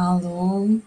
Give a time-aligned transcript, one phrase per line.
[0.00, 0.80] Alô?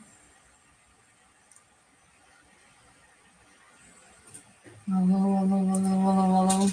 [4.92, 6.68] Alô, alô, alô, alô, alô.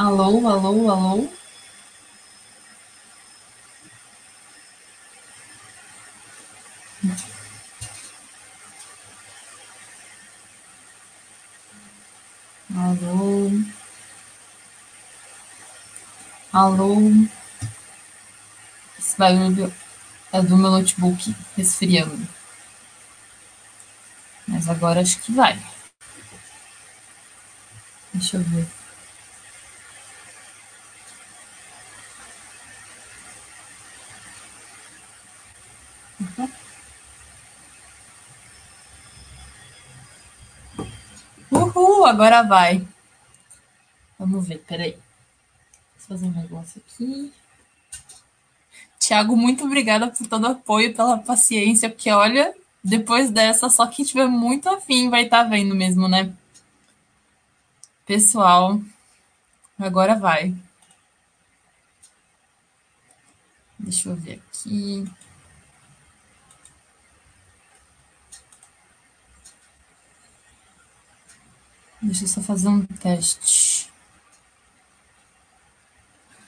[0.00, 1.28] Alô, alô, alô.
[12.74, 13.50] Alô.
[16.50, 16.96] Alô.
[18.98, 19.70] Esse barulho
[20.32, 22.26] é do meu notebook resfriando.
[24.48, 25.60] Mas agora acho que vai.
[28.14, 28.79] Deixa eu ver.
[42.10, 42.86] Agora vai.
[44.18, 44.92] Vamos ver, peraí.
[44.92, 47.32] Vou fazer um negócio aqui.
[48.98, 54.04] Tiago, muito obrigada por todo o apoio, pela paciência, porque olha, depois dessa, só quem
[54.04, 56.32] tiver muito afim vai estar tá vendo mesmo, né?
[58.04, 58.80] Pessoal,
[59.78, 60.54] agora vai.
[63.78, 65.04] Deixa eu ver aqui.
[72.02, 73.90] Deixa eu só fazer um teste.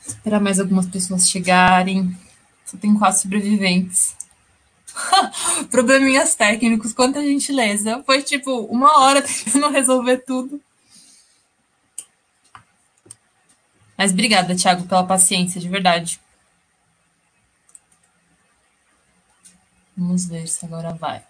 [0.06, 2.16] Esperar mais algumas pessoas chegarem.
[2.64, 4.16] Só tem quatro sobreviventes.
[5.70, 8.02] Probleminhas técnicos, quanta gentileza.
[8.04, 10.60] Foi tipo uma hora tentando resolver tudo.
[13.96, 16.20] Mas obrigada, Thiago, pela paciência, de verdade.
[19.96, 21.22] Vamos ver se agora vai.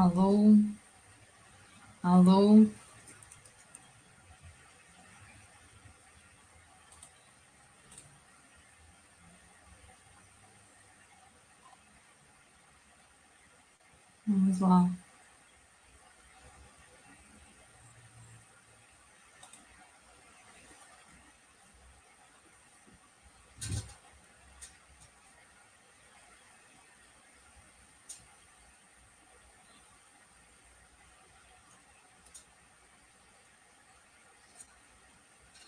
[0.00, 0.56] Alô?
[2.02, 2.66] Alô?
[14.26, 14.90] Vamos lá.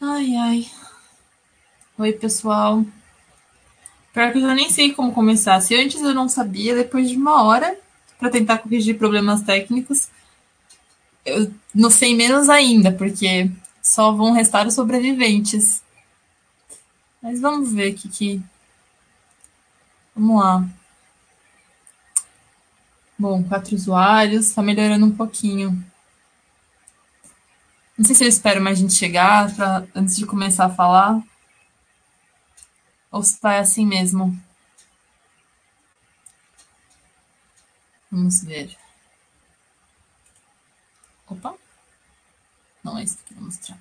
[0.05, 0.71] Ai, ai.
[1.97, 2.85] Oi, pessoal.
[4.13, 5.61] Pior que eu nem sei como começar.
[5.61, 7.79] Se antes eu não sabia, depois de uma hora
[8.19, 10.09] para tentar corrigir problemas técnicos,
[11.25, 13.49] eu não sei menos ainda, porque
[13.81, 15.81] só vão restar os sobreviventes.
[17.23, 18.43] Mas vamos ver aqui que.
[20.17, 20.69] Vamos lá.
[23.17, 25.92] Bom, quatro usuários, está melhorando um pouquinho.
[27.97, 31.23] Não sei se eu espero mais gente chegar pra, antes de começar a falar.
[33.11, 34.37] Ou se vai assim mesmo.
[38.11, 38.77] Vamos ver.
[41.27, 41.55] Opa!
[42.83, 43.79] Não é isso que eu vou mostrar.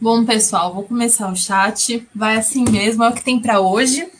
[0.00, 2.06] Bom, pessoal, vou começar o chat.
[2.14, 4.10] Vai assim mesmo, é o que tem para hoje.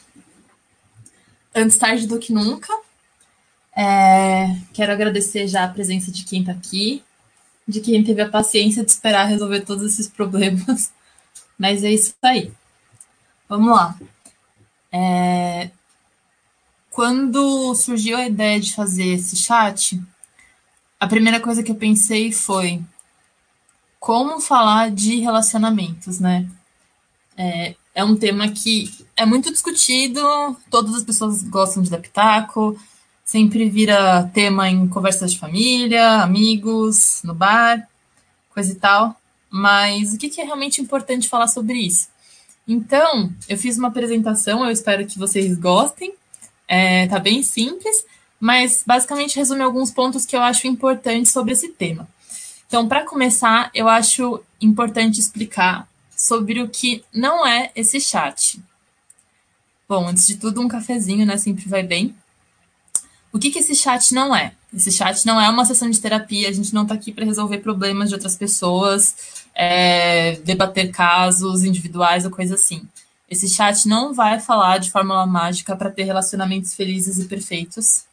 [1.54, 2.72] Antes tarde do que nunca.
[3.76, 7.04] É, quero agradecer já a presença de quem está aqui,
[7.68, 10.92] de quem teve a paciência de esperar resolver todos esses problemas.
[11.58, 12.52] Mas é isso aí.
[13.48, 13.98] Vamos lá.
[14.90, 15.70] É,
[16.96, 20.00] quando surgiu a ideia de fazer esse chat,
[20.98, 22.82] a primeira coisa que eu pensei foi
[24.00, 26.48] como falar de relacionamentos, né?
[27.36, 30.22] É, é um tema que é muito discutido,
[30.70, 32.80] todas as pessoas gostam de dar pitaco,
[33.22, 37.86] sempre vira tema em conversas de família, amigos, no bar,
[38.54, 39.14] coisa e tal.
[39.50, 42.08] Mas o que é realmente importante falar sobre isso?
[42.66, 46.14] Então, eu fiz uma apresentação, eu espero que vocês gostem.
[46.68, 48.04] É, tá bem simples,
[48.40, 52.08] mas basicamente resume alguns pontos que eu acho importantes sobre esse tema.
[52.66, 58.60] Então, para começar, eu acho importante explicar sobre o que não é esse chat.
[59.88, 61.36] Bom, antes de tudo, um cafezinho, né?
[61.36, 62.14] Sempre vai bem.
[63.32, 64.52] O que, que esse chat não é?
[64.74, 67.58] Esse chat não é uma sessão de terapia, a gente não está aqui para resolver
[67.58, 69.14] problemas de outras pessoas,
[69.54, 72.82] é, debater casos individuais ou coisa assim.
[73.28, 78.04] Esse chat não vai falar de fórmula mágica para ter relacionamentos felizes e perfeitos.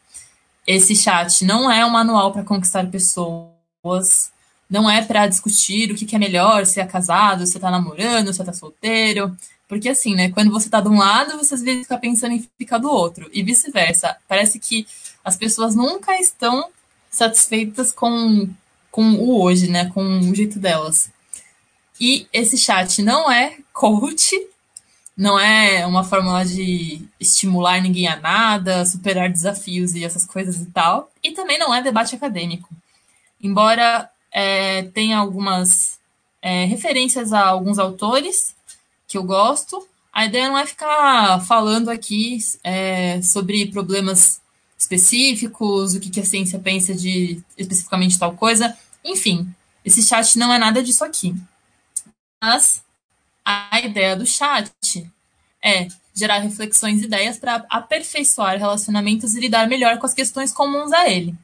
[0.65, 4.31] Esse chat não é um manual para conquistar pessoas
[4.73, 8.33] não é para discutir o que, que, é melhor, se é casado, se tá namorando,
[8.33, 9.37] se tá solteiro.
[9.67, 10.31] Porque assim, né?
[10.31, 13.29] Quando você tá de um lado, você às vezes fica pensando em ficar do outro.
[13.31, 14.17] E vice-versa.
[14.27, 14.87] Parece que
[15.23, 16.69] as pessoas nunca estão
[17.09, 18.49] satisfeitas com,
[18.89, 19.91] com o hoje, né?
[19.91, 21.11] Com o jeito delas.
[21.99, 24.35] E esse chat não é coach,
[25.15, 30.65] não é uma fórmula de estimular ninguém a nada, superar desafios e essas coisas e
[30.67, 31.11] tal.
[31.23, 32.69] E também não é debate acadêmico.
[33.41, 35.99] Embora é, tem algumas
[36.41, 38.55] é, referências a alguns autores
[39.07, 39.87] que eu gosto.
[40.11, 44.41] A ideia não é ficar falando aqui é, sobre problemas
[44.77, 48.75] específicos, o que, que a ciência pensa de especificamente tal coisa.
[49.03, 49.47] Enfim,
[49.85, 51.35] esse chat não é nada disso aqui.
[52.41, 52.83] Mas
[53.45, 54.71] a ideia do chat
[55.61, 60.91] é gerar reflexões e ideias para aperfeiçoar relacionamentos e lidar melhor com as questões comuns
[60.91, 61.35] a ele.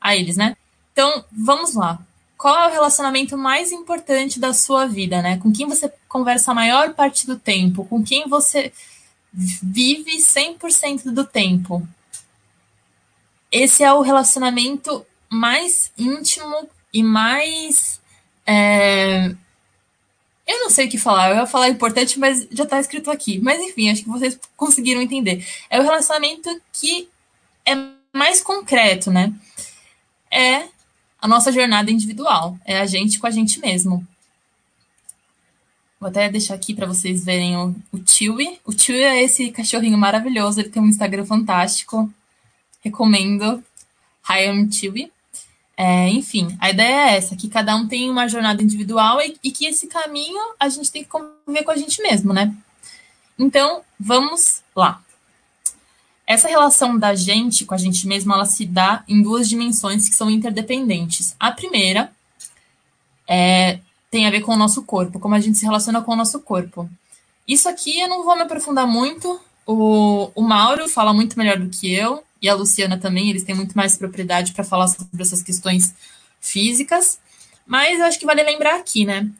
[0.00, 0.56] A eles, né?
[0.92, 2.00] Então, vamos lá
[2.40, 5.36] qual é o relacionamento mais importante da sua vida, né?
[5.36, 8.72] Com quem você conversa a maior parte do tempo, com quem você
[9.30, 11.86] vive 100% do tempo.
[13.52, 18.00] Esse é o relacionamento mais íntimo e mais.
[18.46, 19.34] É...
[20.50, 23.38] Eu não sei o que falar, eu ia falar importante, mas já está escrito aqui.
[23.38, 25.46] Mas enfim, acho que vocês conseguiram entender.
[25.70, 27.08] É o relacionamento que
[27.64, 27.72] é
[28.12, 29.32] mais concreto, né?
[30.28, 30.66] É
[31.22, 32.58] a nossa jornada individual.
[32.64, 34.04] É a gente com a gente mesmo.
[36.00, 38.58] Vou até deixar aqui para vocês verem o, o Chewie.
[38.64, 42.12] O Chewie é esse cachorrinho maravilhoso, ele tem um Instagram fantástico.
[42.82, 43.62] Recomendo.
[44.28, 45.12] Hi, I'm Chewie.
[45.82, 49.50] É, enfim, a ideia é essa, que cada um tem uma jornada individual e, e
[49.50, 52.54] que esse caminho a gente tem que conviver com a gente mesmo, né?
[53.38, 55.00] Então, vamos lá.
[56.26, 60.14] Essa relação da gente com a gente mesmo, ela se dá em duas dimensões que
[60.14, 61.34] são interdependentes.
[61.40, 62.12] A primeira
[63.26, 66.16] é, tem a ver com o nosso corpo, como a gente se relaciona com o
[66.16, 66.90] nosso corpo.
[67.48, 69.40] Isso aqui eu não vou me aprofundar muito.
[69.66, 73.54] O, o Mauro fala muito melhor do que eu, e a Luciana também, eles têm
[73.54, 75.94] muito mais propriedade para falar sobre essas questões
[76.40, 77.18] físicas.
[77.66, 79.30] Mas eu acho que vale lembrar aqui, né?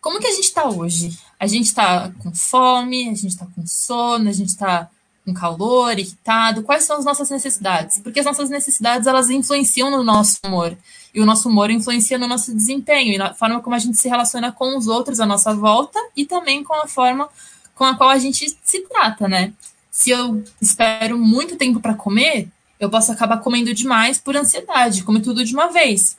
[0.00, 1.18] Como que a gente está hoje?
[1.38, 4.88] A gente está com fome, a gente está com sono, a gente está
[5.26, 7.98] com calor, irritado, quais são as nossas necessidades?
[7.98, 10.78] Porque as nossas necessidades, elas influenciam no nosso humor,
[11.12, 14.08] e o nosso humor influencia no nosso desempenho, e na forma como a gente se
[14.08, 17.28] relaciona com os outros à nossa volta, e também com a forma
[17.74, 19.52] com a qual a gente se trata, né?
[19.96, 25.22] Se eu espero muito tempo para comer, eu posso acabar comendo demais por ansiedade, comer
[25.22, 26.14] tudo de uma vez.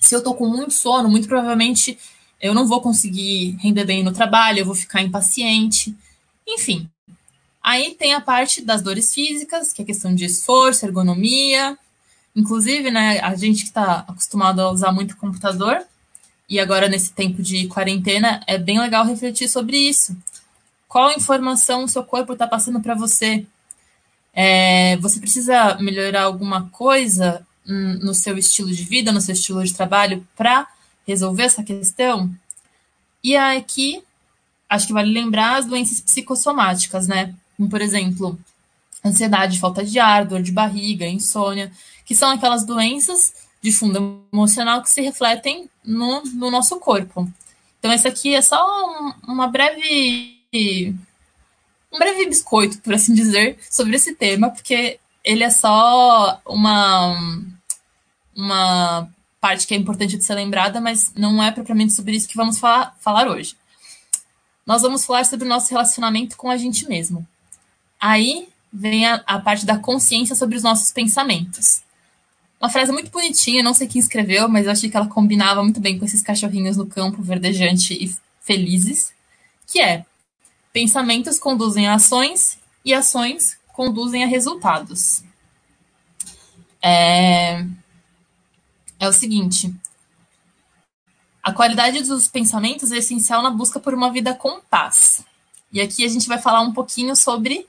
[0.00, 1.98] Se eu tô com muito sono, muito provavelmente
[2.40, 5.94] eu não vou conseguir render bem no trabalho, eu vou ficar impaciente.
[6.48, 6.88] Enfim,
[7.62, 11.78] Aí tem a parte das dores físicas, que é questão de esforço, ergonomia.
[12.34, 15.82] Inclusive, né, a gente que está acostumado a usar muito computador,
[16.48, 20.16] e agora nesse tempo de quarentena, é bem legal refletir sobre isso.
[20.94, 23.44] Qual informação o seu corpo está passando para você?
[24.32, 29.74] É, você precisa melhorar alguma coisa no seu estilo de vida, no seu estilo de
[29.74, 30.68] trabalho, para
[31.04, 32.32] resolver essa questão?
[33.24, 34.04] E aqui,
[34.68, 37.34] acho que vale lembrar as doenças psicossomáticas, né?
[37.56, 38.38] como por exemplo,
[39.04, 41.72] ansiedade, falta de ar, dor de barriga, insônia,
[42.06, 47.28] que são aquelas doenças de fundo emocional que se refletem no, no nosso corpo.
[47.80, 48.64] Então, esse aqui é só
[49.26, 50.33] um, uma breve.
[51.92, 57.16] Um breve biscoito, por assim dizer, sobre esse tema, porque ele é só uma.
[58.36, 59.08] uma
[59.40, 62.58] parte que é importante de ser lembrada, mas não é propriamente sobre isso que vamos
[62.58, 63.54] falar, falar hoje.
[64.66, 67.26] Nós vamos falar sobre o nosso relacionamento com a gente mesmo.
[68.00, 71.82] Aí vem a, a parte da consciência sobre os nossos pensamentos.
[72.58, 75.80] Uma frase muito bonitinha, não sei quem escreveu, mas eu achei que ela combinava muito
[75.80, 79.12] bem com esses cachorrinhos no campo verdejante e felizes,
[79.66, 80.06] que é:
[80.74, 85.22] pensamentos conduzem a ações e ações conduzem a resultados.
[86.82, 87.64] É,
[88.98, 89.72] é o seguinte:
[91.40, 95.24] a qualidade dos pensamentos é essencial na busca por uma vida com paz.
[95.72, 97.66] E aqui a gente vai falar um pouquinho sobre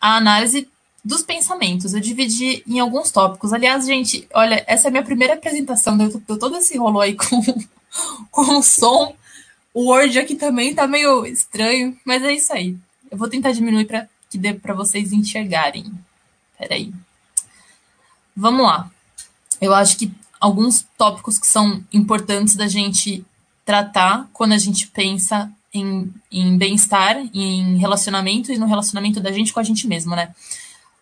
[0.00, 0.68] a análise
[1.04, 1.92] dos pensamentos.
[1.92, 3.52] Eu dividi em alguns tópicos.
[3.52, 5.96] Aliás, gente, olha, essa é a minha primeira apresentação.
[5.96, 7.42] Deu, todo esse rolo aí com,
[8.30, 9.14] com o som.
[9.76, 12.74] O Word aqui também tá meio estranho, mas é isso aí.
[13.10, 15.92] Eu vou tentar diminuir para que dê para vocês enxergarem.
[16.58, 16.94] Peraí.
[18.34, 18.90] Vamos lá.
[19.60, 23.22] Eu acho que alguns tópicos que são importantes da gente
[23.66, 29.52] tratar quando a gente pensa em, em bem-estar, em relacionamento e no relacionamento da gente
[29.52, 30.34] com a gente mesmo, né?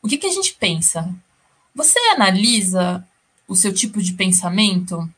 [0.02, 1.14] O que, que a gente pensa?
[1.76, 3.06] Você analisa
[3.46, 5.08] o seu tipo de pensamento?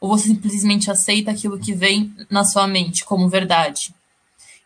[0.00, 3.94] Ou você simplesmente aceita aquilo que vem na sua mente como verdade?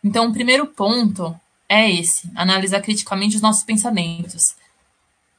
[0.03, 1.35] Então, o primeiro ponto
[1.69, 4.55] é esse: analisar criticamente os nossos pensamentos.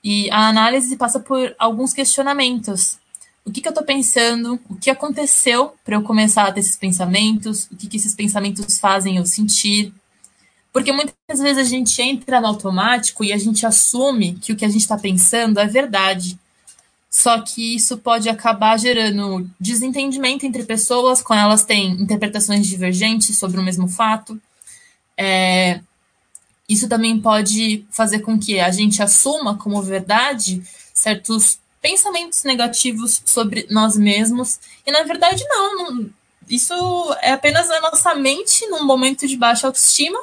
[0.04, 3.00] E a análise passa por alguns questionamentos.
[3.44, 4.60] O que, que eu estou pensando?
[4.70, 7.66] O que aconteceu para eu começar a ter esses pensamentos?
[7.72, 9.94] O que, que esses pensamentos fazem eu sentir?
[10.74, 14.66] Porque muitas vezes a gente entra no automático e a gente assume que o que
[14.66, 16.38] a gente está pensando é verdade.
[17.18, 23.58] Só que isso pode acabar gerando desentendimento entre pessoas quando elas têm interpretações divergentes sobre
[23.58, 24.38] o mesmo fato.
[25.18, 25.80] É,
[26.68, 30.62] isso também pode fazer com que a gente assuma como verdade
[30.94, 34.60] certos pensamentos negativos sobre nós mesmos.
[34.86, 36.10] E na verdade, não, não
[36.50, 36.74] isso
[37.22, 40.20] é apenas a nossa mente num momento de baixa autoestima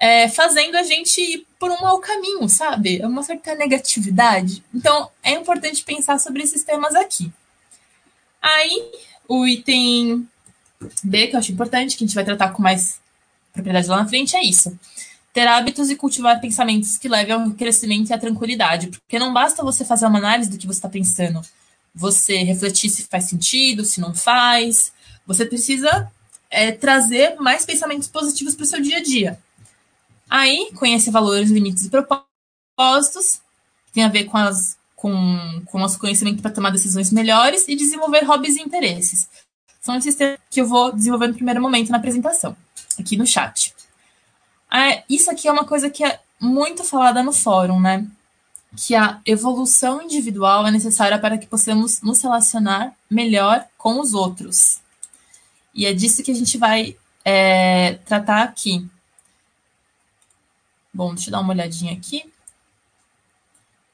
[0.00, 3.02] é, fazendo a gente ir por um mau caminho, sabe?
[3.02, 4.64] É uma certa negatividade.
[4.74, 7.30] Então, é importante pensar sobre esses temas aqui.
[8.40, 8.90] Aí,
[9.28, 10.26] o item
[11.04, 12.98] B, que eu acho importante, que a gente vai tratar com mais
[13.52, 14.76] propriedade lá na frente, é isso.
[15.34, 18.86] Ter hábitos e cultivar pensamentos que levem ao crescimento e à tranquilidade.
[18.86, 21.42] Porque não basta você fazer uma análise do que você está pensando.
[21.94, 24.92] Você refletir se faz sentido, se não faz.
[25.26, 26.10] Você precisa
[26.48, 29.38] é, trazer mais pensamentos positivos para o seu dia a dia.
[30.30, 33.42] Aí, conhecer valores, limites e propósitos,
[33.86, 37.74] que tem a ver com as com, com nosso conhecimento para tomar decisões melhores e
[37.74, 39.28] desenvolver hobbies e interesses.
[39.80, 42.54] São esses temas que eu vou desenvolver no primeiro momento na apresentação,
[42.98, 43.74] aqui no chat.
[44.70, 48.06] Ah, isso aqui é uma coisa que é muito falada no fórum, né?
[48.76, 54.80] Que a evolução individual é necessária para que possamos nos relacionar melhor com os outros.
[55.74, 56.94] E é disso que a gente vai
[57.24, 58.86] é, tratar aqui.
[60.92, 62.30] Bom, deixa eu dar uma olhadinha aqui.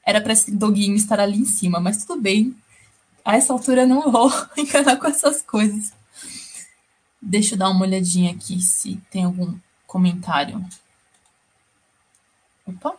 [0.05, 2.55] Era para esse doguinho estar ali em cima, mas tudo bem.
[3.23, 5.91] A essa altura eu não vou encanar com essas coisas.
[7.21, 10.65] Deixa eu dar uma olhadinha aqui se tem algum comentário.
[12.65, 12.95] Opa.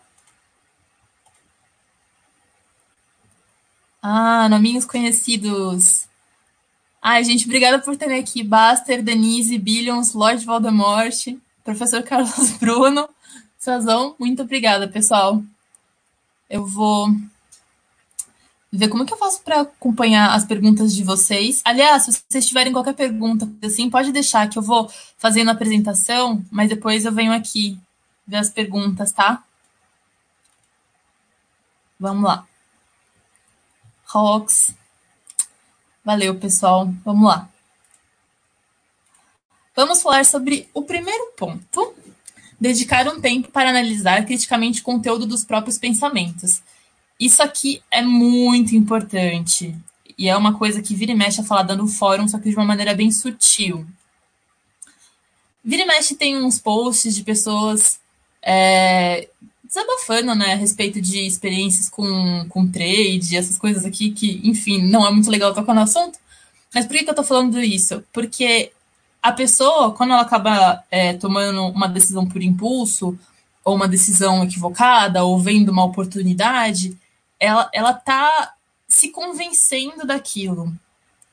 [4.03, 6.07] Ah, nominhos conhecidos.
[7.01, 8.43] Ai, gente, obrigada por terem aqui.
[8.43, 11.15] Baster, Denise, Billions, Lord Voldemort,
[11.65, 13.09] professor Carlos Bruno.
[13.59, 15.43] Sazão, muito obrigada, pessoal.
[16.49, 17.09] Eu vou
[18.71, 21.61] ver como que eu faço para acompanhar as perguntas de vocês.
[21.65, 26.45] Aliás, se vocês tiverem qualquer pergunta, assim, pode deixar que eu vou fazendo a apresentação,
[26.51, 27.79] mas depois eu venho aqui
[28.27, 29.43] ver as perguntas, tá?
[31.99, 32.47] Vamos lá.
[34.07, 34.75] Rox.
[36.05, 36.89] Valeu, pessoal.
[37.05, 37.49] Vamos lá.
[39.75, 41.95] Vamos falar sobre o primeiro ponto,
[42.61, 46.63] dedicar um tempo para analisar criticamente o conteúdo dos próprios pensamentos.
[47.19, 49.75] Isso aqui é muito importante.
[50.17, 52.57] E é uma coisa que vira e mexe a falar no fórum, só que de
[52.57, 53.87] uma maneira bem sutil.
[55.65, 58.01] Vira e mexe tem uns posts de pessoas
[58.43, 59.29] é,
[59.63, 65.07] desabafando né, a respeito de experiências com, com trade, essas coisas aqui, que, enfim, não
[65.07, 66.19] é muito legal tocar no assunto.
[66.75, 68.03] Mas por que, que eu tô falando isso?
[68.13, 68.73] Porque
[69.29, 73.19] a pessoa, quando ela acaba é, tomando uma decisão por impulso,
[73.65, 76.97] ou uma decisão equivocada, ou vendo uma oportunidade,
[77.39, 78.55] ela, ela tá
[78.89, 80.73] se convencendo daquilo.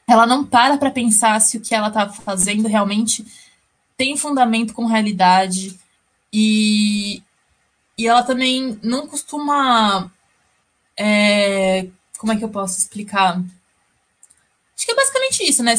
[0.07, 3.25] ela não para para pensar se o que ela está fazendo realmente
[3.97, 5.79] tem fundamento com realidade
[6.31, 7.23] e,
[7.97, 10.11] e ela também não costuma.
[10.97, 11.87] É,
[12.17, 13.37] como é que eu posso explicar?
[14.75, 15.73] Acho que é basicamente isso, né?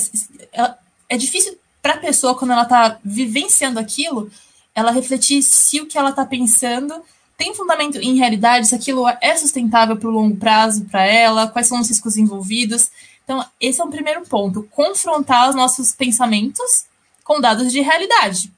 [1.08, 4.28] É difícil para a pessoa, quando ela está vivenciando aquilo,
[4.74, 7.00] ela refletir se o que ela está pensando
[7.38, 11.68] tem fundamento em realidade, se aquilo é sustentável para o longo prazo para ela, quais
[11.68, 12.90] são os riscos envolvidos.
[13.22, 16.86] Então, esse é um primeiro ponto: confrontar os nossos pensamentos
[17.22, 18.52] com dados de realidade.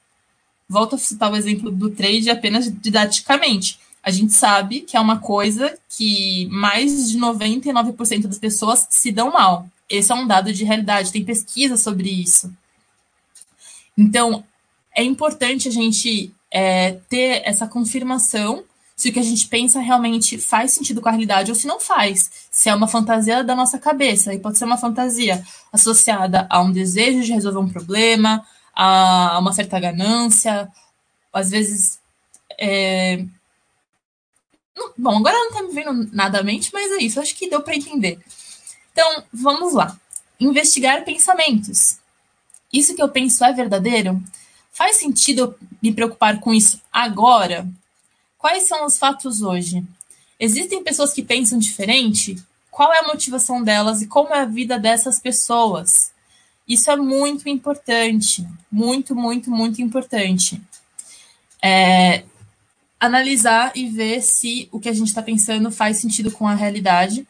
[0.67, 3.79] Volto a citar o exemplo do trade apenas didaticamente.
[4.01, 9.31] A gente sabe que é uma coisa que mais de 99% das pessoas se dão
[9.31, 9.67] mal.
[9.87, 12.51] Esse é um dado de realidade, tem pesquisa sobre isso.
[13.99, 14.45] Então,
[14.95, 18.63] é importante a gente é, ter essa confirmação
[18.95, 21.81] se o que a gente pensa realmente faz sentido com a realidade ou se não
[21.81, 22.47] faz.
[22.49, 24.33] Se é uma fantasia da nossa cabeça.
[24.33, 29.51] E pode ser uma fantasia associada a um desejo de resolver um problema, a uma
[29.51, 30.69] certa ganância,
[31.33, 31.99] às vezes.
[32.57, 33.23] É...
[34.97, 37.61] Bom, agora não está me vendo nada à mente, mas é isso, acho que deu
[37.61, 38.17] para entender.
[38.93, 39.97] Então, vamos lá.
[40.39, 41.99] Investigar pensamentos.
[42.71, 44.21] Isso que eu penso é verdadeiro?
[44.71, 47.67] Faz sentido me preocupar com isso agora?
[48.37, 49.83] Quais são os fatos hoje?
[50.39, 52.41] Existem pessoas que pensam diferente?
[52.71, 56.11] Qual é a motivação delas e como é a vida dessas pessoas?
[56.67, 60.61] Isso é muito importante, muito, muito, muito importante.
[61.61, 62.23] É,
[62.99, 67.27] analisar e ver se o que a gente está pensando faz sentido com a realidade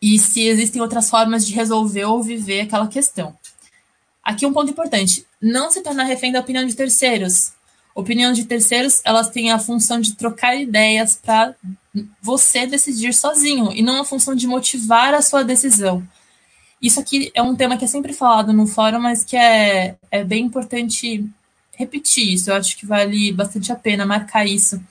[0.00, 3.36] e se existem outras formas de resolver ou viver aquela questão.
[4.22, 7.52] Aqui um ponto importante: não se tornar refém da opinião de terceiros.
[7.94, 11.54] Opinião de terceiros, elas têm a função de trocar ideias para
[12.22, 16.02] você decidir sozinho e não a função de motivar a sua decisão.
[16.80, 20.24] Isso aqui é um tema que é sempre falado no fórum, mas que é, é
[20.24, 21.28] bem importante
[21.76, 22.50] repetir isso.
[22.50, 24.82] Eu acho que vale bastante a pena marcar isso.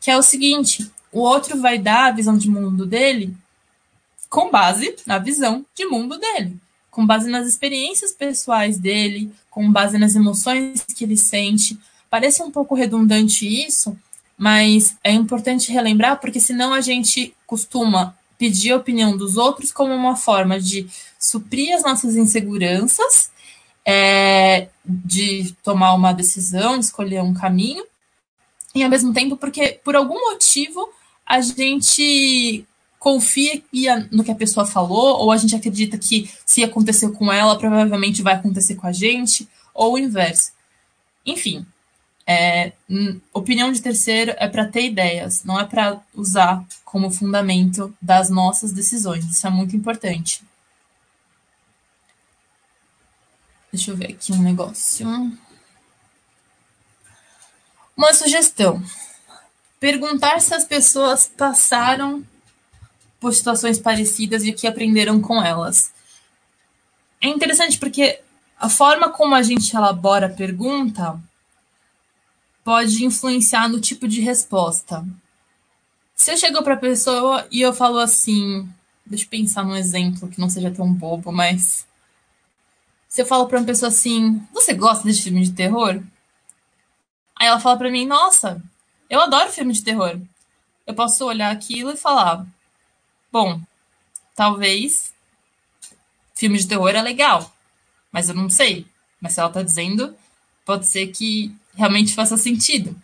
[0.00, 3.36] Que é o seguinte: o outro vai dar a visão de mundo dele
[4.30, 6.58] com base na visão de mundo dele,
[6.92, 11.76] com base nas experiências pessoais dele, com base nas emoções que ele sente,
[12.12, 13.96] Parece um pouco redundante isso,
[14.36, 19.94] mas é importante relembrar, porque senão a gente costuma pedir a opinião dos outros como
[19.94, 20.86] uma forma de
[21.18, 23.30] suprir as nossas inseguranças,
[23.82, 27.82] é, de tomar uma decisão, de escolher um caminho,
[28.74, 30.86] e ao mesmo tempo porque, por algum motivo,
[31.24, 32.66] a gente
[33.02, 33.60] confia
[34.12, 38.22] no que a pessoa falou, ou a gente acredita que se aconteceu com ela, provavelmente
[38.22, 40.52] vai acontecer com a gente, ou o inverso.
[41.26, 41.66] Enfim,
[42.24, 42.70] é,
[43.34, 48.70] opinião de terceiro é para ter ideias, não é para usar como fundamento das nossas
[48.70, 49.24] decisões.
[49.24, 50.40] Isso é muito importante.
[53.72, 55.08] Deixa eu ver aqui um negócio.
[57.96, 58.80] Uma sugestão:
[59.80, 62.24] perguntar se as pessoas passaram
[63.22, 65.92] por situações parecidas e o que aprenderam com elas.
[67.20, 68.20] É interessante porque
[68.58, 71.22] a forma como a gente elabora a pergunta
[72.64, 75.06] pode influenciar no tipo de resposta.
[76.16, 78.68] Se eu chego para a pessoa e eu falo assim,
[79.06, 81.86] deixa eu pensar num exemplo que não seja tão bobo, mas
[83.08, 86.02] se eu falo para uma pessoa assim, você gosta de filme de terror?
[87.36, 88.60] Aí ela fala para mim, nossa,
[89.08, 90.20] eu adoro filme de terror.
[90.84, 92.44] Eu posso olhar aquilo e falar,
[93.32, 93.60] bom,
[94.36, 95.12] talvez
[96.34, 97.52] filme de terror é legal,
[98.10, 98.86] mas eu não sei.
[99.20, 100.14] Mas se ela tá dizendo,
[100.64, 102.94] pode ser que realmente faça sentido.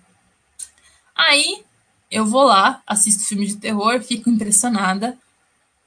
[1.15, 1.63] Aí
[2.11, 5.17] eu vou lá, assisto filme de terror, fico impressionada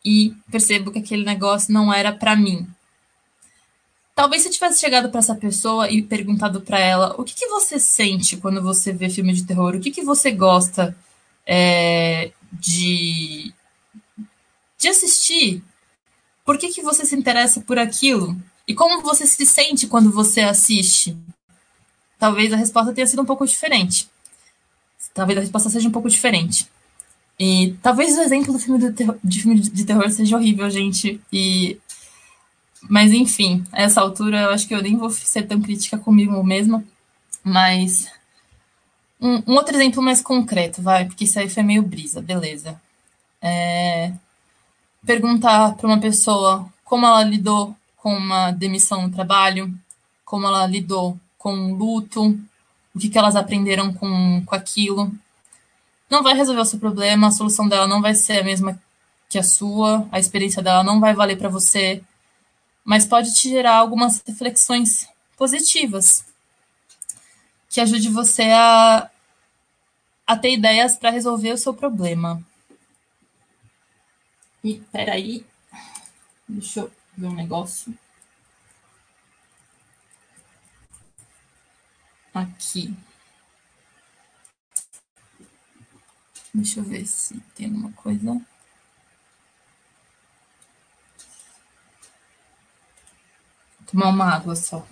[0.04, 2.68] e percebo que aquele negócio não era para mim.
[4.16, 7.48] Talvez se eu tivesse chegado para essa pessoa e perguntado para ela o que, que,
[7.48, 10.96] você sente quando você vê filme de terror, o que, que você gosta
[11.46, 13.54] é, de,
[14.82, 15.64] de assistir,
[16.44, 18.36] por que, que você se interessa por aquilo
[18.68, 21.18] e como você se sente quando você assiste
[22.22, 24.08] talvez a resposta tenha sido um pouco diferente.
[25.12, 26.68] Talvez a resposta seja um pouco diferente.
[27.40, 28.80] E talvez o exemplo do filme
[29.24, 31.20] de filme de terror seja horrível, gente.
[31.34, 31.80] E
[32.88, 36.44] mas enfim, a essa altura eu acho que eu nem vou ser tão crítica comigo
[36.44, 36.84] mesma.
[37.44, 38.08] Mas
[39.20, 42.80] um, um outro exemplo mais concreto, vai, porque isso aí foi meio brisa, beleza.
[43.42, 44.14] É...
[45.06, 49.74] Perguntar para uma pessoa como ela lidou com uma demissão no trabalho,
[50.24, 52.38] como ela lidou com luto,
[52.94, 55.12] o que, que elas aprenderam com, com aquilo.
[56.10, 58.80] Não vai resolver o seu problema, a solução dela não vai ser a mesma
[59.30, 62.04] que a sua, a experiência dela não vai valer para você.
[62.84, 66.26] mas pode te gerar algumas reflexões positivas
[67.70, 69.10] que ajude você a,
[70.28, 72.44] a ter ideias para resolver o seu problema.
[74.64, 75.46] E peraí,
[76.48, 77.98] deixa eu ver um negócio.
[82.34, 82.96] Aqui.
[86.54, 88.46] Deixa eu ver se tem alguma coisa.
[93.88, 94.88] Tomar uma água só.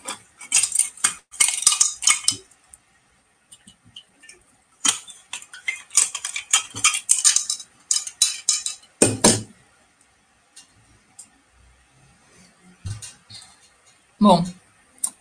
[14.21, 14.43] Bom,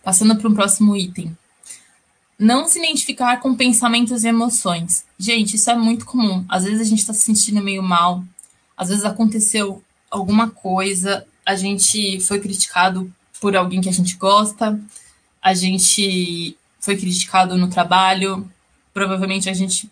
[0.09, 1.37] passando para um próximo item.
[2.39, 5.05] Não se identificar com pensamentos e emoções.
[5.19, 6.43] Gente, isso é muito comum.
[6.49, 8.23] Às vezes a gente está se sentindo meio mal,
[8.75, 14.81] às vezes aconteceu alguma coisa, a gente foi criticado por alguém que a gente gosta,
[15.39, 18.51] a gente foi criticado no trabalho,
[18.91, 19.87] provavelmente a gente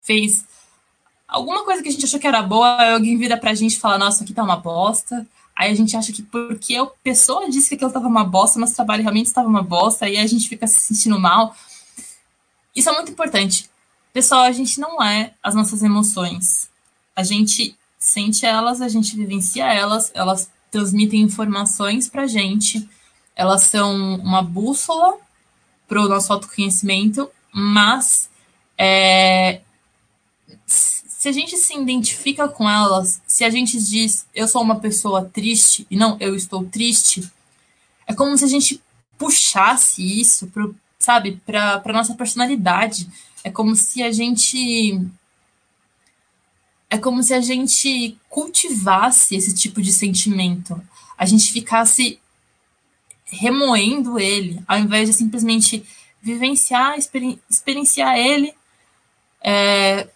[0.00, 0.46] fez
[1.28, 3.98] alguma coisa que a gente achou que era boa, alguém vira pra gente e fala,
[3.98, 5.26] nossa, aqui tá uma bosta.
[5.56, 8.72] Aí a gente acha que porque a pessoa disse que aquilo estava uma bosta, mas
[8.72, 11.54] o trabalho realmente estava uma bosta, aí a gente fica se sentindo mal.
[12.74, 13.70] Isso é muito importante.
[14.12, 16.68] Pessoal, a gente não é as nossas emoções.
[17.14, 22.88] A gente sente elas, a gente vivencia elas, elas transmitem informações pra gente,
[23.36, 25.14] elas são uma bússola
[25.86, 28.28] para o nosso autoconhecimento, mas
[28.76, 29.60] é,
[31.24, 35.24] se a gente se identifica com elas, se a gente diz eu sou uma pessoa
[35.24, 37.26] triste e não eu estou triste,
[38.06, 38.78] é como se a gente
[39.16, 43.08] puxasse isso pro, sabe, para para nossa personalidade.
[43.42, 45.00] É como se a gente
[46.90, 50.78] é como se a gente cultivasse esse tipo de sentimento.
[51.16, 52.20] A gente ficasse
[53.24, 55.86] remoendo ele, ao invés de simplesmente
[56.20, 58.52] vivenciar, experienciar ele,
[59.42, 60.10] é,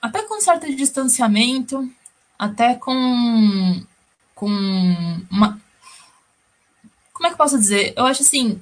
[0.00, 1.90] até com certo distanciamento,
[2.38, 3.84] até com,
[4.34, 4.48] com
[5.30, 5.60] uma.
[7.12, 7.92] Como é que eu posso dizer?
[7.96, 8.60] Eu acho assim,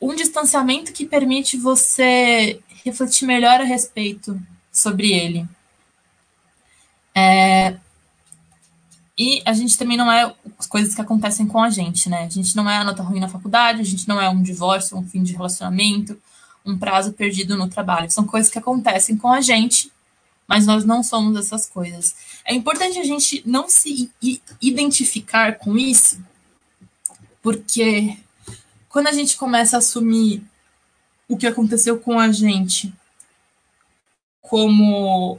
[0.00, 4.40] um distanciamento que permite você refletir melhor a respeito
[4.72, 5.46] sobre ele.
[7.14, 7.76] É,
[9.18, 12.24] e a gente também não é as coisas que acontecem com a gente, né?
[12.24, 14.96] A gente não é a nota ruim na faculdade, a gente não é um divórcio,
[14.96, 16.16] um fim de relacionamento,
[16.64, 18.08] um prazo perdido no trabalho.
[18.10, 19.90] São coisas que acontecem com a gente
[20.48, 22.16] mas nós não somos essas coisas.
[22.42, 24.10] É importante a gente não se
[24.62, 26.18] identificar com isso,
[27.42, 28.16] porque
[28.88, 30.42] quando a gente começa a assumir
[31.28, 32.92] o que aconteceu com a gente
[34.40, 35.38] como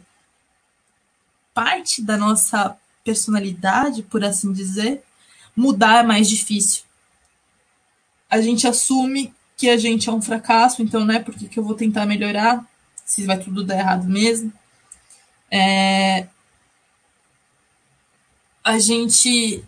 [1.54, 5.04] parte da nossa personalidade, por assim dizer,
[5.56, 6.84] mudar é mais difícil.
[8.30, 11.63] A gente assume que a gente é um fracasso, então não é porque que eu
[11.63, 12.63] vou tentar melhorar,
[13.04, 14.54] se vai tudo dar errado mesmo.
[15.52, 16.28] É,
[18.64, 19.64] a gente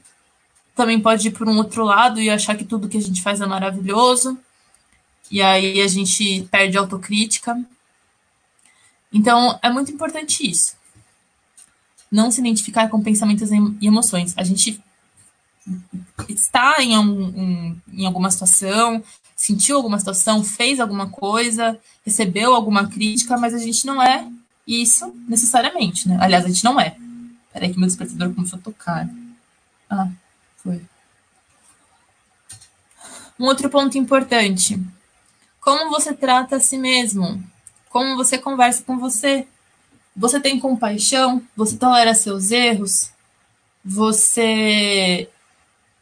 [0.76, 3.41] também pode ir por um outro lado e achar que tudo que a gente faz
[3.41, 4.38] é maravilhoso,
[5.30, 7.60] e aí a gente perde a autocrítica.
[9.13, 10.76] Então, é muito importante isso.
[12.12, 14.34] Não se identificar com pensamentos e emoções.
[14.38, 14.82] A gente
[16.28, 19.04] está em, um, em alguma situação,
[19.36, 24.28] sentiu alguma situação, fez alguma coisa, recebeu alguma crítica, mas a gente não é
[24.67, 26.17] isso necessariamente, né?
[26.19, 26.95] Aliás, a gente não é.
[27.52, 29.10] Peraí que meu despertador começou a tocar.
[29.89, 30.10] Ah,
[30.58, 30.82] foi.
[33.39, 34.80] Um outro ponto importante.
[35.60, 37.43] Como você trata a si mesmo?
[37.89, 39.47] Como você conversa com você?
[40.15, 41.41] Você tem compaixão?
[41.56, 43.12] Você tolera seus erros?
[43.84, 45.30] Você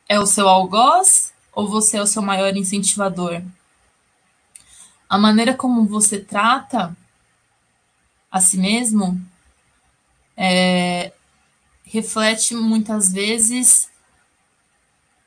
[0.08, 3.42] é o seu algoz ou você é o seu maior incentivador?
[5.10, 6.96] A maneira como você trata
[8.32, 9.20] a si mesmo
[10.38, 11.12] é,
[11.84, 13.90] reflete muitas vezes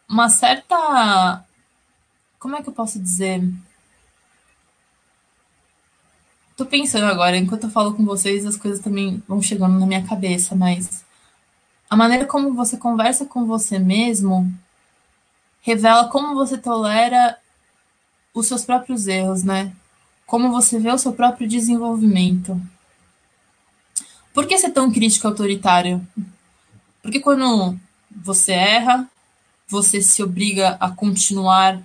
[0.08, 1.44] uma certa.
[2.38, 3.42] Como é que eu posso dizer?
[6.56, 10.06] Tô pensando agora, enquanto eu falo com vocês, as coisas também vão chegando na minha
[10.06, 11.04] cabeça, mas
[11.88, 14.52] a maneira como você conversa com você mesmo
[15.62, 17.38] revela como você tolera
[18.34, 19.72] os seus próprios erros, né?
[20.26, 22.60] Como você vê o seu próprio desenvolvimento.
[24.32, 26.06] Por que ser tão crítico autoritário?
[27.02, 27.78] Porque quando
[28.10, 29.08] você erra,
[29.68, 31.82] você se obriga a continuar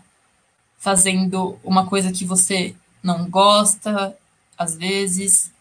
[0.77, 4.17] fazendo uma coisa que você não gosta,
[4.57, 5.51] às vezes,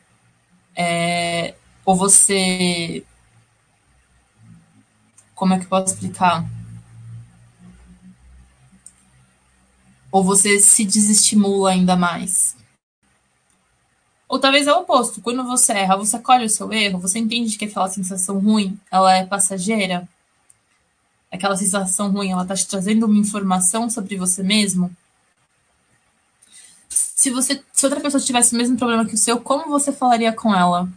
[0.75, 3.05] é, ou você.
[5.35, 6.45] Como é que eu posso explicar?
[10.11, 12.57] Ou você se desestimula ainda mais?
[14.29, 15.21] Ou talvez é o oposto.
[15.21, 19.15] Quando você erra, você colhe o seu erro, você entende que aquela sensação ruim, ela
[19.15, 20.09] é passageira?
[21.31, 24.95] Aquela sensação ruim, ela está te trazendo uma informação sobre você mesmo?
[26.89, 30.33] Se você, se outra pessoa tivesse o mesmo problema que o seu, como você falaria
[30.33, 30.89] com ela?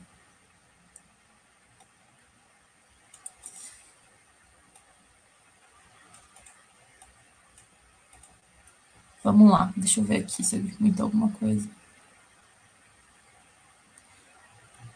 [9.23, 11.69] Vamos lá, deixa eu ver aqui se ele comentou alguma coisa.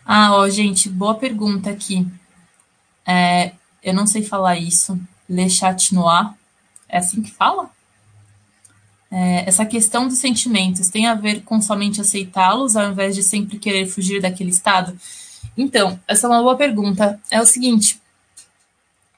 [0.06, 2.06] Ah, ó, gente, boa pergunta aqui.
[3.06, 5.00] É, eu não sei falar isso.
[5.30, 6.34] Le chat noir.
[6.90, 7.70] É assim que fala?
[9.10, 13.60] É, essa questão dos sentimentos tem a ver com somente aceitá-los ao invés de sempre
[13.60, 14.98] querer fugir daquele estado?
[15.56, 17.20] Então, essa é uma boa pergunta.
[17.30, 18.02] É o seguinte.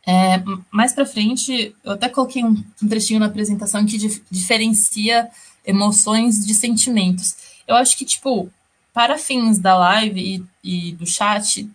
[0.06, 5.30] É, mais para frente, eu até coloquei um, um trechinho na apresentação que dif diferencia
[5.66, 7.36] emoções de sentimentos.
[7.68, 8.52] Eu acho que, tipo,
[8.96, 11.70] para fins da live e, e do chat,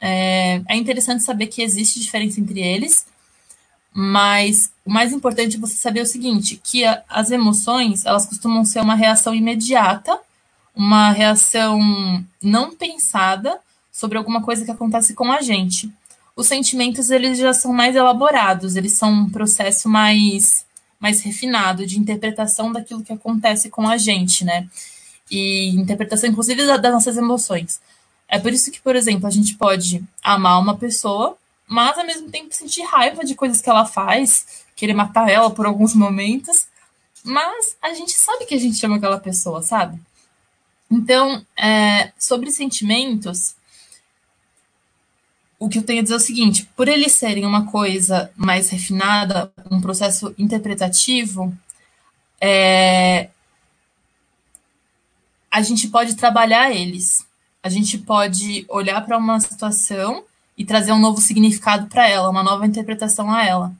[0.00, 3.06] é, é, interessante saber que existe diferença entre eles,
[3.92, 8.64] mas o mais importante é você saber o seguinte, que a, as emoções, elas costumam
[8.64, 10.18] ser uma reação imediata,
[10.74, 11.78] uma reação
[12.42, 13.60] não pensada
[13.92, 15.92] sobre alguma coisa que acontece com a gente.
[16.34, 20.64] Os sentimentos, eles já são mais elaborados, eles são um processo mais,
[20.98, 24.66] mais refinado de interpretação daquilo que acontece com a gente, né?
[25.30, 27.80] E interpretação, inclusive, das nossas emoções.
[28.28, 31.36] É por isso que, por exemplo, a gente pode amar uma pessoa,
[31.66, 35.66] mas ao mesmo tempo sentir raiva de coisas que ela faz, querer matar ela por
[35.66, 36.66] alguns momentos,
[37.24, 40.00] mas a gente sabe que a gente ama aquela pessoa, sabe?
[40.90, 43.56] Então, é, sobre sentimentos,
[45.58, 48.68] o que eu tenho a dizer é o seguinte: por eles serem uma coisa mais
[48.68, 51.52] refinada, um processo interpretativo,
[52.40, 53.30] é,
[55.50, 57.26] a gente pode trabalhar eles.
[57.62, 60.24] A gente pode olhar para uma situação
[60.56, 63.74] e trazer um novo significado para ela, uma nova interpretação a ela.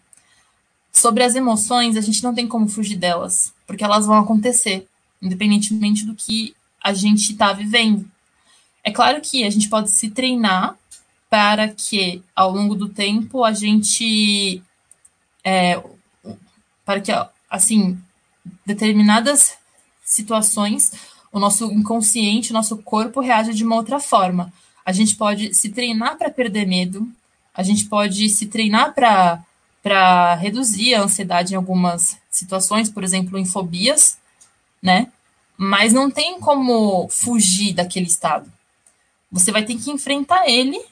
[0.92, 4.86] Sobre as emoções, a gente não tem como fugir delas, porque elas vão acontecer,
[5.20, 8.10] independentemente do que a gente está vivendo.
[8.82, 10.76] É claro que a gente pode se treinar
[11.28, 14.62] para que, ao longo do tempo, a gente.
[15.44, 15.82] É,
[16.84, 17.12] para que,
[17.50, 17.98] assim,
[18.64, 19.58] determinadas
[20.04, 20.92] situações
[21.36, 24.50] o nosso inconsciente, o nosso corpo reage de uma outra forma.
[24.82, 27.06] A gente pode se treinar para perder medo,
[27.52, 33.44] a gente pode se treinar para reduzir a ansiedade em algumas situações, por exemplo, em
[33.44, 34.16] fobias,
[34.82, 35.12] né?
[35.58, 38.50] Mas não tem como fugir daquele estado.
[39.30, 40.82] Você vai ter que enfrentar ele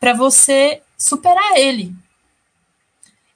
[0.00, 1.94] para você superar ele.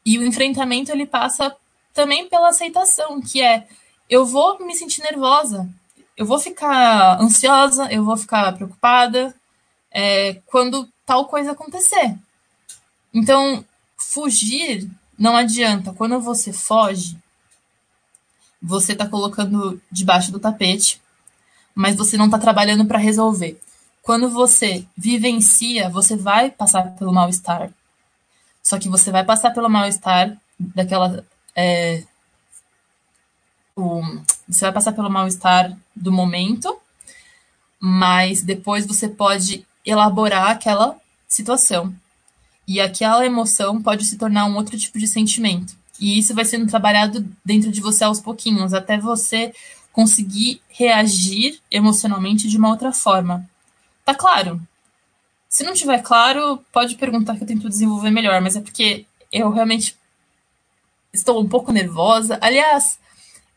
[0.07, 1.55] E o enfrentamento ele passa
[1.93, 3.69] também pela aceitação, que é
[4.09, 5.69] eu vou me sentir nervosa,
[6.17, 9.35] eu vou ficar ansiosa, eu vou ficar preocupada
[9.91, 12.17] é, quando tal coisa acontecer.
[13.13, 13.65] Então,
[13.97, 15.93] fugir não adianta.
[15.93, 17.17] Quando você foge,
[18.61, 21.01] você está colocando debaixo do tapete,
[21.75, 23.61] mas você não está trabalhando para resolver.
[24.03, 27.71] Quando você vivencia, você vai passar pelo mal-estar.
[28.63, 31.25] Só que você vai passar pelo mal-estar daquela.
[31.55, 32.05] É,
[33.77, 34.03] o,
[34.49, 36.77] você vai passar pelo mal-estar do momento,
[37.79, 41.95] mas depois você pode elaborar aquela situação.
[42.67, 45.77] E aquela emoção pode se tornar um outro tipo de sentimento.
[46.01, 49.55] E isso vai sendo trabalhado dentro de você aos pouquinhos, até você
[49.93, 53.49] conseguir reagir emocionalmente de uma outra forma.
[54.05, 54.61] Tá claro?
[55.49, 59.51] Se não tiver claro, pode perguntar que eu tento desenvolver melhor, mas é porque eu
[59.51, 59.97] realmente
[61.13, 62.39] estou um pouco nervosa.
[62.43, 62.99] Aliás,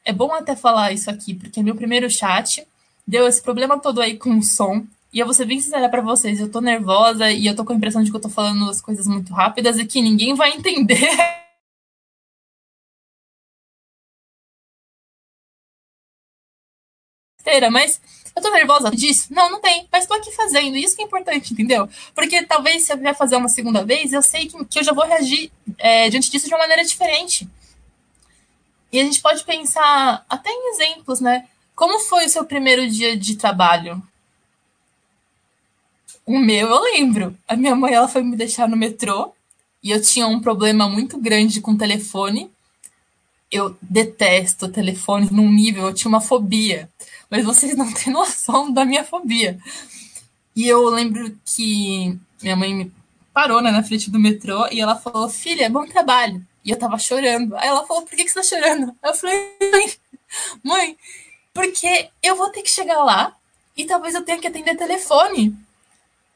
[0.10, 2.66] é bom até falar isso aqui, porque meu primeiro chat
[3.08, 4.84] deu esse problema todo aí com o som.
[5.14, 7.74] E eu vou ser bem sincera pra vocês, eu tô nervosa e eu tô com
[7.74, 10.52] a impressão de que eu tô falando as coisas muito rápidas e que ninguém vai
[10.52, 11.00] entender.
[17.72, 18.00] Mas
[18.36, 19.34] eu tô nervosa disso?
[19.34, 19.88] Não, não tem.
[19.92, 20.78] Mas tô aqui fazendo.
[20.78, 21.90] Isso que é importante, entendeu?
[22.14, 24.94] Porque talvez se eu vier fazer uma segunda vez, eu sei que, que eu já
[24.94, 27.48] vou reagir é, diante disso de uma maneira diferente.
[28.92, 31.48] E a gente pode pensar até em exemplos, né?
[31.76, 34.02] Como foi o seu primeiro dia de trabalho?
[36.26, 37.38] O meu, eu lembro.
[37.48, 39.34] A minha mãe ela foi me deixar no metrô
[39.82, 42.52] e eu tinha um problema muito grande com o telefone.
[43.52, 46.90] Eu detesto o telefone num nível, eu tinha uma fobia.
[47.30, 49.60] Mas vocês não têm noção da minha fobia.
[50.56, 52.92] E eu lembro que minha mãe me
[53.34, 56.46] parou né, na frente do metrô e ela falou: Filha, bom trabalho.
[56.64, 57.56] E eu tava chorando.
[57.56, 58.96] Aí ela falou, por que, que você tá chorando?
[59.04, 59.58] Eu falei,
[60.64, 60.98] mãe,
[61.54, 63.36] porque eu vou ter que chegar lá
[63.76, 65.56] e talvez eu tenha que atender telefone.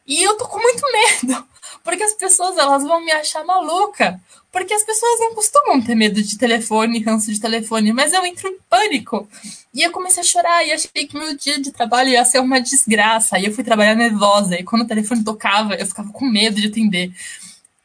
[0.05, 1.47] E eu tô com muito medo,
[1.83, 4.19] porque as pessoas elas vão me achar maluca,
[4.51, 8.49] porque as pessoas não costumam ter medo de telefone, ranço de telefone, mas eu entro
[8.49, 9.27] em pânico.
[9.73, 12.59] E eu comecei a chorar e achei que meu dia de trabalho ia ser uma
[12.61, 13.39] desgraça.
[13.39, 16.67] E eu fui trabalhar nervosa, e quando o telefone tocava, eu ficava com medo de
[16.67, 17.13] atender.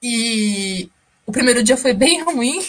[0.03, 0.91] E
[1.29, 2.65] o primeiro dia foi bem ruim, o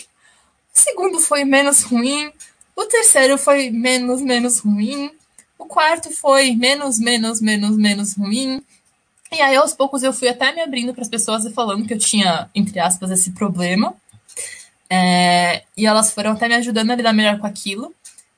[0.74, 2.30] segundo foi menos ruim,
[2.76, 5.10] o terceiro foi menos, menos ruim,
[5.58, 8.62] o quarto foi menos, menos, menos, menos ruim.
[9.32, 11.94] E aí, aos poucos, eu fui até me abrindo para as pessoas e falando que
[11.94, 13.96] eu tinha, entre aspas, esse problema.
[14.90, 17.94] É, e elas foram até me ajudando a lidar melhor com aquilo.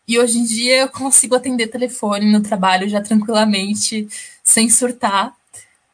[0.07, 4.07] E hoje em dia eu consigo atender telefone no trabalho já tranquilamente,
[4.43, 5.33] sem surtar.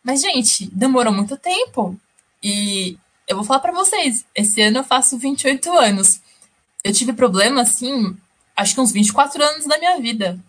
[0.03, 1.95] Mas, gente, demorou muito tempo.
[2.41, 6.21] E eu vou falar para vocês, esse ano eu faço 28 anos.
[6.83, 8.15] Eu tive problema, assim,
[8.55, 10.39] acho que uns 24 anos da minha vida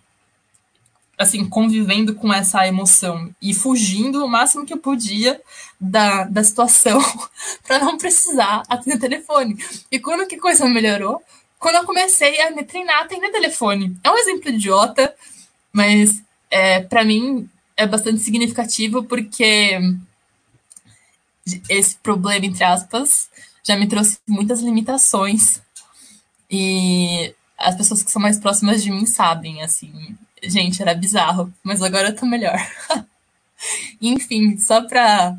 [1.19, 5.41] assim, convivendo com essa emoção e fugindo o máximo que eu podia
[5.81, 7.01] da, da situação
[7.67, 9.59] para não precisar atender telefone.
[9.91, 11.21] E quando que coisa melhorou?
[11.59, 13.99] Quando eu comecei a me treinar a atender telefone.
[14.05, 15.12] É um exemplo idiota,
[15.73, 19.77] mas é, para mim é bastante significativo porque
[21.69, 23.29] esse problema, entre aspas,
[23.65, 25.61] já me trouxe muitas limitações.
[26.51, 31.83] E as pessoas que são mais próximas de mim sabem, assim, Gente, era bizarro, mas
[31.83, 32.59] agora eu tô melhor.
[34.01, 35.37] Enfim, só pra,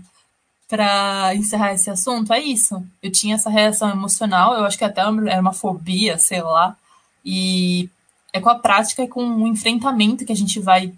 [0.67, 2.83] pra encerrar esse assunto, é isso.
[3.01, 6.75] Eu tinha essa reação emocional, eu acho que até era uma fobia, sei lá.
[7.23, 7.89] E
[8.33, 10.93] é com a prática e com o enfrentamento que a gente vai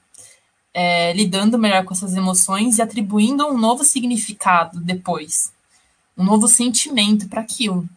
[0.74, 5.52] é, lidando melhor com essas emoções e atribuindo um novo significado depois.
[6.18, 7.88] Um novo sentimento para aquilo.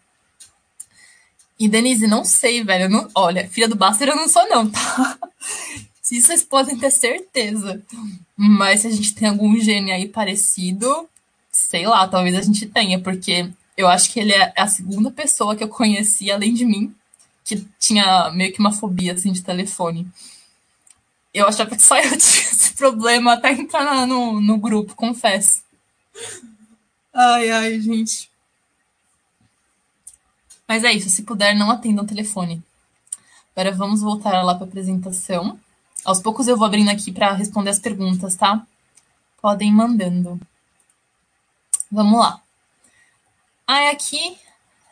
[1.59, 2.89] E, Denise, não sei, velho.
[2.89, 3.09] Não...
[3.15, 5.19] Olha, filha do Buster eu não sou, não, tá?
[6.03, 7.83] Se vocês podem ter certeza.
[8.37, 11.09] Mas se a gente tem algum gene aí parecido,
[11.51, 15.57] sei lá, talvez a gente tenha, porque eu acho que ele é a segunda pessoa
[15.57, 16.95] que eu conheci, além de mim,
[17.45, 20.07] que tinha meio que uma fobia assim de telefone.
[21.33, 25.63] Eu achava que só eu tinha problema até entrar no, no grupo, confesso.
[27.13, 28.31] Ai, ai, gente.
[30.67, 32.63] Mas é isso, se puder, não atenda o telefone.
[33.55, 35.59] Agora vamos voltar lá para a apresentação.
[36.05, 38.67] Aos poucos eu vou abrindo aqui para responder as perguntas, tá?
[39.41, 40.41] Podem mandando.
[41.91, 42.43] Vamos lá.
[43.67, 44.37] Ah, aqui,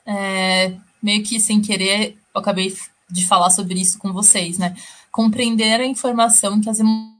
[0.07, 2.75] é, meio que sem querer, eu acabei
[3.11, 4.77] de falar sobre isso com vocês, né?
[5.11, 7.12] Compreender a informação que as emoções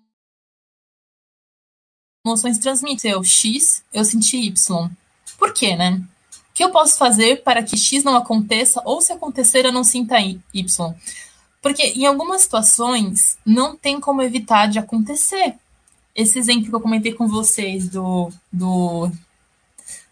[2.61, 3.11] transmitem.
[3.11, 4.91] Eu, X, eu senti Y.
[5.39, 6.01] Por quê, né?
[6.51, 9.83] O que eu posso fazer para que X não aconteça, ou se acontecer, eu não
[9.83, 10.95] sinta Y?
[11.61, 15.55] Porque em algumas situações não tem como evitar de acontecer.
[16.15, 19.11] Esse exemplo que eu comentei com vocês do, do,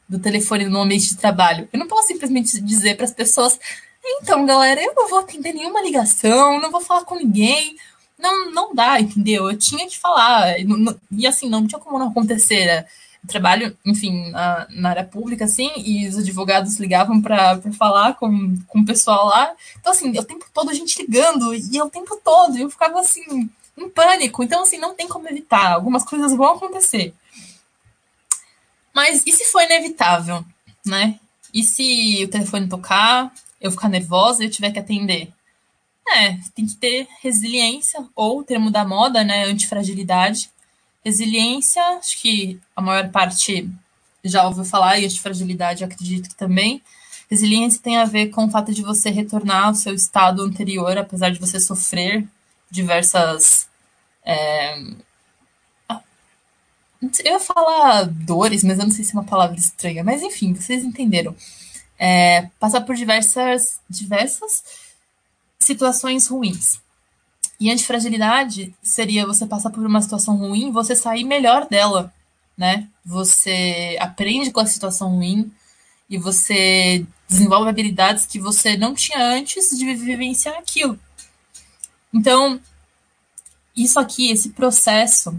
[0.09, 3.59] do telefone no ambiente de trabalho, eu não posso simplesmente dizer para as pessoas:
[4.03, 7.77] então, galera, eu não vou atender nenhuma ligação, não vou falar com ninguém.
[8.21, 9.51] Não, não dá, entendeu?
[9.51, 10.57] Eu tinha que falar.
[11.11, 12.87] E assim, não tinha como não acontecer
[13.27, 18.81] trabalho, enfim, na, na, área pública, assim, e os advogados ligavam para falar com, com
[18.81, 19.55] o pessoal lá.
[19.79, 23.51] Então, assim, o tempo todo a gente ligando, e o tempo todo, eu ficava assim,
[23.77, 24.43] em pânico.
[24.43, 25.73] Então, assim, não tem como evitar.
[25.75, 27.15] Algumas coisas vão acontecer.
[28.95, 30.45] Mas e se for inevitável,
[30.85, 31.19] né?
[31.53, 35.33] E se o telefone tocar, eu ficar nervosa e eu tiver que atender?
[36.09, 39.45] É, tem que ter resiliência, ou termo da moda, né?
[39.45, 40.51] Antifragilidade
[41.05, 43.71] Resiliência, acho que a maior parte
[44.23, 46.83] já ouviu falar, e de fragilidade acredito que também.
[47.31, 51.31] Resiliência tem a ver com o fato de você retornar ao seu estado anterior, apesar
[51.31, 52.27] de você sofrer
[52.71, 53.67] diversas.
[54.23, 54.79] É...
[57.25, 60.05] Eu ia falar dores, mas eu não sei se é uma palavra estranha.
[60.05, 61.35] Mas enfim, vocês entenderam.
[61.99, 64.63] É, passar por diversas, diversas
[65.61, 66.81] situações ruins.
[67.61, 72.13] E antifragilidade seria você passar por uma situação ruim, você sair melhor dela,
[72.57, 72.89] né?
[73.05, 75.53] Você aprende com a situação ruim
[76.09, 80.99] e você desenvolve habilidades que você não tinha antes de vivenciar aquilo.
[82.13, 82.59] Então,
[83.77, 85.39] isso aqui, esse processo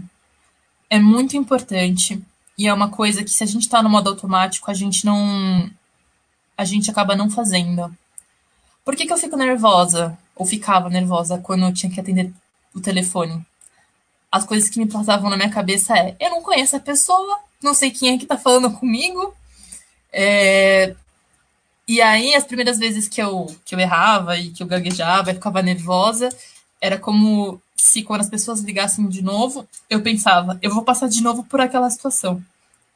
[0.88, 2.22] é muito importante
[2.56, 5.70] e é uma coisa que se a gente está no modo automático, a gente não
[6.56, 7.96] a gente acaba não fazendo.
[8.84, 10.16] Por que, que eu fico nervosa?
[10.34, 12.32] Ou ficava nervosa quando eu tinha que atender
[12.74, 13.44] o telefone?
[14.30, 17.74] As coisas que me passavam na minha cabeça é: eu não conheço a pessoa, não
[17.74, 19.34] sei quem é que tá falando comigo.
[20.12, 20.94] É...
[21.86, 25.34] E aí, as primeiras vezes que eu, que eu errava e que eu gaguejava e
[25.34, 26.28] ficava nervosa,
[26.80, 31.20] era como se quando as pessoas ligassem de novo, eu pensava, eu vou passar de
[31.22, 32.42] novo por aquela situação.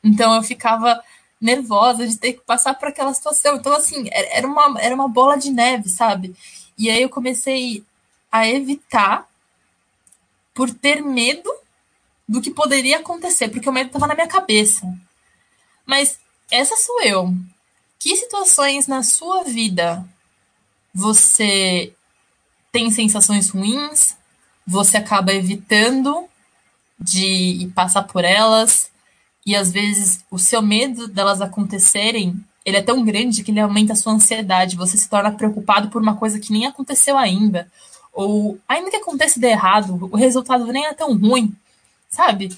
[0.03, 1.03] Então eu ficava
[1.41, 3.57] nervosa de ter que passar por aquela situação.
[3.57, 6.34] Então, assim, era uma, era uma bola de neve, sabe?
[6.78, 7.84] E aí eu comecei
[8.30, 9.28] a evitar
[10.55, 11.53] por ter medo
[12.28, 14.87] do que poderia acontecer, porque o medo estava na minha cabeça.
[15.84, 16.18] Mas
[16.51, 17.32] essa sou eu.
[17.99, 20.05] Que situações na sua vida
[20.93, 21.93] você
[22.72, 24.16] tem sensações ruins,
[24.66, 26.28] você acaba evitando
[26.99, 28.91] de passar por elas,
[29.47, 32.34] e às vezes o seu medo delas acontecerem,
[32.64, 36.03] ele é tão grande que ele aumenta a sua ansiedade, você se torna preocupado por
[36.03, 37.70] uma coisa que nem aconteceu ainda,
[38.12, 41.55] ou ainda que aconteça de errado, o resultado nem é tão ruim,
[42.11, 42.49] sabe?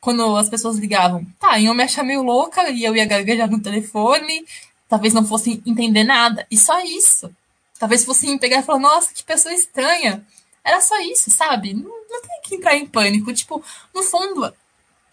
[0.00, 3.62] Quando as pessoas ligavam, tá, iam me achar meio louca e eu ia gaguejar no
[3.62, 4.44] telefone,
[4.88, 7.30] talvez não fossem entender nada, e só isso.
[7.78, 10.24] Talvez fossem pegar e falar, nossa, que pessoa estranha.
[10.64, 11.74] Era só isso, sabe?
[11.74, 13.32] Não, não tem que entrar em pânico.
[13.32, 13.60] Tipo,
[13.92, 14.54] no fundo,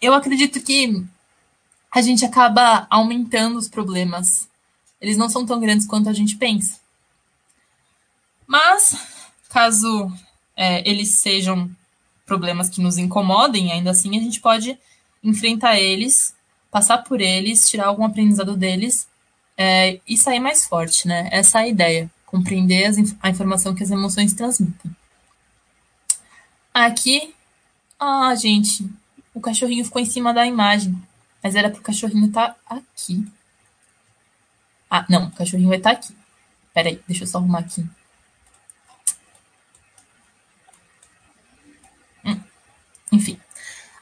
[0.00, 1.04] eu acredito que
[1.92, 4.48] a gente acaba aumentando os problemas.
[5.00, 6.78] Eles não são tão grandes quanto a gente pensa.
[8.46, 8.96] Mas,
[9.48, 10.12] caso
[10.56, 11.70] é, eles sejam
[12.26, 14.78] problemas que nos incomodem, ainda assim a gente pode
[15.22, 16.34] enfrentar eles,
[16.70, 19.08] passar por eles, tirar algum aprendizado deles
[19.56, 21.28] é, e sair mais forte, né?
[21.32, 24.94] Essa é a ideia, compreender as, a informação que as emoções transmitem.
[26.72, 27.34] Aqui,
[27.98, 28.88] ah, gente,
[29.34, 30.96] o cachorrinho ficou em cima da imagem.
[31.42, 33.26] Mas era pro cachorrinho estar tá aqui.
[34.90, 36.14] Ah, não, o cachorrinho vai estar tá aqui.
[36.74, 37.84] Peraí, deixa eu só arrumar aqui.
[42.24, 42.40] Hum.
[43.12, 43.40] Enfim,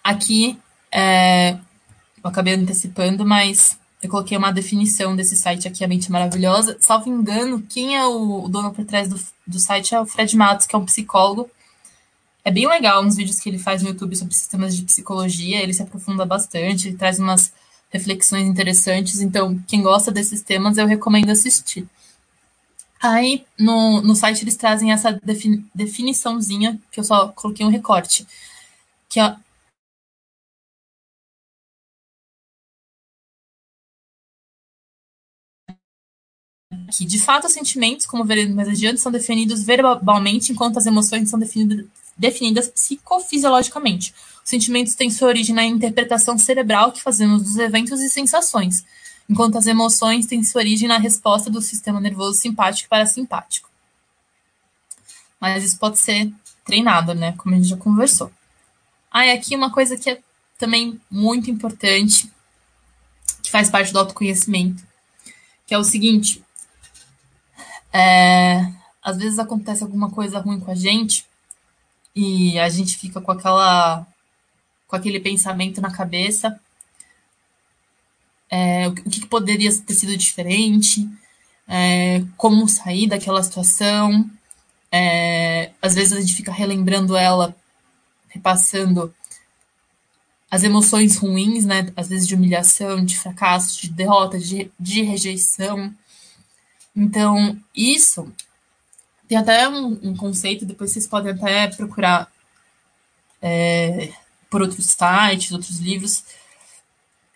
[0.03, 0.59] aqui
[0.91, 6.77] é, eu acabei antecipando, mas eu coloquei uma definição desse site aqui, a mente maravilhosa.
[6.81, 10.67] Salvo engano, quem é o dono por trás do, do site é o Fred Matos,
[10.67, 11.51] que é um psicólogo
[12.49, 15.75] é bem legal uns vídeos que ele faz no YouTube sobre sistemas de psicologia, ele
[15.75, 17.53] se aprofunda bastante, traz umas
[17.91, 21.87] reflexões interessantes, então quem gosta desses temas eu recomendo assistir.
[23.03, 28.27] Aí no, no site eles trazem essa defini definiçãozinha, que eu só coloquei um recorte,
[29.11, 29.37] que é
[36.91, 41.29] que de fato os sentimentos, como veremos mais adiante, são definidos verbalmente, enquanto as emoções
[41.29, 41.87] são definidas
[42.19, 44.13] definidas psicofisiologicamente.
[44.43, 48.85] Os sentimentos têm sua origem na interpretação cerebral que fazemos dos eventos e sensações,
[49.29, 53.71] enquanto as emoções têm sua origem na resposta do sistema nervoso simpático e parasimpático.
[55.41, 56.33] Mas isso pode ser
[56.65, 57.33] treinado, né?
[57.39, 58.33] Como a gente já conversou.
[59.11, 60.21] Ah, e aqui uma coisa que é
[60.59, 62.31] também muito importante,
[63.43, 64.83] que faz parte do autoconhecimento,
[65.67, 66.43] que é o seguinte:
[67.93, 68.67] é,
[69.01, 71.28] às vezes acontece alguma coisa ruim com a gente
[72.15, 74.07] e a gente fica com aquela
[74.87, 76.59] com aquele pensamento na cabeça
[78.51, 81.09] é, o que, poderia ter sido diferente
[81.69, 84.29] é, como sair daquela situação
[84.91, 87.55] é, às vezes a gente fica relembrando ela
[88.29, 89.15] repassando
[90.51, 91.93] as emoções ruins, né?
[91.95, 95.93] Às vezes de humilhação, de fracasso, de derrota, de, de rejeição.
[96.97, 98.33] Então, isso
[99.29, 102.33] tem até um, um, conceito, depois vocês podem até procurar
[103.43, 104.11] é,
[104.49, 106.25] por outros sites, outros livros.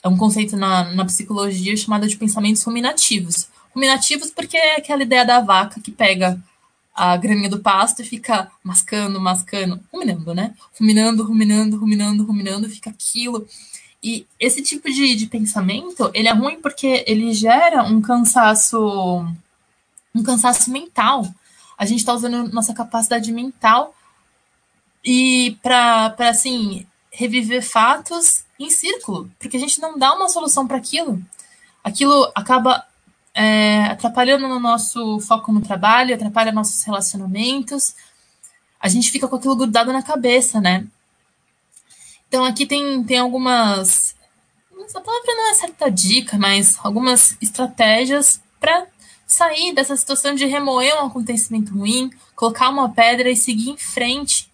[0.02, 3.46] É um conceito na, na psicologia chamado de pensamentos ruminativos.
[3.74, 6.42] Ruminativos porque é aquela ideia da vaca que pega
[6.94, 10.54] a graminha do pasto e fica mascando, mascando, ruminando, né?
[10.78, 13.46] Ruminando, ruminando, ruminando, ruminando, fica aquilo.
[14.02, 19.24] E esse tipo de, de pensamento, ele é ruim porque ele gera um cansaço,
[20.14, 21.32] um cansaço mental
[21.76, 23.94] a gente está usando nossa capacidade mental
[25.04, 30.76] e para assim reviver fatos em círculo, porque a gente não dá uma solução para
[30.76, 31.20] aquilo.
[31.84, 32.86] Aquilo acaba
[33.34, 37.94] é, atrapalhando no nosso foco no trabalho, atrapalha nossos relacionamentos.
[38.80, 40.86] A gente fica com aquilo grudado na cabeça, né?
[42.28, 44.14] Então aqui tem, tem algumas.
[44.94, 48.86] A palavra não é certa dica, mas algumas estratégias para
[49.32, 54.50] sair dessa situação de remoer um acontecimento ruim, colocar uma pedra e seguir em frente,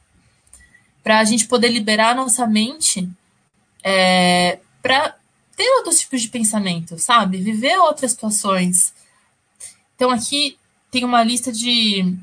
[1.03, 3.09] para a gente poder liberar nossa mente
[3.83, 5.17] é, para
[5.57, 7.39] ter outros tipos de pensamento, sabe?
[7.39, 8.93] Viver outras situações.
[9.97, 10.59] Então aqui
[10.91, 12.15] tem uma lista de,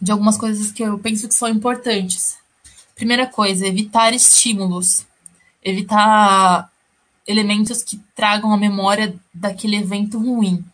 [0.00, 2.36] de algumas coisas que eu penso que são importantes.
[2.94, 5.06] Primeira coisa, evitar estímulos,
[5.64, 6.70] evitar
[7.26, 10.64] elementos que tragam a memória daquele evento ruim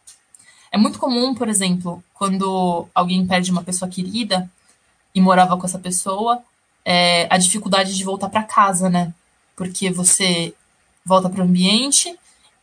[0.72, 4.50] É muito comum, por exemplo, quando alguém perde uma pessoa querida
[5.14, 6.42] e morava com essa pessoa,
[6.82, 9.12] é, a dificuldade de voltar para casa, né?
[9.54, 10.54] Porque você
[11.04, 12.18] volta para o ambiente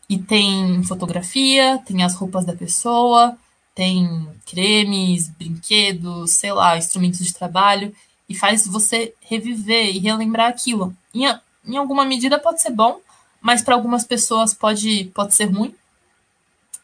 [0.09, 3.37] e tem fotografia, tem as roupas da pessoa,
[3.75, 7.95] tem cremes, brinquedos, sei lá, instrumentos de trabalho,
[8.27, 10.95] e faz você reviver e relembrar aquilo.
[11.13, 11.25] Em,
[11.65, 12.99] em alguma medida pode ser bom,
[13.39, 15.75] mas para algumas pessoas pode, pode ser ruim.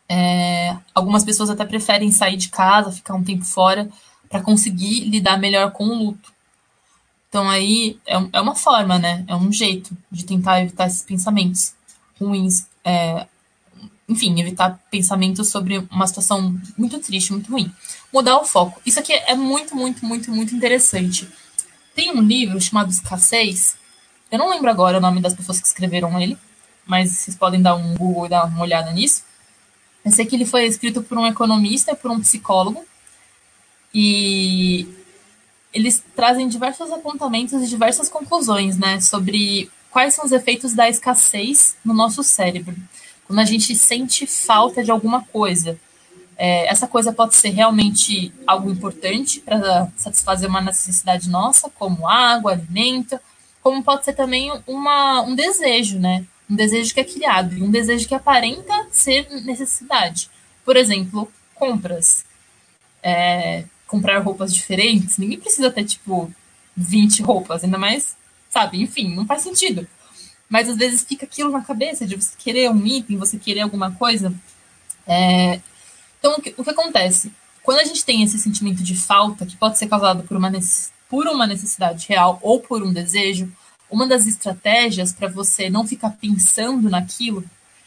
[0.07, 3.89] É, algumas pessoas até preferem sair de casa, ficar um tempo fora,
[4.29, 6.33] para conseguir lidar melhor com o luto.
[7.29, 9.25] Então aí é, é uma forma, né?
[9.27, 11.73] É um jeito de tentar evitar esses pensamentos
[12.19, 12.67] ruins.
[12.83, 13.27] É,
[14.07, 17.71] enfim, evitar pensamentos sobre uma situação muito triste, muito ruim.
[18.13, 18.79] Mudar o foco.
[18.85, 21.27] Isso aqui é muito, muito, muito, muito interessante.
[21.95, 23.75] Tem um livro chamado Escassez.
[24.31, 26.37] Eu não lembro agora o nome das pessoas que escreveram ele,
[26.85, 29.23] mas vocês podem dar um Google e dar uma olhada nisso.
[30.05, 32.85] Eu sei que ele foi escrito por um economista e por um psicólogo.
[33.91, 34.87] E
[35.73, 41.75] eles trazem diversos apontamentos e diversas conclusões, né, sobre quais são os efeitos da escassez
[41.83, 42.75] no nosso cérebro.
[43.25, 45.79] Quando a gente sente falta de alguma coisa,
[46.37, 52.51] é, essa coisa pode ser realmente algo importante para satisfazer uma necessidade nossa, como água,
[52.51, 53.19] alimento,
[53.61, 56.25] como pode ser também uma, um desejo, né?
[56.49, 60.29] Um desejo que é criado e um desejo que aparenta ser necessidade.
[60.63, 62.25] Por exemplo, compras.
[63.01, 66.31] É, comprar roupas diferentes, ninguém precisa ter, tipo,
[66.75, 68.17] 20 roupas, ainda mais,
[68.49, 68.81] sabe?
[68.81, 69.87] Enfim, não faz sentido.
[70.49, 73.91] Mas às vezes fica aquilo na cabeça de você querer um item, você querer alguma
[73.91, 74.33] coisa.
[75.07, 75.59] É...
[76.19, 77.31] Então, o que, o que acontece?
[77.63, 80.51] Quando a gente tem esse sentimento de falta, que pode ser causado por uma,
[81.09, 83.51] por uma necessidade real ou por um desejo,
[83.95, 87.43] uma das estratégias para você não ficar pensando naquilo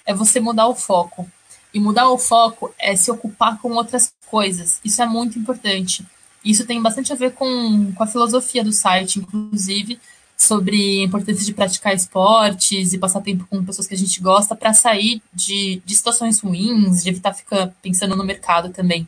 [0.07, 1.31] é você mudar o foco.
[1.73, 4.81] E mudar o foco é se ocupar com outras coisas.
[4.83, 6.03] Isso é muito importante.
[6.43, 10.01] Isso tem bastante a ver com, com a filosofia do site, inclusive,
[10.35, 14.57] sobre a importância de praticar esportes e passar tempo com pessoas que a gente gosta
[14.57, 19.07] para sair de, de situações ruins, de evitar ficar pensando no mercado também.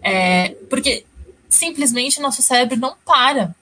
[0.00, 1.04] É, porque
[1.50, 3.54] simplesmente nosso cérebro não para.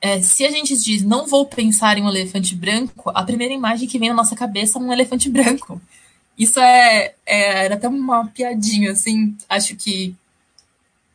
[0.00, 3.88] É, se a gente diz não vou pensar em um elefante branco, a primeira imagem
[3.88, 5.80] que vem na nossa cabeça é um elefante branco.
[6.36, 9.36] Isso é, é, era até uma piadinha, assim.
[9.48, 10.14] Acho que.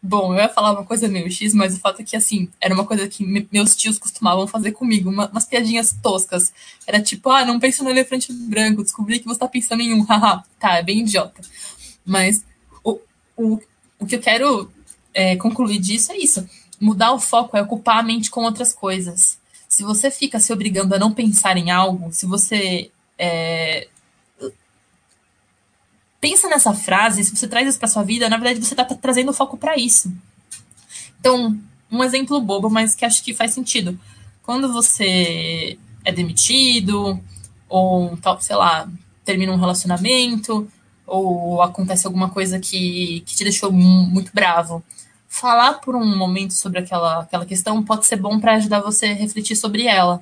[0.01, 2.73] Bom, eu ia falar uma coisa meio X, mas o fato é que, assim, era
[2.73, 6.53] uma coisa que me, meus tios costumavam fazer comigo, uma, umas piadinhas toscas.
[6.87, 10.01] Era tipo, ah, não pensa no elefante branco, descobri que você tá pensando em um,
[10.07, 10.43] haha.
[10.57, 11.41] tá, é bem idiota.
[12.05, 12.45] Mas
[12.81, 12.97] o,
[13.35, 13.59] o,
[13.99, 14.71] o que eu quero
[15.13, 16.47] é, concluir disso é isso.
[16.79, 19.37] Mudar o foco é ocupar a mente com outras coisas.
[19.67, 23.87] Se você fica se obrigando a não pensar em algo, se você é,
[26.19, 29.33] pensa nessa frase, se você traz isso para sua vida, na verdade você está trazendo
[29.33, 30.11] foco para isso.
[31.19, 31.57] Então,
[31.91, 33.99] um exemplo bobo, mas que acho que faz sentido.
[34.43, 37.19] Quando você é demitido,
[37.67, 38.89] ou, sei lá,
[39.23, 40.67] termina um relacionamento,
[41.05, 44.83] ou acontece alguma coisa que, que te deixou muito bravo,
[45.39, 49.13] falar por um momento sobre aquela, aquela questão pode ser bom para ajudar você a
[49.13, 50.21] refletir sobre ela.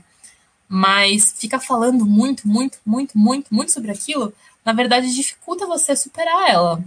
[0.70, 4.34] Mas ficar falando muito, muito, muito, muito, muito sobre aquilo
[4.68, 6.84] na verdade, dificulta você superar ela.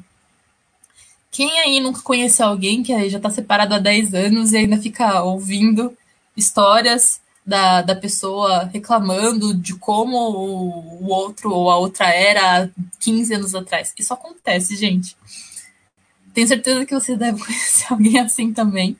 [1.30, 5.22] Quem aí nunca conheceu alguém que já está separado há 10 anos e ainda fica
[5.22, 5.96] ouvindo
[6.36, 12.68] histórias da, da pessoa reclamando de como o, o outro ou a outra era há
[12.98, 13.94] 15 anos atrás?
[13.98, 15.16] Isso acontece, gente.
[16.32, 18.98] Tenho certeza que você deve conhecer alguém assim também.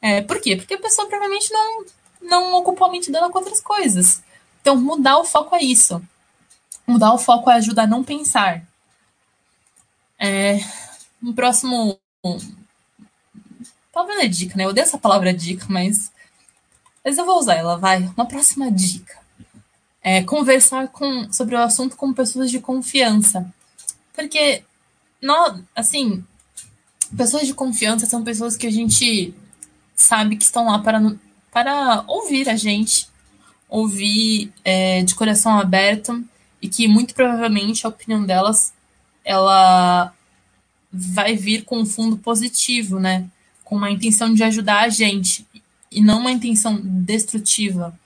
[0.00, 0.56] É, por quê?
[0.56, 1.84] Porque a pessoa provavelmente não,
[2.20, 4.22] não ocupou a mente dela com outras coisas.
[4.60, 6.02] Então, mudar o foco é isso.
[6.86, 8.66] Mudar o foco é ajudar a não pensar.
[10.18, 10.58] É,
[11.22, 11.98] um próximo.
[13.92, 14.64] Talvez é dica, né?
[14.64, 16.10] Eu odeio essa palavra dica, mas.
[17.04, 17.98] Mas eu vou usar ela, vai.
[18.16, 19.20] Uma próxima dica.
[20.00, 23.52] É conversar com, sobre o assunto com pessoas de confiança.
[24.12, 24.64] Porque,
[25.20, 26.24] nós, assim,
[27.16, 29.34] pessoas de confiança são pessoas que a gente
[29.94, 31.00] sabe que estão lá para,
[31.50, 33.08] para ouvir a gente,
[33.68, 36.22] ouvir é, de coração aberto
[36.60, 38.72] e que muito provavelmente a opinião delas
[39.24, 40.12] ela
[40.92, 43.26] vai vir com um fundo positivo, né?
[43.64, 45.46] Com uma intenção de ajudar a gente
[45.90, 47.98] e não uma intenção destrutiva.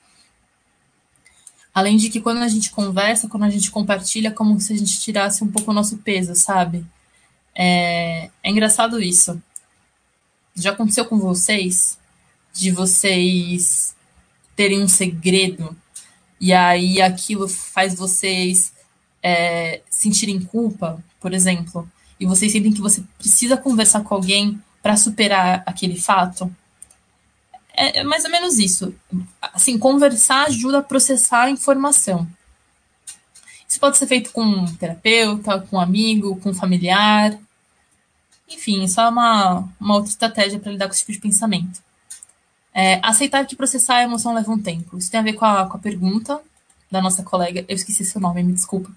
[1.75, 4.77] Além de que quando a gente conversa, quando a gente compartilha, é como se a
[4.77, 6.87] gente tirasse um pouco o nosso peso, sabe?
[7.57, 9.41] É, é engraçado isso.
[10.55, 11.99] Já aconteceu com vocês?
[12.53, 13.97] De vocês
[14.55, 15.77] terem um segredo
[16.41, 18.73] e aí aquilo faz vocês
[19.23, 21.89] é, sentirem culpa, por exemplo.
[22.19, 26.55] e vocês sentem que você precisa conversar com alguém para superar aquele fato?
[27.75, 28.95] É, é mais ou menos isso.
[29.41, 32.27] Assim, conversar ajuda a processar a informação.
[33.69, 37.39] Isso pode ser feito com um terapeuta, com um amigo, com um familiar.
[38.49, 41.81] Enfim, isso é uma, uma outra estratégia para lidar com esse tipo de pensamento.
[42.73, 44.99] É, aceitar que processar a emoção leva um tempo.
[44.99, 46.41] Isso tem a ver com a, com a pergunta
[46.91, 47.65] da nossa colega.
[47.69, 48.91] Eu esqueci seu nome, me desculpa.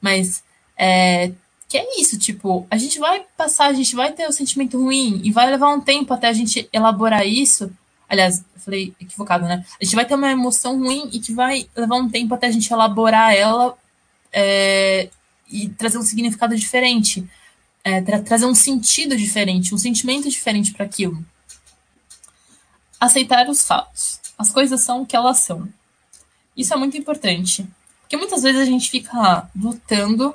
[0.00, 0.44] Mas
[0.76, 1.32] é,
[1.68, 5.20] que é isso, tipo, a gente vai passar, a gente vai ter o sentimento ruim
[5.24, 7.72] e vai levar um tempo até a gente elaborar isso.
[8.08, 9.64] Aliás, eu falei equivocado, né?
[9.80, 12.52] A gente vai ter uma emoção ruim e que vai levar um tempo até a
[12.52, 13.76] gente elaborar ela
[14.32, 15.08] é,
[15.50, 17.28] e trazer um significado diferente,
[17.86, 21.24] é, tra trazer um sentido diferente, um sentimento diferente para aquilo.
[22.98, 24.18] Aceitar os fatos.
[24.36, 25.68] As coisas são o que elas são.
[26.56, 27.64] Isso é muito importante.
[28.00, 30.34] Porque muitas vezes a gente fica lutando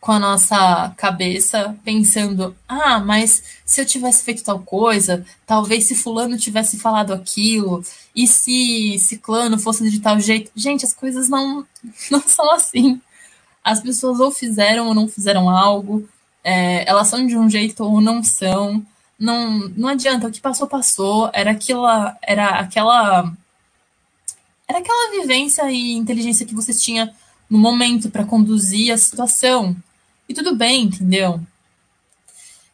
[0.00, 5.94] com a nossa cabeça, pensando: ah, mas se eu tivesse feito tal coisa, talvez se
[5.94, 7.84] Fulano tivesse falado aquilo,
[8.16, 10.50] e se Ciclano fosse de tal jeito.
[10.56, 11.66] Gente, as coisas não,
[12.10, 12.98] não são assim.
[13.62, 16.08] As pessoas ou fizeram ou não fizeram algo,
[16.44, 18.84] é, elas são de um jeito ou não são.
[19.18, 21.30] Não, não adianta, o que passou, passou.
[21.32, 22.16] Era aquela.
[22.22, 23.32] Era aquela.
[24.68, 27.14] Era aquela vivência e inteligência que você tinha
[27.48, 29.74] no momento para conduzir a situação.
[30.28, 31.40] E tudo bem, entendeu?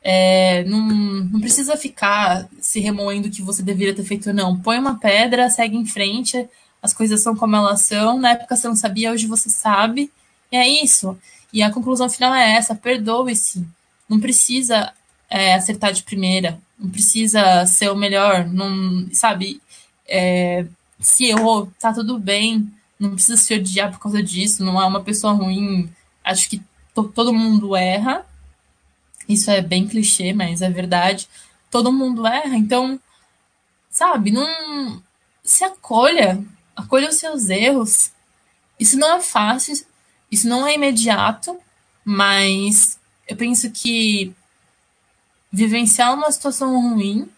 [0.03, 4.59] É, não, não precisa ficar se remoendo o que você deveria ter feito, não.
[4.59, 6.49] Põe uma pedra, segue em frente,
[6.83, 8.19] as coisas são como elas são.
[8.19, 10.11] Na época você não sabia, hoje você sabe.
[10.51, 11.19] E é isso.
[11.53, 13.67] E a conclusão final é essa: perdoe-se.
[14.09, 14.93] Não precisa
[15.29, 19.61] é, acertar de primeira, não precisa ser o melhor, não, sabe?
[20.09, 20.67] É,
[20.99, 25.03] se errou, tá tudo bem, não precisa se odiar por causa disso, não é uma
[25.03, 25.91] pessoa ruim.
[26.25, 26.63] Acho que
[27.15, 28.27] todo mundo erra.
[29.29, 31.29] Isso é bem clichê, mas é verdade.
[31.71, 33.01] Todo mundo erra, então,
[33.89, 35.01] sabe, não
[35.43, 36.43] se acolha,
[36.75, 38.11] acolha os seus erros.
[38.79, 39.85] Isso não é fácil,
[40.31, 41.59] isso não é imediato,
[42.05, 44.33] mas eu penso que
[45.53, 47.29] vivenciar uma situação ruim,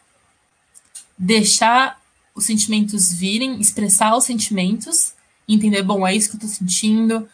[1.17, 2.01] deixar
[2.35, 5.15] os sentimentos virem, expressar os sentimentos,
[5.49, 7.29] entender, bom, é isso que eu tô sentindo,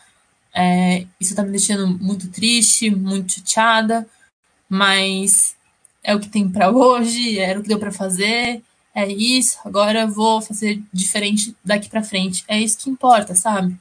[0.55, 4.09] é, isso tá me deixando muito triste, muito chateada,
[4.69, 5.57] mas
[6.03, 8.63] é o que tem para hoje, era o que deu para fazer,
[8.95, 12.45] é isso, agora eu vou fazer diferente daqui para frente.
[12.49, 13.79] É isso que importa, sabe?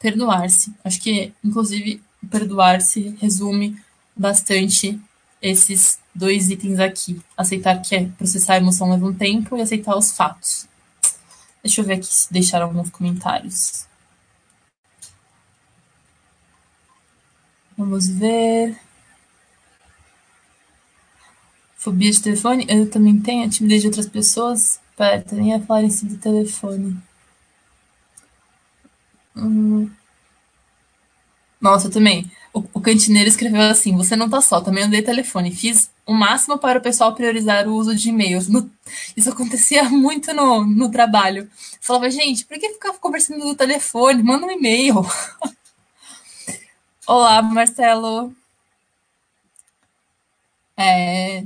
[0.00, 0.74] Perdoar-se.
[0.82, 3.78] Acho que, inclusive, perdoar-se resume
[4.16, 4.98] bastante
[5.40, 7.20] esses dois itens aqui.
[7.36, 10.66] Aceitar que é processar a emoção leva um tempo e aceitar os fatos.
[11.62, 13.86] Deixa eu ver aqui se deixaram alguns comentários.
[17.76, 18.78] Vamos ver.
[21.76, 22.66] Fobia de telefone?
[22.68, 23.48] Eu também tenho.
[23.48, 24.80] Timidez de outras pessoas?
[24.96, 27.00] Perto, nem a falar em si do telefone.
[31.60, 32.30] Nossa, eu também.
[32.52, 35.54] O, o cantineiro escreveu assim: Você não tá só, também andei telefone.
[35.54, 38.48] Fiz o máximo para o pessoal priorizar o uso de e-mails.
[38.48, 38.70] No,
[39.16, 41.48] isso acontecia muito no, no trabalho.
[41.80, 44.22] falava, gente, por que ficar conversando no telefone?
[44.22, 44.96] Manda um e-mail.
[47.06, 48.34] Olá, Marcelo.
[50.76, 51.44] É...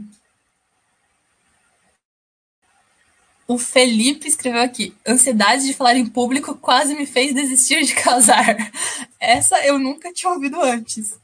[3.46, 8.56] O Felipe escreveu aqui: ansiedade de falar em público quase me fez desistir de casar.
[9.20, 11.18] Essa eu nunca tinha ouvido antes.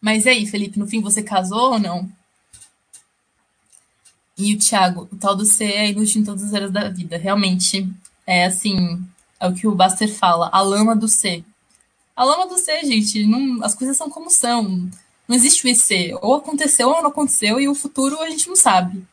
[0.00, 2.08] Mas e aí, Felipe, no fim você casou ou não?
[4.38, 7.16] E o Thiago, o tal do ser é inútil em todas as áreas da vida.
[7.16, 7.88] Realmente,
[8.26, 9.02] é assim,
[9.40, 11.42] é o que o Baster fala, a lama do ser.
[12.14, 14.90] A lama do ser, gente, não, as coisas são como são.
[15.26, 16.14] Não existe o IC.
[16.20, 19.04] Ou aconteceu ou não aconteceu, e o futuro a gente não sabe.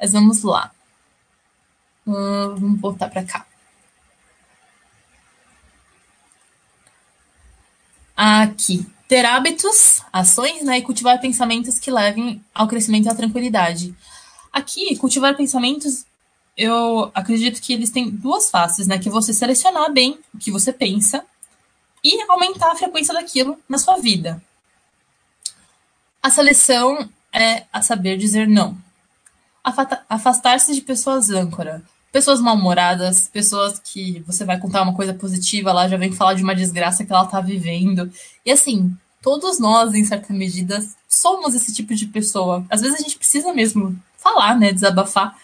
[0.00, 0.70] Mas vamos lá.
[2.06, 3.46] Hum, vamos voltar para cá.
[8.16, 8.86] Aqui.
[9.06, 10.78] Ter hábitos, ações, né?
[10.78, 13.94] E cultivar pensamentos que levem ao crescimento e à tranquilidade.
[14.52, 16.04] Aqui, cultivar pensamentos,
[16.56, 18.98] eu acredito que eles têm duas faces, né?
[18.98, 21.24] Que você selecionar bem o que você pensa
[22.04, 24.42] e aumentar a frequência daquilo na sua vida.
[26.22, 28.76] A seleção é a saber dizer não.
[30.08, 31.82] Afastar-se de pessoas âncora.
[32.10, 36.42] Pessoas mal-humoradas, pessoas que você vai contar uma coisa positiva, ela já vem falar de
[36.42, 38.10] uma desgraça que ela tá vivendo.
[38.44, 42.64] E assim, todos nós, em certa medida, somos esse tipo de pessoa.
[42.70, 44.72] Às vezes a gente precisa mesmo falar, né?
[44.72, 45.36] Desabafar.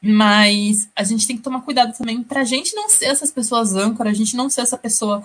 [0.00, 4.10] Mas a gente tem que tomar cuidado também pra gente não ser essas pessoas âncora,
[4.10, 5.24] a gente não ser essa pessoa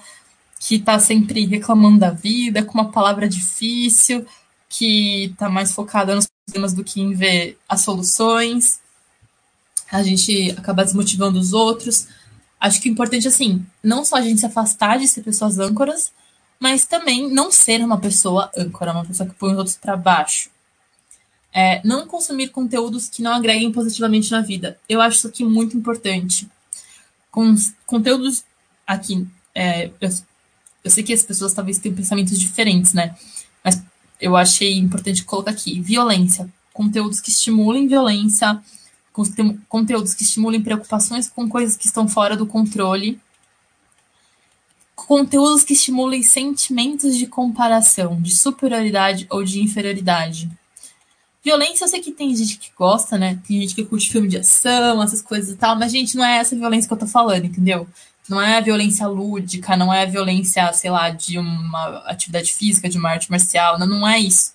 [0.60, 4.26] que está sempre reclamando da vida, com uma palavra difícil,
[4.68, 8.80] que está mais focada nos problemas do que em ver as soluções.
[9.92, 12.08] A gente acaba desmotivando os outros.
[12.60, 16.12] Acho que o importante assim, não só a gente se afastar de ser pessoas âncoras,
[16.60, 20.50] mas também não ser uma pessoa âncora, uma pessoa que põe os outros para baixo.
[21.54, 24.78] É, não consumir conteúdos que não agreguem positivamente na vida.
[24.88, 26.50] Eu acho isso aqui muito importante.
[27.32, 28.44] Com conteúdos
[28.86, 29.26] aqui,
[29.56, 30.10] é, eu,
[30.84, 33.16] eu sei que as pessoas talvez tenham pensamentos diferentes, né?
[34.20, 38.62] Eu achei importante colocar aqui: violência, conteúdos que estimulem violência,
[39.68, 43.20] conteúdos que estimulem preocupações com coisas que estão fora do controle,
[44.96, 50.50] conteúdos que estimulem sentimentos de comparação, de superioridade ou de inferioridade.
[51.44, 53.40] Violência, eu sei que tem gente que gosta, né?
[53.48, 56.38] Tem gente que curte filme de ação, essas coisas e tal, mas, gente, não é
[56.38, 57.88] essa violência que eu tô falando, entendeu?
[58.30, 62.88] Não é a violência lúdica, não é a violência, sei lá, de uma atividade física,
[62.88, 64.54] de uma arte marcial, não, não é isso.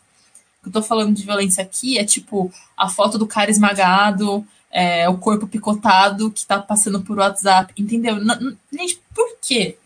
[0.61, 4.47] O que eu tô falando de violência aqui é tipo a foto do cara esmagado,
[4.71, 8.17] é, o corpo picotado que tá passando por WhatsApp, entendeu?
[8.73, 9.77] Gente, por quê?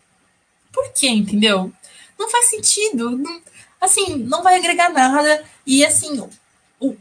[0.72, 1.72] Por quê, entendeu?
[2.18, 3.11] Não faz sentido.
[3.11, 3.41] Não,
[3.80, 5.45] assim, não vai agregar nada.
[5.66, 6.26] E assim,
[6.80, 6.97] o,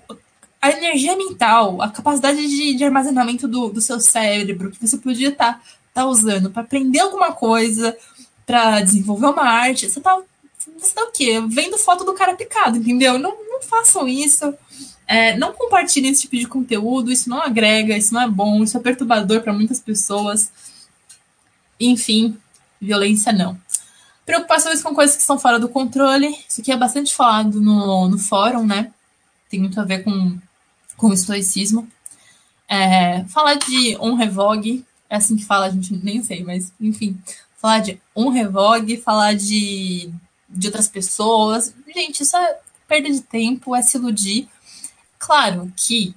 [0.62, 5.30] a energia mental, a capacidade de, de armazenamento do, do, seu cérebro, que você podia
[5.30, 5.62] estar tá,
[5.98, 7.98] tá usando para aprender alguma coisa,
[8.45, 10.22] para desenvolver uma arte, você tá,
[10.78, 11.41] você tá o quê?
[11.50, 13.18] Vendo foto do cara picado, entendeu?
[13.18, 14.54] Não, não façam isso.
[15.08, 18.78] É, não compartilhem esse tipo de conteúdo, isso não agrega, isso não é bom, isso
[18.78, 20.52] é perturbador para muitas pessoas.
[21.80, 22.38] Enfim,
[22.80, 23.58] violência não.
[24.24, 26.28] Preocupações com coisas que estão fora do controle.
[26.48, 28.91] Isso aqui é bastante falado no, no fórum, né?
[29.50, 30.38] Tem muito a ver com,
[30.95, 31.88] com o estoicismo.
[32.70, 37.18] É, falar de on revogue, é assim que fala, a gente nem sei, mas enfim.
[37.58, 40.12] Falar de on revogue, falar de,
[40.49, 41.74] de outras pessoas.
[41.93, 44.47] Gente, isso é perda de tempo, é se iludir.
[45.18, 46.16] Claro que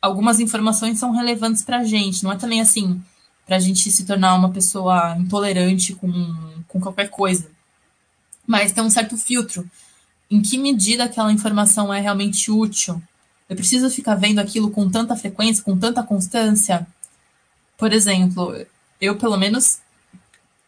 [0.00, 3.02] algumas informações são relevantes para a gente, não é também assim
[3.46, 6.10] para a gente se tornar uma pessoa intolerante com,
[6.66, 7.48] com qualquer coisa.
[8.44, 9.68] Mas tem um certo filtro.
[10.28, 13.00] Em que medida aquela informação é realmente útil?
[13.48, 16.84] Eu preciso ficar vendo aquilo com tanta frequência, com tanta constância?
[17.76, 18.54] Por exemplo,
[19.00, 19.78] eu pelo menos,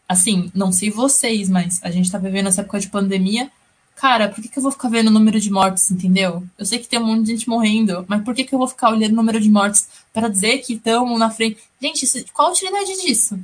[0.07, 3.51] assim, não sei vocês, mas a gente está vivendo essa época de pandemia
[3.99, 6.41] cara, por que, que eu vou ficar vendo o número de mortes, entendeu?
[6.57, 8.67] Eu sei que tem um monte de gente morrendo, mas por que, que eu vou
[8.67, 11.59] ficar olhando o número de mortes para dizer que estão na frente?
[11.81, 13.37] Gente, isso, qual a utilidade disso?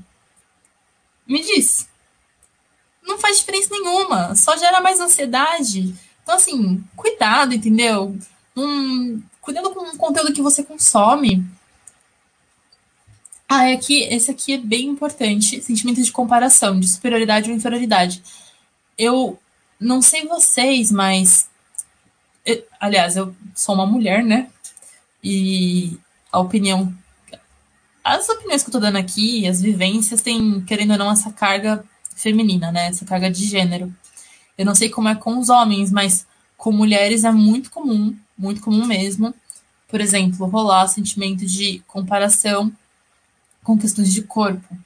[1.28, 1.90] Me diz.
[3.04, 5.94] Não faz diferença nenhuma, só gera mais ansiedade.
[6.24, 8.18] Então, assim, cuidado, entendeu?
[8.56, 11.46] Um, cuidado com o conteúdo que você consome.
[13.48, 15.62] Ah, é que esse aqui é bem importante.
[15.62, 18.24] Sentimento de comparação, de superioridade ou inferioridade.
[18.98, 19.40] Eu
[19.80, 21.50] não sei vocês, mas.
[22.46, 24.50] Eu, aliás, eu sou uma mulher, né?
[25.24, 25.98] E
[26.32, 26.94] a opinião.
[28.04, 31.84] As opiniões que eu tô dando aqui, as vivências, têm, querendo ou não, essa carga
[32.16, 32.88] feminina, né?
[32.88, 33.94] Essa carga de gênero.
[34.58, 36.26] Eu não sei como é com os homens, mas
[36.58, 39.34] com mulheres é muito comum, muito comum mesmo.
[39.88, 42.72] Por exemplo, rolar sentimento de comparação
[43.66, 44.78] com questões de corpo.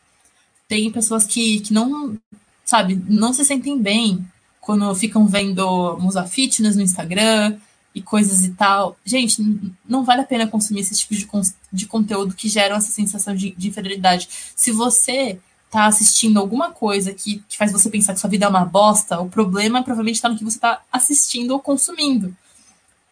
[0.68, 2.18] Tem pessoas que, que não,
[2.66, 4.26] sabe, não se sentem bem
[4.62, 7.58] quando ficam vendo Musa Fitness no Instagram
[7.94, 8.98] e coisas e tal.
[9.06, 9.44] Gente,
[9.88, 11.28] não vale a pena consumir esse tipo de,
[11.74, 14.30] de conteúdo que geram essa sensação de, de inferioridade.
[14.56, 18.50] Se você tá assistindo alguma coisa que, que faz você pensar que sua vida é
[18.50, 22.36] uma bosta, o problema provavelmente está no que você está assistindo ou consumindo.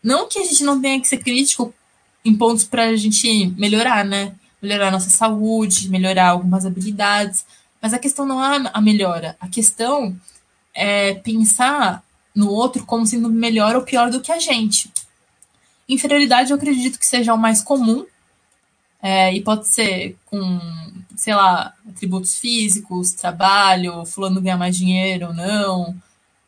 [0.01, 1.73] Não que a gente não tenha que ser crítico
[2.23, 4.33] em pontos para a gente melhorar, né?
[4.61, 7.45] Melhorar nossa saúde, melhorar algumas habilidades.
[7.81, 9.35] Mas a questão não é a melhora.
[9.39, 10.15] A questão
[10.73, 12.03] é, pensar
[12.35, 14.91] no outro como sendo melhor ou pior do que a gente.
[15.89, 18.05] Inferioridade eu acredito que seja o mais comum,
[19.01, 20.59] é, e pode ser com,
[21.15, 25.95] sei lá, atributos físicos, trabalho, fulano ganha mais dinheiro ou não.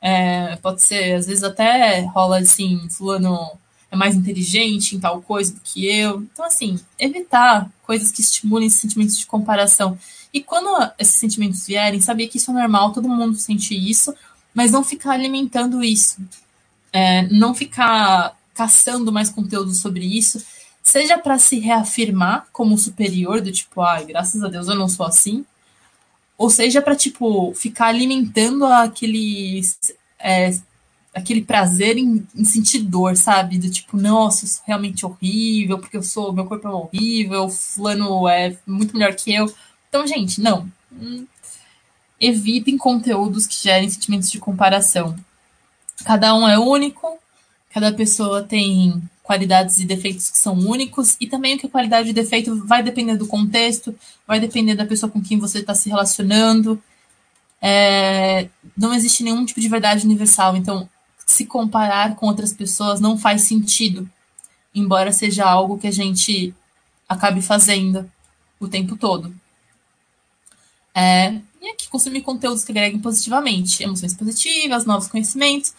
[0.01, 3.51] É, pode ser, às vezes até rola assim, fulano
[3.91, 6.21] é mais inteligente em tal coisa do que eu.
[6.21, 9.97] Então, assim, evitar coisas que estimulem sentimentos de comparação.
[10.33, 14.13] E quando esses sentimentos vierem, saber que isso é normal, todo mundo sente isso,
[14.53, 16.21] mas não ficar alimentando isso.
[16.93, 20.43] É, não ficar caçando mais conteúdo sobre isso,
[20.83, 25.05] seja para se reafirmar como superior, do tipo, ai, graças a Deus eu não sou
[25.05, 25.45] assim,
[26.37, 29.61] ou seja para tipo ficar alimentando aquele
[30.17, 30.57] é,
[31.13, 33.57] aquele prazer em, em, sentir dor, sabe?
[33.57, 38.27] Do tipo, nossa, eu sou realmente horrível, porque eu sou, meu corpo é horrível, fulano
[38.27, 39.53] é muito melhor que eu.
[39.87, 40.71] Então, gente, não.
[42.19, 45.15] evitem conteúdos que gerem sentimentos de comparação.
[46.05, 47.17] Cada um é único,
[47.71, 52.09] cada pessoa tem qualidades e defeitos que são únicos, e também o que é qualidade
[52.09, 53.95] e defeito vai depender do contexto,
[54.27, 56.81] vai depender da pessoa com quem você está se relacionando.
[57.61, 60.89] É, não existe nenhum tipo de verdade universal, então
[61.31, 64.09] se comparar com outras pessoas não faz sentido,
[64.73, 66.53] embora seja algo que a gente
[67.07, 68.09] acabe fazendo
[68.59, 69.33] o tempo todo.
[70.93, 75.73] É, e aqui consumir conteúdos que agreguem positivamente, emoções positivas, novos conhecimentos,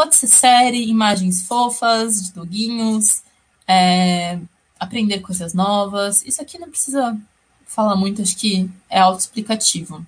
[0.00, 3.22] Pode ser série, imagens fofas, de doguinhos,
[3.68, 4.38] é,
[4.78, 6.24] aprender coisas novas.
[6.24, 7.20] Isso aqui não precisa
[7.66, 10.06] falar muito, acho que é autoexplicativo.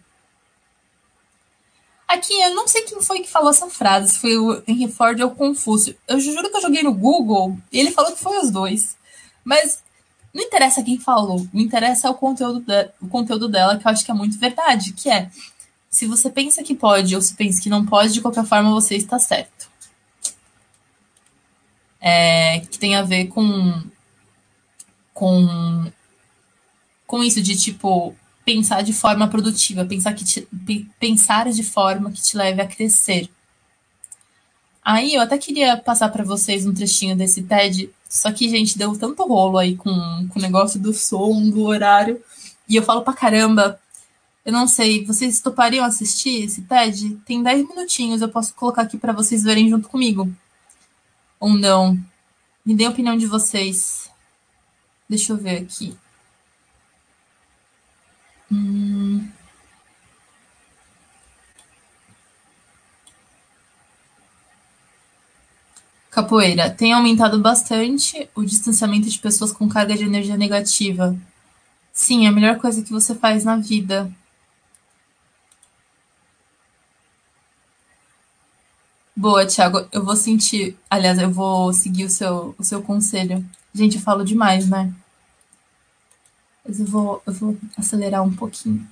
[2.12, 5.20] Aqui, eu não sei quem foi que falou essa frase, se foi o Henry Ford
[5.20, 5.96] ou o Confúcio.
[6.06, 8.96] Eu juro que eu joguei no Google e ele falou que foi os dois.
[9.44, 9.82] Mas
[10.32, 14.04] não interessa quem falou, me interessa o conteúdo, de, o conteúdo dela, que eu acho
[14.04, 15.30] que é muito verdade, que é
[15.90, 18.96] se você pensa que pode ou se pensa que não pode, de qualquer forma você
[18.96, 19.62] está certo
[22.02, 23.80] é, que tem a ver com,
[25.14, 25.92] com,
[27.06, 30.48] com isso de tipo pensar de forma produtiva, pensar, que te,
[30.98, 33.28] pensar de forma que te leve a crescer.
[34.84, 38.98] Aí eu até queria passar para vocês um trechinho desse TED, só que, gente, deu
[38.98, 39.94] tanto rolo aí com,
[40.28, 42.20] com o negócio do som, do horário,
[42.68, 43.80] e eu falo pra caramba.
[44.44, 47.16] Eu não sei, vocês topariam assistir esse TED?
[47.24, 50.28] Tem 10 minutinhos, eu posso colocar aqui para vocês verem junto comigo
[51.42, 51.98] ou não?
[52.64, 54.08] Me dê a opinião de vocês.
[55.08, 55.96] Deixa eu ver aqui.
[58.52, 59.26] Hum...
[66.10, 66.68] Capoeira.
[66.70, 71.16] Tem aumentado bastante o distanciamento de pessoas com carga de energia negativa.
[71.92, 74.12] Sim, é a melhor coisa que você faz na vida.
[79.16, 79.86] Boa, Thiago.
[79.92, 80.76] Eu vou sentir.
[80.90, 83.44] Aliás, eu vou seguir o seu, o seu conselho.
[83.74, 84.92] Gente, eu falo demais, né?
[86.66, 88.86] Mas eu vou, eu vou acelerar um pouquinho.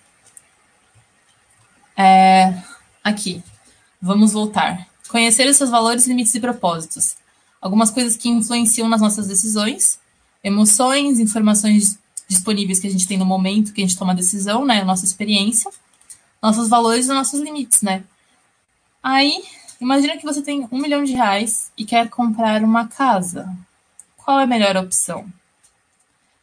[1.97, 2.63] É,
[3.03, 3.43] aqui.
[4.01, 4.89] Vamos voltar.
[5.09, 7.17] Conhecer os seus valores, limites e propósitos.
[7.61, 9.99] Algumas coisas que influenciam nas nossas decisões,
[10.43, 11.99] emoções, informações
[12.29, 14.81] disponíveis que a gente tem no momento que a gente toma a decisão, né?
[14.81, 15.71] A nossa experiência,
[16.43, 18.05] nossos valores e nossos limites, né?
[19.03, 19.43] Aí
[19.81, 23.51] Imagina que você tem um milhão de reais e quer comprar uma casa.
[24.15, 25.27] Qual é a melhor opção?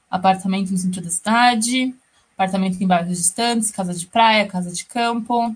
[0.09, 1.93] Apartamento no centro da cidade,
[2.33, 5.55] apartamento em bairros distantes, casa de praia, casa de campo.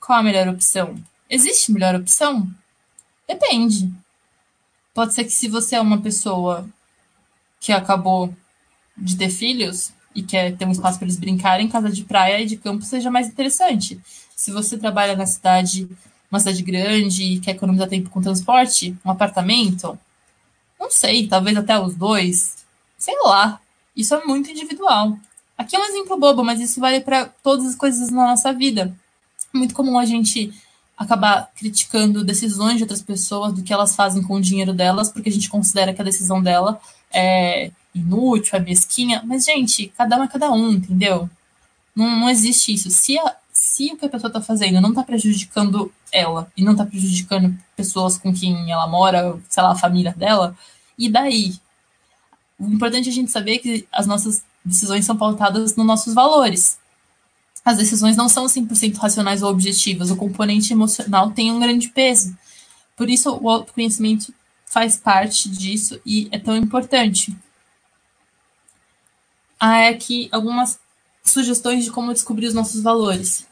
[0.00, 0.96] Qual a melhor opção?
[1.28, 2.48] Existe melhor opção?
[3.28, 3.92] Depende.
[4.94, 6.68] Pode ser que se você é uma pessoa
[7.60, 8.34] que acabou
[8.96, 12.46] de ter filhos e quer ter um espaço para eles brincarem, casa de praia e
[12.46, 14.00] de campo seja mais interessante.
[14.36, 15.88] Se você trabalha na cidade
[16.30, 19.98] uma cidade grande, quer economizar tempo com transporte, um apartamento,
[20.80, 22.61] não sei, talvez até os dois,
[23.02, 23.60] sei lá.
[23.96, 25.18] Isso é muito individual.
[25.58, 28.94] Aqui é um exemplo bobo, mas isso vale para todas as coisas na nossa vida.
[29.52, 30.52] É muito comum a gente
[30.96, 35.28] acabar criticando decisões de outras pessoas, do que elas fazem com o dinheiro delas, porque
[35.28, 36.80] a gente considera que a decisão dela
[37.12, 39.20] é inútil, é mesquinha.
[39.24, 41.28] Mas, gente, cada um é cada um, entendeu?
[41.94, 42.88] Não, não existe isso.
[42.88, 46.72] Se a, se o que a pessoa está fazendo não está prejudicando ela e não
[46.72, 50.56] está prejudicando pessoas com quem ela mora, sei lá, a família dela,
[50.96, 51.54] e daí?
[52.62, 56.78] O importante é a gente saber que as nossas decisões são pautadas nos nossos valores.
[57.64, 62.36] As decisões não são 100% racionais ou objetivas, o componente emocional tem um grande peso.
[62.96, 64.32] Por isso, o autoconhecimento
[64.64, 67.36] faz parte disso e é tão importante.
[69.58, 70.78] Há aqui algumas
[71.24, 73.44] sugestões de como descobrir os nossos valores.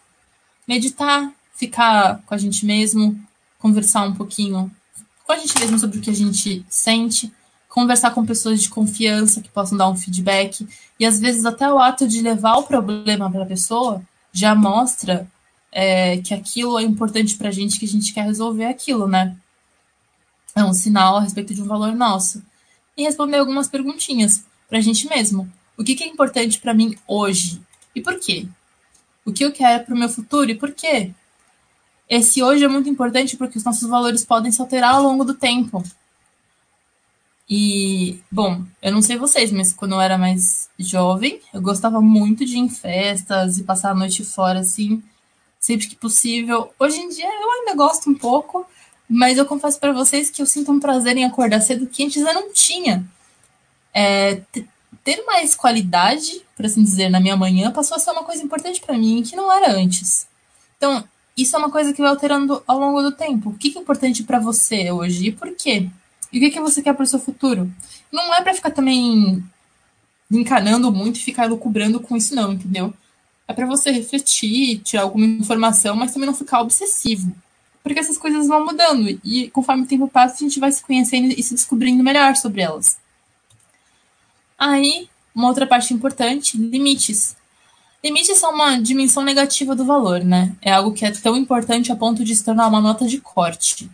[0.69, 3.21] Meditar, ficar com a gente mesmo,
[3.59, 4.71] conversar um pouquinho
[5.25, 7.33] com a gente mesmo sobre o que a gente sente,
[7.71, 10.69] conversar com pessoas de confiança que possam dar um feedback,
[10.99, 14.03] e às vezes até o ato de levar o problema para a pessoa
[14.33, 15.27] já mostra
[15.73, 19.37] é, que aquilo é importante para a gente, que a gente quer resolver aquilo, né?
[20.55, 22.43] É um sinal a respeito de um valor nosso.
[22.97, 25.51] E responder algumas perguntinhas para a gente mesmo.
[25.79, 27.63] O que, que é importante para mim hoje?
[27.95, 28.49] E por quê?
[29.25, 31.13] O que eu quero para o meu futuro e por quê?
[32.09, 35.35] Esse hoje é muito importante porque os nossos valores podem se alterar ao longo do
[35.35, 35.85] tempo.
[37.53, 42.45] E, bom, eu não sei vocês, mas quando eu era mais jovem, eu gostava muito
[42.45, 45.03] de ir em festas e passar a noite fora, assim,
[45.59, 46.73] sempre que possível.
[46.79, 48.65] Hoje em dia eu ainda gosto um pouco,
[49.09, 52.23] mas eu confesso para vocês que eu sinto um prazer em acordar cedo que antes
[52.23, 53.05] eu não tinha.
[53.93, 54.43] É,
[55.03, 58.81] ter mais qualidade, por assim dizer, na minha manhã passou a ser uma coisa importante
[58.81, 60.29] para mim que não era antes.
[60.77, 61.03] Então,
[61.37, 63.51] isso é uma coisa que vai alterando ao longo do tempo.
[63.51, 65.91] O que é importante para você hoje e por quê?
[66.33, 67.71] E o que você quer para o seu futuro?
[68.13, 69.43] Não é para ficar também
[70.31, 72.95] encanando muito e ficar lucubrando com isso, não, entendeu?
[73.49, 77.35] É para você refletir, tirar alguma informação, mas também não ficar obsessivo.
[77.83, 81.35] Porque essas coisas vão mudando e conforme o tempo passa, a gente vai se conhecendo
[81.37, 82.99] e se descobrindo melhor sobre elas.
[84.59, 87.35] Aí, uma outra parte importante, limites.
[88.05, 90.55] Limites são uma dimensão negativa do valor, né?
[90.63, 93.91] É algo que é tão importante a ponto de se tornar uma nota de corte.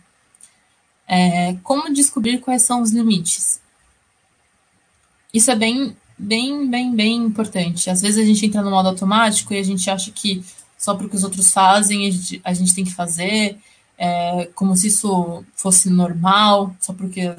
[1.07, 3.61] É, como descobrir quais são os limites?
[5.33, 7.89] Isso é bem, bem, bem, bem importante.
[7.89, 10.43] Às vezes a gente entra no modo automático e a gente acha que
[10.77, 13.57] só porque os outros fazem a gente, a gente tem que fazer,
[13.97, 17.35] é, como se isso fosse normal, só porque,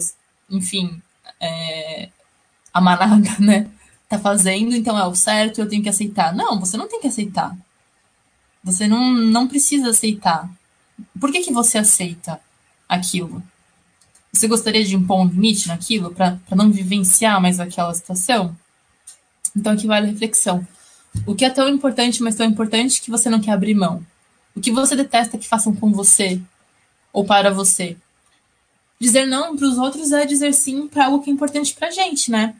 [0.50, 1.00] enfim,
[1.40, 2.08] é,
[2.72, 3.70] a manada, né,
[4.08, 6.34] tá fazendo, então é o certo, eu tenho que aceitar.
[6.34, 7.56] Não, você não tem que aceitar.
[8.64, 10.50] Você não, não precisa aceitar.
[11.20, 12.40] Por que, que você aceita
[12.88, 13.42] aquilo?
[14.32, 18.56] Você gostaria de impor um limite naquilo para não vivenciar mais aquela situação?
[19.56, 20.66] Então aqui vale a reflexão.
[21.26, 24.04] O que é tão importante, mas tão importante que você não quer abrir mão?
[24.54, 26.40] O que você detesta que façam com você
[27.12, 27.96] ou para você?
[29.00, 32.30] Dizer não para os outros é dizer sim para algo que é importante para gente,
[32.30, 32.54] né?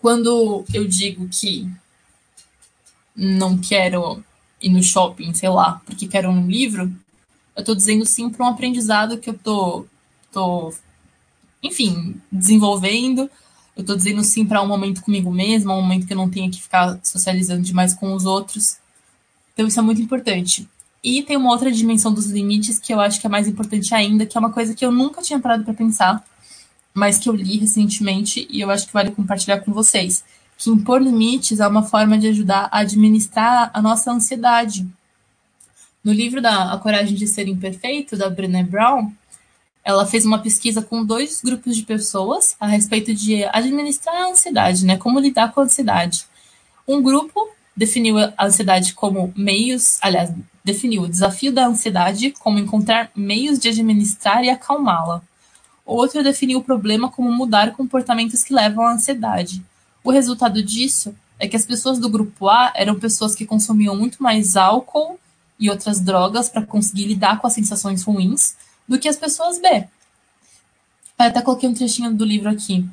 [0.00, 1.68] Quando eu digo que
[3.14, 4.22] não quero
[4.60, 6.92] ir no shopping, sei lá, porque quero um livro,
[7.56, 9.86] eu estou dizendo sim para um aprendizado que eu tô,
[10.36, 10.74] tô,
[11.62, 13.30] enfim, desenvolvendo.
[13.74, 16.50] Eu estou dizendo sim para um momento comigo mesma, um momento que eu não tenha
[16.50, 18.76] que ficar socializando demais com os outros.
[19.54, 20.68] Então isso é muito importante.
[21.02, 24.26] E tem uma outra dimensão dos limites que eu acho que é mais importante ainda,
[24.26, 26.22] que é uma coisa que eu nunca tinha parado para pensar,
[26.92, 30.24] mas que eu li recentemente e eu acho que vale compartilhar com vocês.
[30.58, 34.86] Que impor limites é uma forma de ajudar a administrar a nossa ansiedade.
[36.02, 39.12] No livro da A Coragem de Ser Imperfeito, da Brené Brown,
[39.86, 44.84] ela fez uma pesquisa com dois grupos de pessoas a respeito de administrar a ansiedade,
[44.84, 44.96] né?
[44.96, 46.26] Como lidar com a ansiedade.
[46.88, 50.32] Um grupo definiu a ansiedade como meios, aliás,
[50.64, 55.22] definiu o desafio da ansiedade como encontrar meios de administrar e acalmá-la.
[55.84, 59.64] Outro definiu o problema como mudar comportamentos que levam à ansiedade.
[60.02, 64.20] O resultado disso é que as pessoas do grupo A eram pessoas que consumiam muito
[64.20, 65.16] mais álcool
[65.60, 68.56] e outras drogas para conseguir lidar com as sensações ruins
[68.88, 69.68] do que as pessoas B.
[71.18, 72.86] Eu até coloquei um trechinho do livro aqui.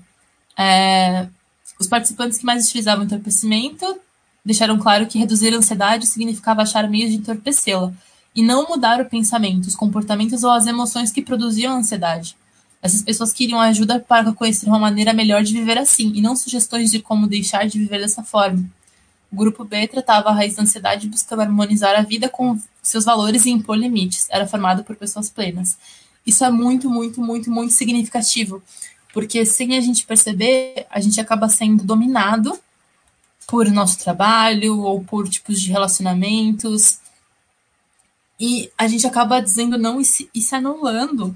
[0.58, 1.28] É,
[1.80, 4.00] os participantes que mais utilizavam entorpecimento
[4.46, 7.94] deixaram claro que reduzir a ansiedade significava achar meios de entorpecê-la,
[8.36, 12.36] e não mudar o pensamento, os comportamentos ou as emoções que produziam a ansiedade.
[12.82, 16.92] Essas pessoas queriam ajuda para conhecer uma maneira melhor de viver assim, e não sugestões
[16.92, 18.66] de como deixar de viver dessa forma.
[19.32, 23.46] O grupo B tratava a raiz da ansiedade buscando harmonizar a vida com seus valores
[23.46, 24.28] e impor limites.
[24.30, 25.78] Era formado por pessoas plenas.
[26.26, 28.62] Isso é muito, muito, muito, muito significativo,
[29.14, 32.60] porque sem a gente perceber, a gente acaba sendo dominado
[33.48, 37.00] por nosso trabalho ou por tipos de relacionamentos.
[38.40, 41.36] E a gente acaba dizendo não e se, e se anulando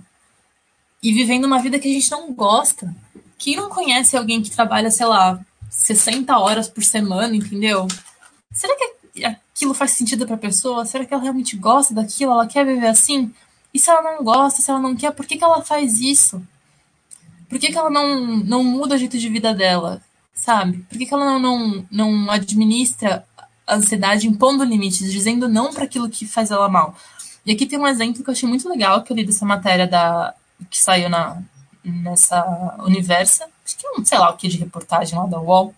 [1.02, 2.94] e vivendo uma vida que a gente não gosta.
[3.38, 5.40] Quem não conhece alguém que trabalha, sei lá,
[5.70, 7.88] 60 horas por semana, entendeu?
[8.52, 8.98] Será que
[9.58, 10.86] aquilo faz sentido para a pessoa?
[10.86, 12.32] Será que ela realmente gosta daquilo?
[12.32, 13.34] Ela quer viver assim?
[13.74, 16.42] E se ela não gosta, se ela não quer, por que, que ela faz isso?
[17.50, 20.00] Por que, que ela não, não muda o jeito de vida dela?
[20.32, 20.86] Sabe?
[20.88, 23.26] Por que, que ela não, não, não administra
[23.66, 26.96] a ansiedade impondo limites, dizendo não para aquilo que faz ela mal?
[27.44, 29.88] E aqui tem um exemplo que eu achei muito legal, que eu li dessa matéria
[29.88, 30.36] da,
[30.70, 31.42] que saiu na,
[31.84, 35.74] nessa universo, acho que é um, sei lá o que de reportagem lá da UOL,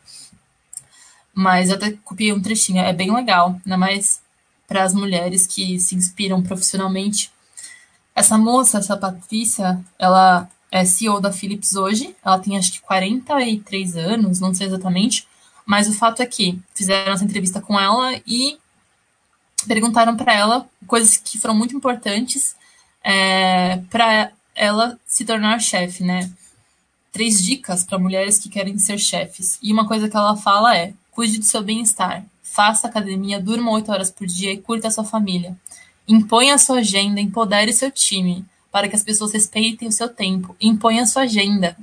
[1.39, 4.21] mas eu até copiei um trechinho, é bem legal, ainda mais
[4.67, 7.31] para as mulheres que se inspiram profissionalmente.
[8.13, 13.95] Essa moça, essa Patrícia, ela é CEO da Philips hoje, ela tem acho que 43
[13.95, 15.25] anos, não sei exatamente,
[15.65, 18.59] mas o fato é que fizeram essa entrevista com ela e
[19.65, 22.53] perguntaram para ela coisas que foram muito importantes
[23.01, 26.29] é, para ela se tornar chefe, né?
[27.13, 29.57] Três dicas para mulheres que querem ser chefes.
[29.63, 33.91] E uma coisa que ela fala é: cuide do seu bem-estar, faça academia, durma oito
[33.91, 35.53] horas por dia e curta a sua família.
[36.07, 40.55] Imponha a sua agenda, empodere seu time, para que as pessoas respeitem o seu tempo.
[40.61, 41.75] Imponha a sua agenda.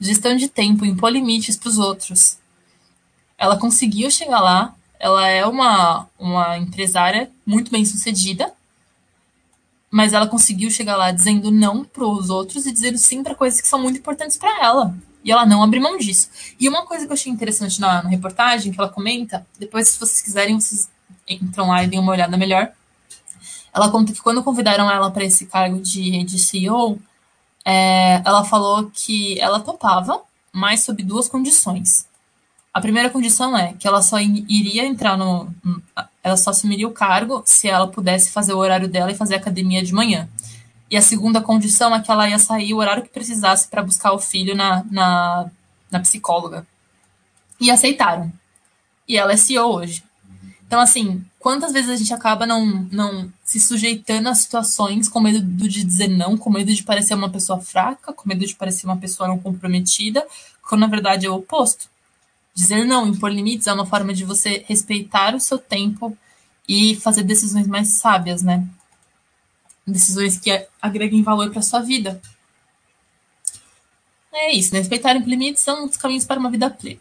[0.00, 2.38] Gestão de tempo, impor limites para os outros.
[3.36, 8.54] Ela conseguiu chegar lá, ela é uma, uma empresária muito bem sucedida,
[9.90, 13.60] mas ela conseguiu chegar lá dizendo não para os outros e dizendo sim para coisas
[13.60, 14.96] que são muito importantes para ela.
[15.24, 16.28] E ela não abre mão disso.
[16.58, 19.98] E uma coisa que eu achei interessante na, na, reportagem, que ela comenta, depois, se
[19.98, 20.90] vocês quiserem, vocês
[21.28, 22.72] entram lá e dêem uma olhada melhor.
[23.72, 26.98] Ela conta que quando convidaram ela para esse cargo de, de CEO,
[27.64, 30.20] é, ela falou que ela topava,
[30.52, 32.06] mas sob duas condições.
[32.74, 35.52] A primeira condição é que ela só iria entrar no.
[36.24, 39.82] Ela só assumiria o cargo se ela pudesse fazer o horário dela e fazer academia
[39.82, 40.28] de manhã.
[40.92, 44.12] E a segunda condição é que ela ia sair o horário que precisasse para buscar
[44.12, 45.50] o filho na, na,
[45.90, 46.66] na psicóloga.
[47.58, 48.30] E aceitaram.
[49.08, 50.04] E ela é CEO hoje.
[50.66, 55.40] Então, assim, quantas vezes a gente acaba não, não se sujeitando a situações com medo
[55.66, 58.98] de dizer não, com medo de parecer uma pessoa fraca, com medo de parecer uma
[58.98, 60.26] pessoa não comprometida,
[60.60, 61.88] quando na verdade é o oposto.
[62.54, 66.14] Dizer não, impor limites é uma forma de você respeitar o seu tempo
[66.68, 68.68] e fazer decisões mais sábias, né?
[69.86, 72.20] Decisões que agreguem valor para sua vida.
[74.32, 74.78] É isso, né?
[74.78, 77.00] Respeitar os limites são os caminhos para uma vida plena.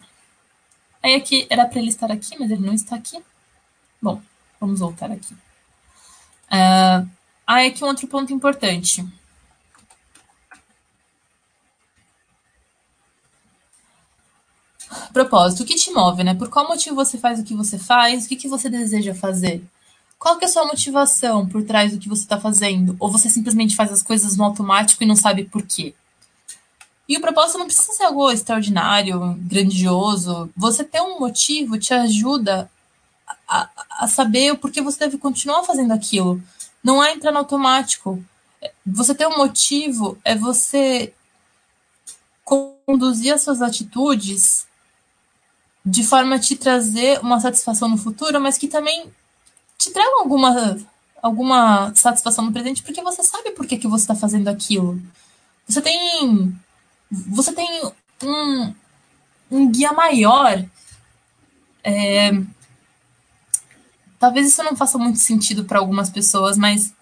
[1.02, 3.22] Aí aqui era para ele estar aqui, mas ele não está aqui.
[4.02, 4.22] Bom,
[4.60, 5.34] vamos voltar aqui.
[6.52, 7.10] Uh,
[7.48, 9.06] aí aqui um outro ponto importante.
[15.14, 16.34] Propósito, o que te move, né?
[16.34, 18.26] Por qual motivo você faz o que você faz?
[18.26, 19.64] O que, que você deseja fazer?
[20.22, 22.96] Qual que é a sua motivação por trás do que você está fazendo?
[23.00, 25.96] Ou você simplesmente faz as coisas no automático e não sabe por quê?
[27.10, 30.48] E o propósito não precisa ser algo extraordinário, grandioso.
[30.56, 32.70] Você ter um motivo te ajuda
[33.48, 33.68] a,
[33.98, 36.40] a saber o porquê você deve continuar fazendo aquilo.
[36.84, 38.24] Não é entrar no automático.
[38.86, 41.16] Você ter um motivo é você
[42.46, 44.68] conduzir as suas atitudes
[45.84, 49.12] de forma a te trazer uma satisfação no futuro, mas que também
[49.82, 50.78] te traga alguma,
[51.24, 55.02] alguma satisfação no presente, porque você sabe por que, que você está fazendo aquilo.
[55.68, 56.56] Você tem,
[57.10, 57.92] você tem
[58.24, 58.76] um,
[59.50, 60.64] um guia maior.
[61.84, 62.32] É,
[64.20, 66.94] talvez isso não faça muito sentido para algumas pessoas, mas,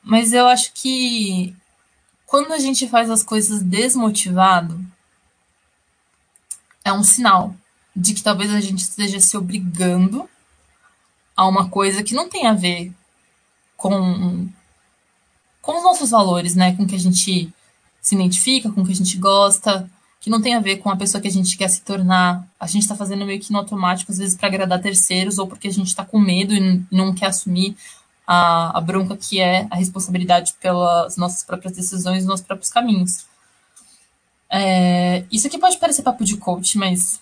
[0.00, 1.56] mas eu acho que
[2.24, 4.80] quando a gente faz as coisas desmotivado,
[6.84, 7.56] é um sinal
[7.96, 10.28] de que talvez a gente esteja se obrigando
[11.36, 12.92] a uma coisa que não tem a ver
[13.76, 14.48] com,
[15.60, 16.74] com os nossos valores, né?
[16.76, 17.52] Com que a gente
[18.00, 21.20] se identifica, com que a gente gosta, que não tem a ver com a pessoa
[21.20, 22.46] que a gente quer se tornar.
[22.58, 25.68] A gente está fazendo meio que no automático, às vezes, para agradar terceiros, ou porque
[25.68, 27.76] a gente está com medo e não quer assumir
[28.26, 33.26] a, a bronca que é a responsabilidade pelas nossas próprias decisões e nossos próprios caminhos.
[34.50, 37.20] É, isso aqui pode parecer papo de coach, mas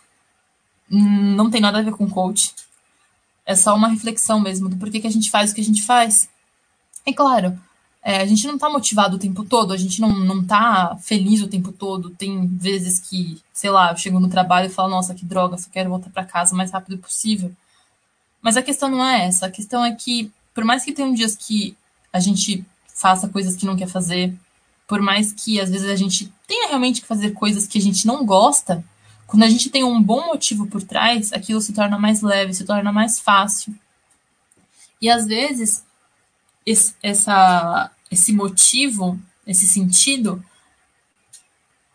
[0.89, 2.55] não tem nada a ver com coach.
[3.45, 5.82] É só uma reflexão mesmo do porquê que a gente faz o que a gente
[5.82, 6.28] faz.
[7.05, 7.59] É claro,
[8.05, 11.40] é, a gente não tá motivado o tempo todo, a gente não, não tá feliz
[11.40, 12.11] o tempo todo.
[12.11, 15.70] Tem vezes que, sei lá, eu chego no trabalho e falo, nossa, que droga, só
[15.70, 17.53] quero voltar para casa o mais rápido possível.
[18.40, 19.47] Mas a questão não é essa.
[19.47, 21.76] A questão é que, por mais que tenham dias que
[22.12, 24.34] a gente faça coisas que não quer fazer,
[24.88, 28.05] por mais que às vezes a gente tenha realmente que fazer coisas que a gente
[28.05, 28.85] não gosta,
[29.33, 32.67] quando a gente tem um bom motivo por trás, aquilo se torna mais leve, se
[32.67, 33.75] torna mais fácil.
[35.01, 35.83] E às vezes
[36.67, 40.45] esse, essa, esse motivo, esse sentido,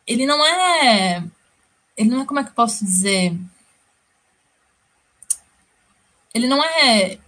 [0.08, 1.24] ele não é.
[1.96, 3.38] Ele não é como é que eu posso dizer?
[6.34, 7.20] Ele não é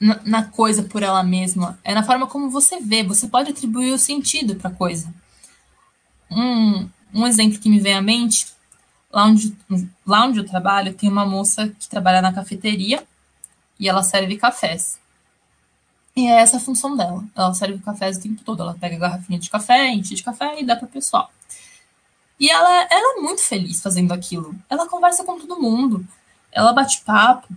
[0.00, 3.02] na, na coisa por ela mesma, é na forma como você vê.
[3.02, 5.12] Você pode atribuir o sentido para a coisa.
[6.30, 8.55] Um, um exemplo que me vem à mente,
[9.16, 9.56] lá onde,
[10.06, 13.02] lá onde eu trabalho, tem uma moça que trabalha na cafeteria
[13.80, 14.98] e ela serve cafés.
[16.14, 17.24] E é essa a função dela.
[17.34, 18.62] Ela serve cafés o tempo todo.
[18.62, 21.30] Ela pega garrafinha de café, enche de café e dá para o pessoal.
[22.38, 24.54] E ela, ela é muito feliz fazendo aquilo.
[24.68, 26.06] Ela conversa com todo mundo.
[26.52, 27.48] Ela bate papo.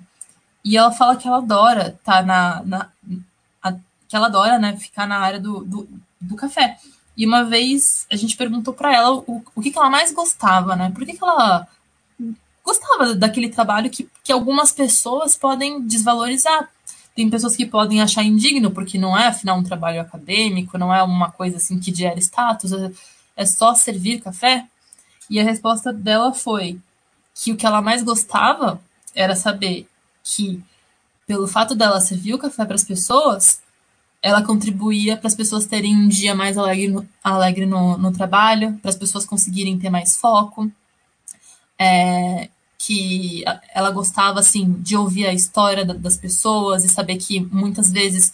[0.64, 2.64] E ela fala que ela adora tá na.
[2.64, 2.90] na
[3.62, 3.74] a,
[4.08, 5.90] que ela adora, né, ficar na área do, do,
[6.22, 6.78] do café.
[7.20, 10.74] E uma vez a gente perguntou para ela o, o que, que ela mais gostava,
[10.74, 10.90] né?
[10.96, 11.68] Por que, que ela
[12.64, 16.70] gostava daquele trabalho que, que algumas pessoas podem desvalorizar.
[17.14, 21.04] Tem pessoas que podem achar indigno, porque não é, afinal, um trabalho acadêmico, não é
[21.04, 22.90] uma coisa assim que gera status, é,
[23.36, 24.66] é só servir café.
[25.30, 26.80] E a resposta dela foi
[27.36, 28.80] que o que ela mais gostava
[29.14, 29.90] era saber
[30.24, 30.64] que,
[31.28, 33.62] pelo fato dela servir o café para as pessoas,
[34.22, 38.78] ela contribuía para as pessoas terem um dia mais alegre no, alegre no, no trabalho,
[38.82, 40.70] para as pessoas conseguirem ter mais foco.
[41.78, 43.44] É, que
[43.74, 48.34] ela gostava assim de ouvir a história das pessoas e saber que muitas vezes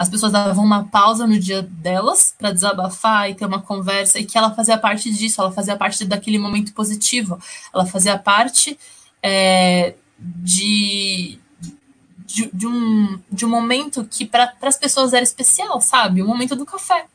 [0.00, 4.24] as pessoas davam uma pausa no dia delas para desabafar e ter uma conversa e
[4.24, 7.38] que ela fazia parte disso, ela fazia parte daquele momento positivo,
[7.72, 8.78] ela fazia parte
[9.22, 11.38] é, de,
[12.32, 16.22] de, de um, de um momento que para as pessoas era especial, sabe?
[16.22, 17.06] O momento do café.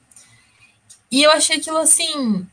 [1.10, 2.46] E eu achei aquilo assim.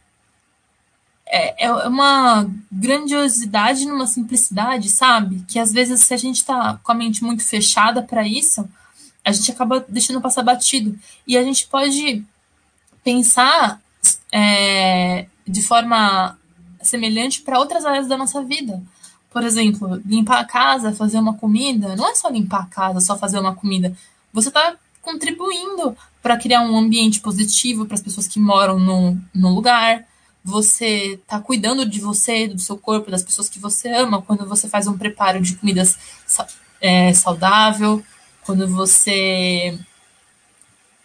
[1.26, 5.44] É, é uma grandiosidade numa simplicidade, sabe?
[5.48, 8.68] Que às vezes, se a gente está com a mente muito fechada para isso,
[9.24, 10.96] a gente acaba deixando passar batido.
[11.26, 12.24] E a gente pode
[13.02, 13.80] pensar
[14.30, 16.38] é, de forma
[16.80, 18.80] semelhante para outras áreas da nossa vida.
[19.32, 23.16] Por exemplo, limpar a casa, fazer uma comida, não é só limpar a casa, só
[23.16, 23.96] fazer uma comida.
[24.32, 29.54] Você está contribuindo para criar um ambiente positivo para as pessoas que moram no, no
[29.54, 30.04] lugar.
[30.44, 34.68] Você está cuidando de você, do seu corpo, das pessoas que você ama, quando você
[34.68, 35.96] faz um preparo de comidas
[36.80, 38.02] é, saudável,
[38.44, 39.78] quando você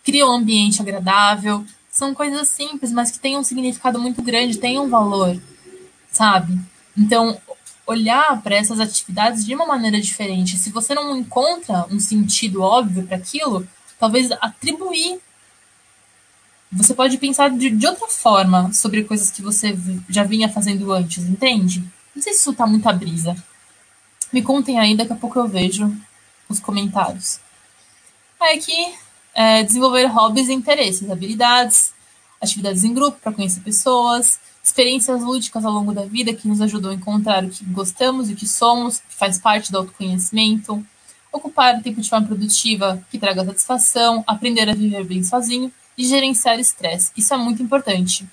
[0.04, 1.66] cria um ambiente agradável.
[1.90, 5.40] São coisas simples, mas que têm um significado muito grande, têm um valor,
[6.12, 6.60] sabe?
[6.96, 7.40] Então,
[7.88, 10.58] olhar para essas atividades de uma maneira diferente.
[10.58, 13.66] Se você não encontra um sentido óbvio para aquilo,
[13.98, 15.20] talvez atribuir.
[16.70, 19.76] Você pode pensar de, de, outra forma sobre coisas que você
[20.10, 21.80] já vinha fazendo antes, entende?
[22.14, 23.36] Não sei se isso tá muita brisa.
[24.34, 25.90] Me contem aí, daqui a pouco eu vejo
[26.50, 27.40] os comentários.
[28.38, 28.94] Aí aqui,
[29.34, 31.94] é, desenvolver hobbies e interesses, habilidades,
[32.42, 34.38] atividades em grupo para conhecer pessoas,
[34.68, 38.34] experiências lúdicas ao longo da vida que nos ajudam a encontrar o que gostamos e
[38.34, 40.86] o que somos, que faz parte do autoconhecimento,
[41.32, 46.60] ocupar tempo de forma produtiva que traga satisfação, aprender a viver bem sozinho e gerenciar
[46.60, 47.12] estresse.
[47.16, 48.28] Isso é muito importante.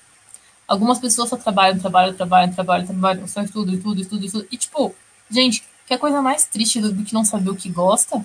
[0.67, 4.47] Algumas pessoas só trabalham, trabalham, trabalham, trabalham, trabalham, só estudo, estudo, estudo, estudo.
[4.51, 4.93] E, tipo,
[5.29, 8.21] gente, que é coisa mais triste do, do que não saber o que gosta,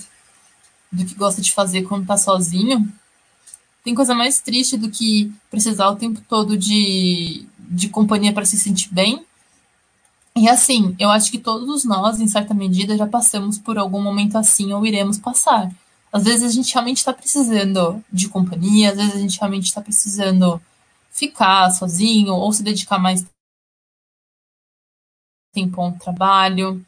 [0.91, 2.93] do que gosta de fazer quando tá sozinho.
[3.85, 8.59] Tem coisa mais triste do que precisar o tempo todo de, de companhia para se
[8.59, 9.25] sentir bem.
[10.37, 14.37] E assim, eu acho que todos nós, em certa medida, já passamos por algum momento
[14.37, 15.71] assim ou iremos passar.
[16.13, 19.81] Às vezes a gente realmente está precisando de companhia, às vezes a gente realmente está
[19.81, 20.61] precisando
[21.11, 23.25] ficar sozinho ou se dedicar mais
[25.53, 26.85] tempo ao trabalho.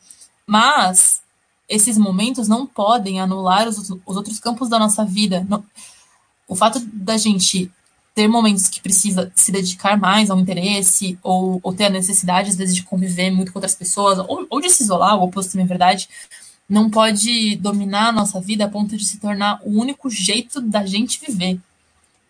[0.46, 1.22] Mas
[1.68, 5.46] esses momentos não podem anular os, os outros campos da nossa vida.
[6.48, 7.70] O fato da gente
[8.14, 12.56] ter momentos que precisa se dedicar mais ao interesse, ou, ou ter a necessidade, às
[12.56, 15.64] vezes, de conviver muito com outras pessoas, ou, ou de se isolar, o oposto também
[15.64, 16.08] é verdade,
[16.68, 20.84] não pode dominar a nossa vida a ponto de se tornar o único jeito da
[20.84, 21.58] gente viver.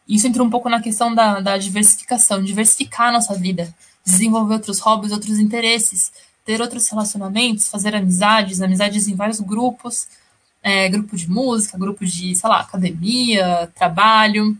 [0.09, 3.73] Isso entra um pouco na questão da, da diversificação, diversificar a nossa vida,
[4.05, 6.13] desenvolver outros hobbies, outros interesses,
[6.45, 10.09] ter outros relacionamentos, fazer amizades, amizades em vários grupos,
[10.63, 14.57] é, grupo de música, grupo de, sei lá, academia, trabalho,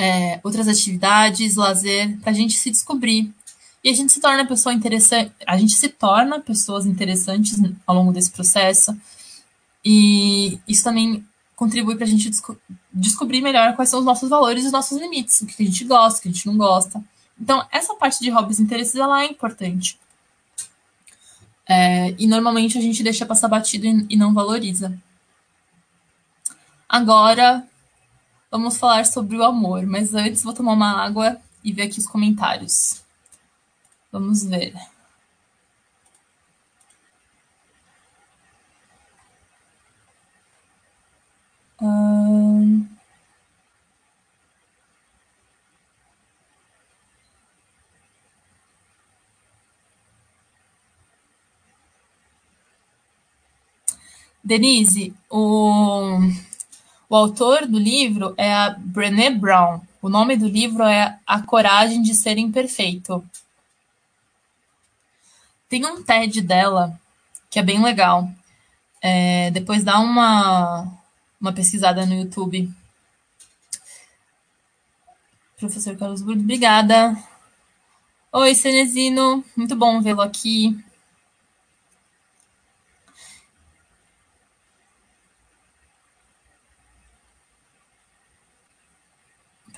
[0.00, 3.30] é, outras atividades, lazer, para a gente se descobrir.
[3.84, 8.10] E a gente se torna pessoa interessante, a gente se torna pessoas interessantes ao longo
[8.10, 8.96] desse processo.
[9.84, 11.22] E isso também
[11.54, 12.58] contribui para a gente desco
[12.90, 15.84] descobrir melhor quais são os nossos valores e os nossos limites, o que a gente
[15.84, 17.02] gosta, o que a gente não gosta.
[17.38, 19.98] Então, essa parte de hobbies e interesses, ela é importante.
[21.68, 24.98] É, e normalmente a gente deixa passar batido e, e não valoriza.
[26.88, 27.64] Agora,
[28.50, 32.06] Vamos falar sobre o amor, mas antes vou tomar uma água e ver aqui os
[32.06, 33.02] comentários.
[34.10, 34.74] Vamos ver.
[54.42, 56.18] Denise, o
[57.10, 59.80] o autor do livro é a Brené Brown.
[60.00, 63.28] O nome do livro é A Coragem de Ser Imperfeito.
[65.68, 66.98] Tem um TED dela
[67.50, 68.30] que é bem legal.
[69.02, 70.86] É, depois dá uma,
[71.40, 72.70] uma pesquisada no YouTube.
[75.58, 77.16] Professor Carlos Burdo, obrigada.
[78.32, 80.78] Oi, Cenezino, muito bom vê-lo aqui.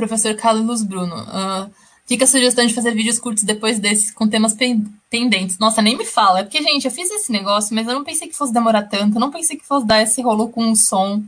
[0.07, 1.15] Professor Carlos Bruno.
[1.15, 1.71] Uh,
[2.07, 4.57] fica a sugestão de fazer vídeos curtos depois desses com temas
[5.09, 5.59] pendentes.
[5.59, 6.41] Nossa, nem me fala.
[6.41, 9.17] É porque, gente, eu fiz esse negócio, mas eu não pensei que fosse demorar tanto.
[9.17, 11.23] Eu não pensei que fosse dar esse rolo com o som.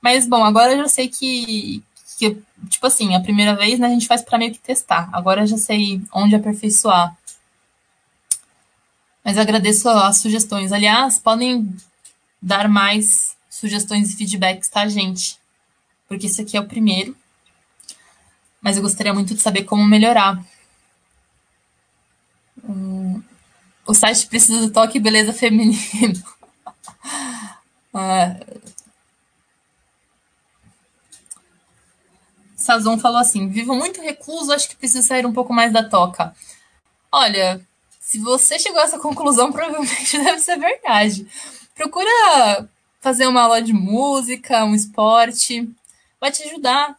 [0.00, 1.82] Mas, bom, agora eu já sei que,
[2.18, 2.36] que
[2.70, 5.10] tipo assim, a primeira vez né, a gente faz para meio que testar.
[5.12, 7.14] Agora eu já sei onde aperfeiçoar.
[9.22, 10.72] Mas agradeço as sugestões.
[10.72, 11.70] Aliás, podem
[12.40, 15.36] dar mais sugestões e feedbacks, tá, gente?
[16.08, 17.14] Porque esse aqui é o primeiro
[18.60, 20.42] mas eu gostaria muito de saber como melhorar.
[22.64, 23.22] Hum,
[23.86, 26.22] o site precisa do toque beleza feminino.
[27.94, 28.68] Uh,
[32.58, 36.34] Sazon falou assim: vivo muito recluso, acho que preciso sair um pouco mais da toca.
[37.10, 37.66] Olha,
[37.98, 41.26] se você chegou a essa conclusão, provavelmente deve ser verdade.
[41.74, 42.68] Procura
[43.00, 45.70] fazer uma aula de música, um esporte,
[46.20, 46.97] vai te ajudar.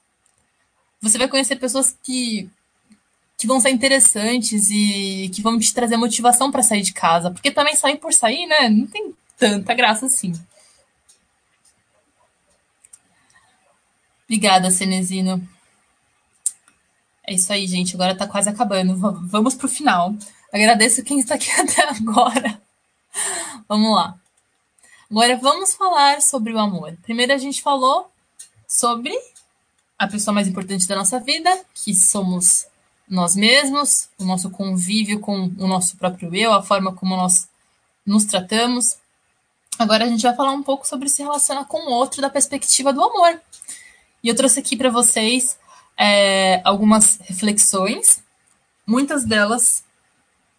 [1.01, 2.49] Você vai conhecer pessoas que,
[3.37, 7.31] que vão ser interessantes e que vão te trazer motivação para sair de casa.
[7.31, 8.69] Porque também sair por sair, né?
[8.69, 10.33] Não tem tanta graça assim.
[14.25, 15.41] Obrigada, Cenezino.
[17.25, 17.95] É isso aí, gente.
[17.95, 18.95] Agora tá quase acabando.
[19.27, 20.13] Vamos pro final.
[20.51, 22.61] Agradeço quem está aqui até agora.
[23.67, 24.19] Vamos lá.
[25.09, 26.95] Agora vamos falar sobre o amor.
[27.01, 28.11] Primeiro a gente falou
[28.67, 29.11] sobre
[29.99, 32.65] a pessoa mais importante da nossa vida, que somos
[33.07, 37.49] nós mesmos, o nosso convívio com o nosso próprio eu, a forma como nós
[38.05, 38.97] nos tratamos.
[39.77, 42.93] Agora a gente vai falar um pouco sobre se relacionar com o outro da perspectiva
[42.93, 43.41] do amor.
[44.23, 45.57] E eu trouxe aqui para vocês
[45.97, 48.23] é, algumas reflexões,
[48.87, 49.83] muitas delas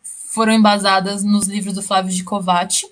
[0.02, 2.86] foram embasadas nos livros do Flávio de Covatti,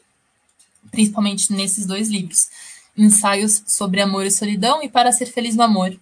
[0.91, 2.49] principalmente nesses dois livros.
[2.97, 5.99] Ensaios sobre Amor e Solidão e Para Ser Feliz no Amor.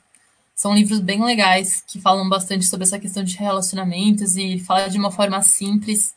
[0.56, 4.96] São livros bem legais que falam bastante sobre essa questão de relacionamentos e fala de
[4.96, 6.14] uma forma simples.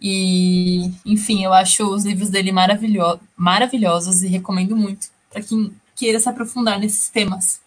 [0.00, 6.18] E, enfim, eu acho os livros dele maravilho maravilhosos e recomendo muito para quem queira
[6.18, 7.60] se aprofundar nesses temas.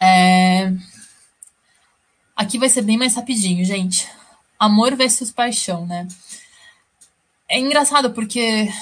[0.00, 0.72] É...
[2.36, 4.08] Aqui vai ser bem mais rapidinho, gente.
[4.60, 6.06] Amor versus paixão, né?
[7.48, 8.72] É engraçado porque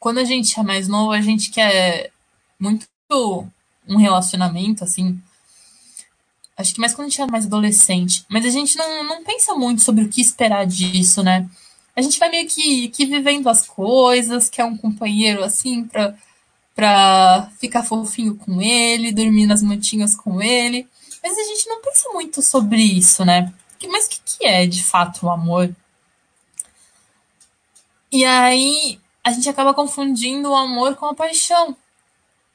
[0.00, 2.10] quando a gente é mais novo, a gente quer
[2.58, 2.88] muito
[3.90, 5.20] um relacionamento, assim.
[6.56, 8.24] Acho que mais quando a gente é mais adolescente.
[8.28, 11.48] Mas a gente não, não pensa muito sobre o que esperar disso, né?
[11.96, 16.14] A gente vai meio que, que vivendo as coisas, quer um companheiro, assim, pra,
[16.74, 20.88] pra ficar fofinho com ele, dormir nas mantinhas com ele.
[21.22, 23.52] Mas a gente não pensa muito sobre isso, né?
[23.88, 25.74] Mas o que, que é, de fato, o amor?
[28.12, 31.76] E aí a gente acaba confundindo o amor com a paixão.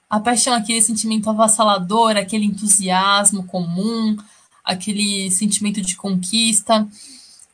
[0.09, 4.17] A paixão aquele sentimento avassalador, aquele entusiasmo comum,
[4.63, 6.87] aquele sentimento de conquista,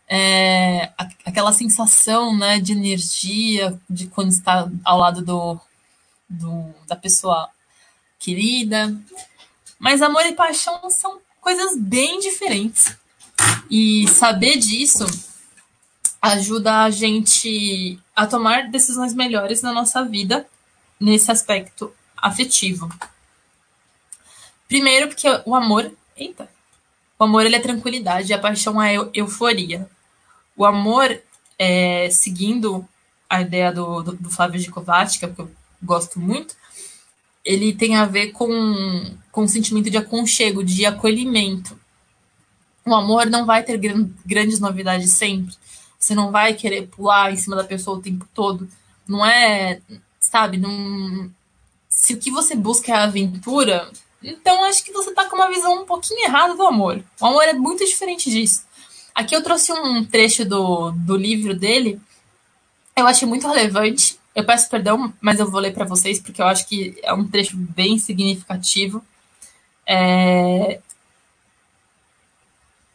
[0.07, 0.91] é,
[1.25, 5.59] aquela sensação né, de energia de quando está ao lado do,
[6.29, 7.49] do, da pessoa
[8.19, 8.93] querida.
[9.79, 12.95] Mas amor e paixão são coisas bem diferentes.
[13.69, 15.05] E saber disso
[16.21, 20.45] ajuda a gente a tomar decisões melhores na nossa vida
[20.99, 21.91] nesse aspecto
[22.21, 22.89] afetivo.
[24.67, 25.91] Primeiro, porque o amor.
[26.15, 26.49] Eita!
[27.17, 29.87] O amor ele é tranquilidade, a paixão é euforia.
[30.55, 31.21] O amor,
[31.57, 32.87] é, seguindo
[33.29, 36.55] a ideia do, do, do Flávio Gicovati, que, é que eu gosto muito,
[37.45, 38.49] ele tem a ver com,
[39.31, 41.79] com o sentimento de aconchego, de acolhimento.
[42.85, 45.55] O amor não vai ter gran, grandes novidades sempre.
[45.99, 48.67] Você não vai querer pular em cima da pessoa o tempo todo.
[49.07, 49.79] Não é,
[50.19, 51.31] sabe, não,
[51.91, 53.91] se o que você busca é a aventura,
[54.23, 57.03] então acho que você tá com uma visão um pouquinho errada do amor.
[57.19, 58.63] O amor é muito diferente disso.
[59.13, 61.99] Aqui eu trouxe um trecho do, do livro dele,
[62.95, 64.17] eu achei muito relevante.
[64.33, 67.27] Eu peço perdão, mas eu vou ler para vocês porque eu acho que é um
[67.27, 69.03] trecho bem significativo.
[69.85, 70.79] É...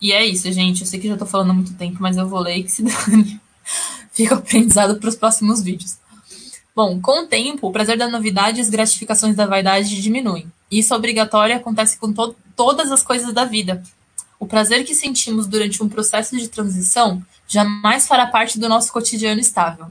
[0.00, 0.80] E é isso, gente.
[0.80, 2.82] Eu sei que já tô falando há muito tempo, mas eu vou ler que se
[2.82, 3.38] dane.
[4.12, 5.98] Fica aprendizado para os próximos vídeos.
[6.76, 10.52] Bom, com o tempo, o prazer da novidade e as gratificações da vaidade diminuem.
[10.70, 13.82] Isso é obrigatório acontece com to todas as coisas da vida.
[14.38, 19.40] O prazer que sentimos durante um processo de transição jamais fará parte do nosso cotidiano
[19.40, 19.86] estável.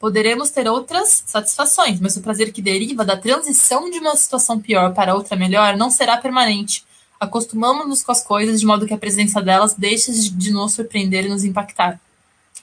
[0.00, 4.92] Poderemos ter outras satisfações, mas o prazer que deriva da transição de uma situação pior
[4.94, 6.84] para outra melhor não será permanente.
[7.20, 11.28] Acostumamos-nos com as coisas de modo que a presença delas deixa de nos surpreender e
[11.28, 12.00] nos impactar.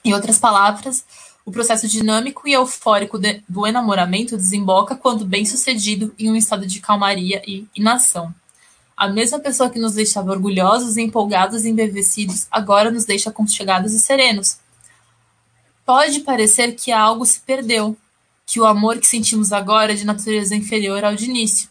[0.04, 1.02] Em outras palavras,
[1.44, 6.66] o processo dinâmico e eufórico de, do enamoramento desemboca quando bem sucedido em um estado
[6.66, 8.34] de calmaria e inação.
[8.96, 14.00] A mesma pessoa que nos deixava orgulhosos, empolgados e embevecidos agora nos deixa aconchegados e
[14.00, 14.58] serenos.
[15.84, 17.96] Pode parecer que algo se perdeu,
[18.46, 21.68] que o amor que sentimos agora é de natureza inferior ao de início.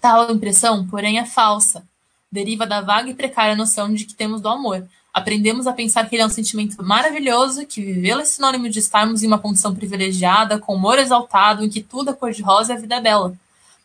[0.00, 1.86] Tal impressão, porém, é falsa.
[2.30, 6.14] Deriva da vaga e precária noção de que temos do amor, Aprendemos a pensar que
[6.14, 10.58] ele é um sentimento maravilhoso, que vivê-lo é sinônimo de estarmos em uma condição privilegiada,
[10.58, 13.34] com humor exaltado, em que tudo é cor-de-rosa e a vida é bela.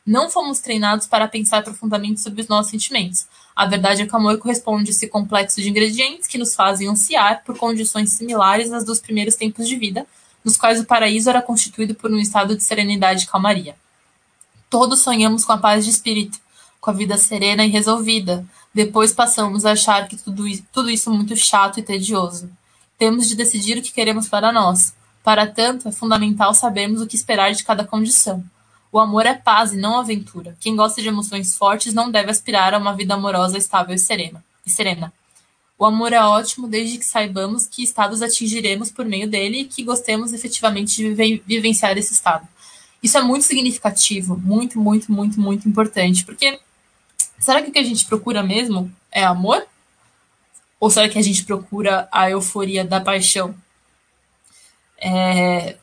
[0.06, 3.28] Não fomos treinados para pensar profundamente sobre os nossos sentimentos.
[3.54, 6.88] A verdade é que o amor corresponde a esse complexo de ingredientes que nos fazem
[6.88, 10.08] ansiar por condições similares às dos primeiros tempos de vida,
[10.46, 13.76] nos quais o paraíso era constituído por um estado de serenidade e calmaria.
[14.70, 16.40] Todos sonhamos com a paz de espírito,
[16.80, 18.46] com a vida serena e resolvida.
[18.78, 22.48] Depois passamos a achar que tudo, tudo isso é muito chato e tedioso.
[22.96, 24.94] Temos de decidir o que queremos para nós.
[25.24, 28.44] Para tanto, é fundamental sabermos o que esperar de cada condição.
[28.92, 30.56] O amor é paz e não aventura.
[30.60, 34.46] Quem gosta de emoções fortes não deve aspirar a uma vida amorosa estável e serena.
[34.64, 35.12] E serena.
[35.76, 39.84] O amor é ótimo desde que saibamos que estados atingiremos por meio dele e que
[39.84, 42.48] gostemos efetivamente de vivenciar esse estado.
[43.02, 46.60] Isso é muito significativo, muito, muito, muito, muito importante, porque
[47.40, 49.66] será que o que a gente procura mesmo é amor?
[50.80, 53.56] Ou será que a gente procura a euforia da paixão?
[55.00, 55.78] É...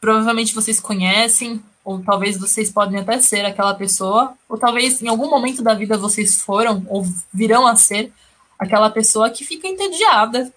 [0.00, 5.28] Provavelmente vocês conhecem, ou talvez vocês podem até ser aquela pessoa, ou talvez em algum
[5.28, 8.12] momento da vida vocês foram ou virão a ser
[8.58, 10.52] aquela pessoa que fica entediada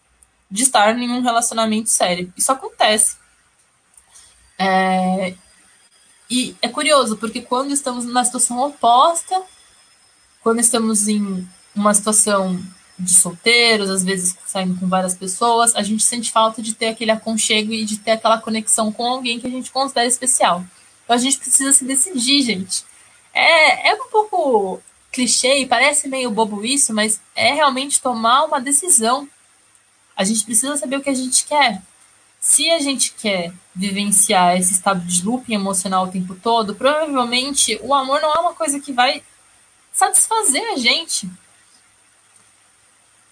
[0.49, 2.31] de estar em um relacionamento sério.
[2.37, 3.17] Isso acontece.
[4.57, 5.33] É...
[6.33, 9.39] E é curioso, porque quando estamos numa situação oposta,
[10.41, 12.59] quando estamos em uma situação
[12.97, 17.11] de solteiros, às vezes saindo com várias pessoas, a gente sente falta de ter aquele
[17.11, 20.65] aconchego e de ter aquela conexão com alguém que a gente considera especial.
[21.03, 22.83] Então a gente precisa se decidir, gente.
[23.31, 24.81] É, é um pouco
[25.11, 29.29] clichê e parece meio bobo isso, mas é realmente tomar uma decisão.
[30.17, 31.79] A gente precisa saber o que a gente quer.
[32.43, 37.93] Se a gente quer vivenciar esse estado de looping emocional o tempo todo, provavelmente o
[37.93, 39.23] amor não é uma coisa que vai
[39.93, 41.29] satisfazer a gente.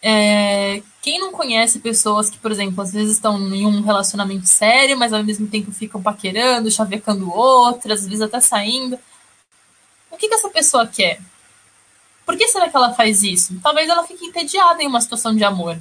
[0.01, 4.97] É, quem não conhece pessoas que, por exemplo, às vezes estão em um relacionamento sério,
[4.97, 8.97] mas ao mesmo tempo ficam paquerando, chavecando outras, às vezes até saindo.
[10.09, 11.19] O que, que essa pessoa quer?
[12.25, 13.59] Por que será que ela faz isso?
[13.61, 15.77] Talvez ela fique entediada em uma situação de amor.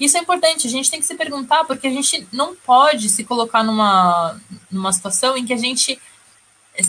[0.00, 3.22] Isso é importante, a gente tem que se perguntar, porque a gente não pode se
[3.22, 4.40] colocar numa,
[4.70, 6.00] numa situação em que a gente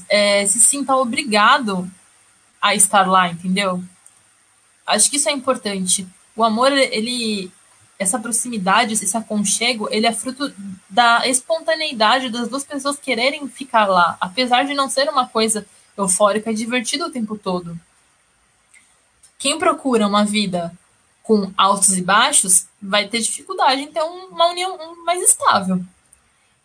[0.07, 1.91] é, se sinta obrigado
[2.61, 3.83] a estar lá, entendeu?
[4.88, 6.07] Acho que isso é importante.
[6.35, 7.51] O amor, ele.
[7.99, 10.51] Essa proximidade, esse aconchego, ele é fruto
[10.89, 14.17] da espontaneidade das duas pessoas quererem ficar lá.
[14.19, 17.79] Apesar de não ser uma coisa eufórica e divertida o tempo todo.
[19.38, 20.75] Quem procura uma vida
[21.23, 25.84] com altos e baixos vai ter dificuldade em ter uma união mais estável.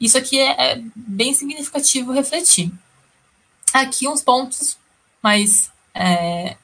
[0.00, 2.72] Isso aqui é, é bem significativo refletir.
[3.72, 4.76] Aqui uns pontos
[5.22, 6.56] mais é,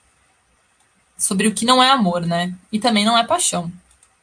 [1.16, 2.54] sobre o que não é amor, né?
[2.70, 3.72] E também não é paixão,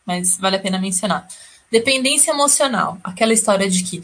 [0.05, 1.27] mas vale a pena mencionar.
[1.71, 4.03] Dependência emocional, aquela história de que,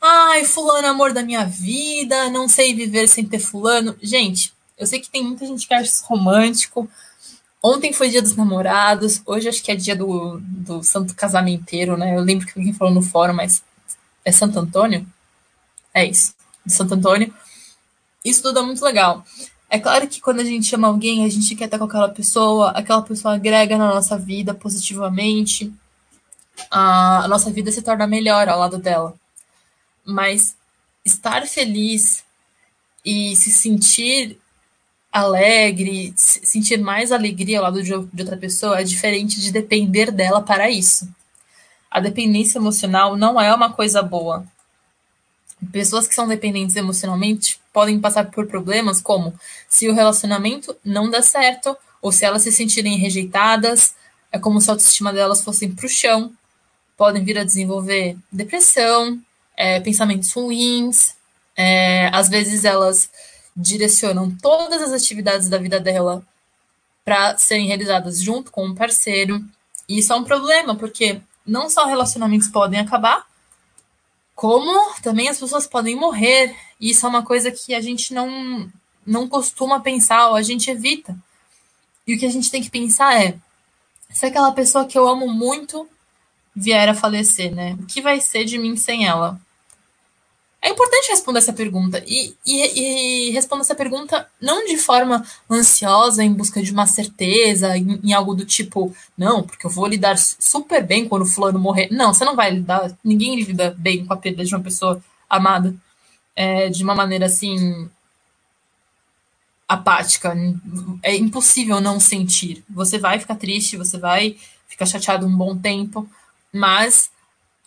[0.00, 3.96] ai, fulano é amor da minha vida, não sei viver sem ter fulano.
[4.00, 6.88] Gente, eu sei que tem muita gente que acha isso romântico,
[7.62, 12.16] Ontem foi dia dos namorados, hoje acho que é dia do, do santo casamenteiro, né?
[12.16, 13.62] Eu lembro que alguém falou no fórum, mas
[14.24, 15.06] é Santo Antônio?
[15.92, 16.34] É isso,
[16.64, 17.34] de Santo Antônio.
[18.24, 19.24] Isso tudo é muito legal.
[19.68, 22.70] É claro que quando a gente ama alguém, a gente quer estar com aquela pessoa,
[22.70, 25.72] aquela pessoa agrega na nossa vida positivamente,
[26.70, 29.14] a nossa vida se torna melhor ao lado dela.
[30.04, 30.56] Mas
[31.04, 32.24] estar feliz
[33.04, 34.39] e se sentir
[35.12, 40.70] alegre, sentir mais alegria ao lado de outra pessoa é diferente de depender dela para
[40.70, 41.08] isso.
[41.90, 44.46] A dependência emocional não é uma coisa boa.
[45.72, 49.34] Pessoas que são dependentes emocionalmente podem passar por problemas como
[49.68, 53.94] se o relacionamento não der certo ou se elas se sentirem rejeitadas,
[54.32, 56.32] é como se a autoestima delas fossem para o chão,
[56.96, 59.20] podem vir a desenvolver depressão,
[59.56, 61.14] é, pensamentos ruins,
[61.56, 63.10] é, às vezes elas
[63.56, 66.22] direcionam todas as atividades da vida dela
[67.04, 69.44] para serem realizadas junto com um parceiro.
[69.88, 73.26] E isso é um problema, porque não só relacionamentos podem acabar,
[74.34, 76.56] como também as pessoas podem morrer.
[76.80, 78.70] E isso é uma coisa que a gente não,
[79.04, 81.16] não costuma pensar, ou a gente evita.
[82.06, 83.36] E o que a gente tem que pensar é:
[84.10, 85.88] se aquela pessoa que eu amo muito
[86.54, 87.76] vier a falecer, né?
[87.80, 89.40] O que vai ser de mim sem ela?
[90.62, 96.22] É importante responder essa pergunta e, e, e responder essa pergunta não de forma ansiosa,
[96.22, 100.18] em busca de uma certeza, em, em, algo do tipo, não, porque eu vou lidar
[100.18, 101.88] super bem quando o fulano morrer.
[101.90, 105.74] Não, você não vai lidar, ninguém lida bem com a perda de uma pessoa amada
[106.36, 107.88] é, de uma maneira assim
[109.66, 110.34] apática.
[111.02, 112.62] É impossível não sentir.
[112.68, 114.36] Você vai ficar triste, você vai
[114.68, 116.08] ficar chateado um bom tempo,
[116.52, 117.10] mas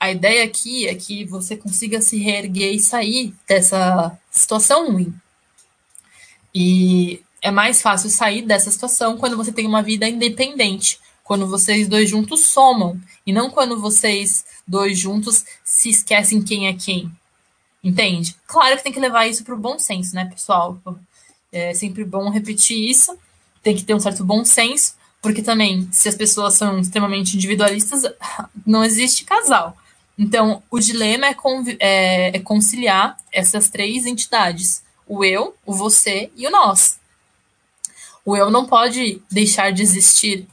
[0.04, 5.14] a ideia aqui é que você consiga se reerguer e sair dessa situação ruim.
[6.54, 11.88] E é mais fácil sair dessa situação quando você tem uma vida independente, quando vocês
[11.88, 17.10] dois juntos somam, e não quando vocês dois juntos se esquecem quem é quem.
[17.82, 18.36] Entende?
[18.46, 20.78] Claro que tem que levar isso para o bom senso, né, pessoal?
[21.50, 23.18] É sempre bom repetir isso.
[23.62, 28.02] Tem que ter um certo bom senso, porque também, se as pessoas são extremamente individualistas,
[28.68, 29.78] não existe casal.
[30.18, 31.36] Então, o dilema é,
[31.80, 37.00] é, é conciliar essas três entidades: o eu, o você e o nós.
[38.26, 40.48] O eu não pode deixar de existir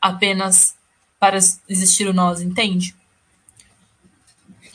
[0.00, 0.74] apenas
[1.20, 2.96] para existir o nós, entende?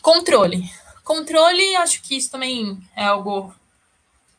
[0.01, 0.69] Controle.
[1.03, 3.53] Controle, acho que isso também é algo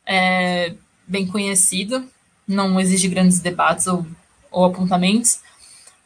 [0.05, 0.73] é,
[1.07, 2.09] bem conhecido,
[2.47, 4.05] não exige grandes debates ou,
[4.49, 5.39] ou apontamentos,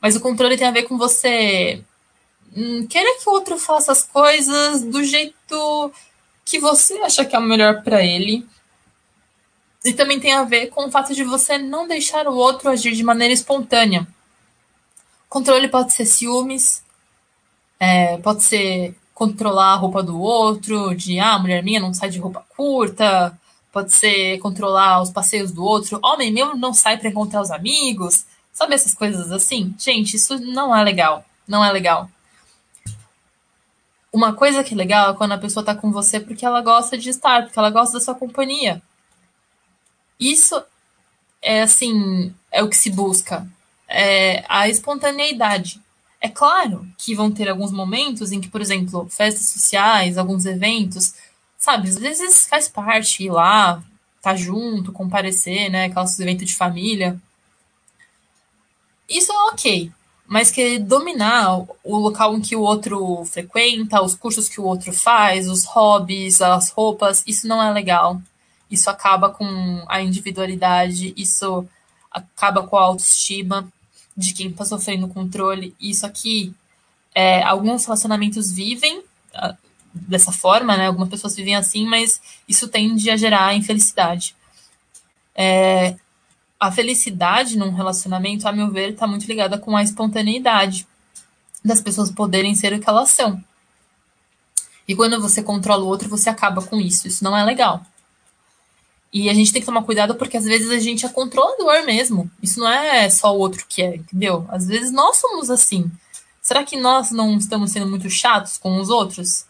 [0.01, 1.81] mas o controle tem a ver com você
[2.55, 5.91] hum, querer que o outro faça as coisas do jeito
[6.45, 8.45] que você acha que é o melhor para ele.
[9.85, 12.93] E também tem a ver com o fato de você não deixar o outro agir
[12.93, 14.07] de maneira espontânea.
[15.27, 16.83] Controle pode ser ciúmes,
[17.79, 22.19] é, pode ser controlar a roupa do outro, de ah, mulher minha não sai de
[22.19, 23.37] roupa curta,
[23.71, 28.25] pode ser controlar os passeios do outro, homem meu não sai para encontrar os amigos,
[28.51, 29.73] sabe essas coisas assim?
[29.77, 32.09] Gente, isso não é legal, não é legal.
[34.13, 36.97] Uma coisa que é legal é quando a pessoa tá com você porque ela gosta
[36.97, 38.81] de estar, porque ela gosta da sua companhia.
[40.19, 40.63] Isso
[41.41, 43.45] é assim, é o que se busca
[43.93, 45.81] é, a espontaneidade.
[46.19, 51.13] É claro que vão ter alguns momentos em que, por exemplo, festas sociais, alguns eventos,
[51.57, 53.83] sabe, às vezes faz parte ir lá,
[54.21, 57.19] tá junto, comparecer, né, aqueles eventos de família.
[59.07, 59.91] Isso é ok,
[60.33, 64.91] mas que dominar o local em que o outro frequenta, os cursos que o outro
[64.91, 68.19] faz, os hobbies, as roupas, isso não é legal.
[68.67, 71.67] Isso acaba com a individualidade, isso
[72.09, 73.71] acaba com a autoestima
[74.17, 75.75] de quem está sofrendo controle.
[75.79, 76.51] Isso aqui,
[77.13, 79.01] é, alguns relacionamentos vivem
[79.35, 79.55] uh,
[79.93, 80.87] dessa forma, né?
[80.87, 82.19] Algumas pessoas vivem assim, mas
[82.49, 84.35] isso tende a gerar infelicidade.
[85.35, 85.95] É,
[86.63, 90.87] a felicidade num relacionamento, a meu ver, está muito ligada com a espontaneidade
[91.63, 93.43] das pessoas poderem ser o que elas são.
[94.87, 97.07] E quando você controla o outro, você acaba com isso.
[97.07, 97.85] Isso não é legal.
[99.11, 102.31] E a gente tem que tomar cuidado porque às vezes a gente é controlador mesmo.
[102.41, 104.45] Isso não é só o outro que é, entendeu?
[104.49, 105.91] Às vezes nós somos assim.
[106.41, 109.45] Será que nós não estamos sendo muito chatos com os outros?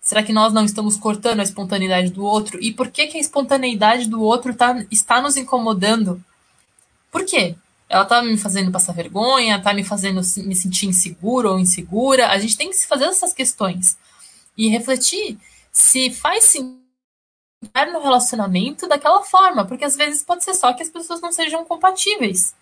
[0.00, 2.58] Será que nós não estamos cortando a espontaneidade do outro?
[2.60, 6.22] E por que, que a espontaneidade do outro tá, está nos incomodando?
[7.14, 7.54] Por quê?
[7.88, 12.26] Ela está me fazendo passar vergonha, está me fazendo me sentir inseguro ou insegura.
[12.26, 13.96] A gente tem que se fazer essas questões
[14.58, 15.38] e refletir
[15.70, 16.82] se faz sentido
[17.92, 21.64] no relacionamento daquela forma, porque às vezes pode ser só que as pessoas não sejam
[21.64, 22.52] compatíveis.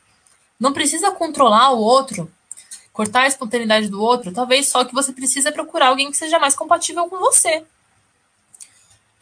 [0.60, 2.30] Não precisa controlar o outro,
[2.92, 6.54] cortar a espontaneidade do outro, talvez só que você precisa procurar alguém que seja mais
[6.54, 7.64] compatível com você.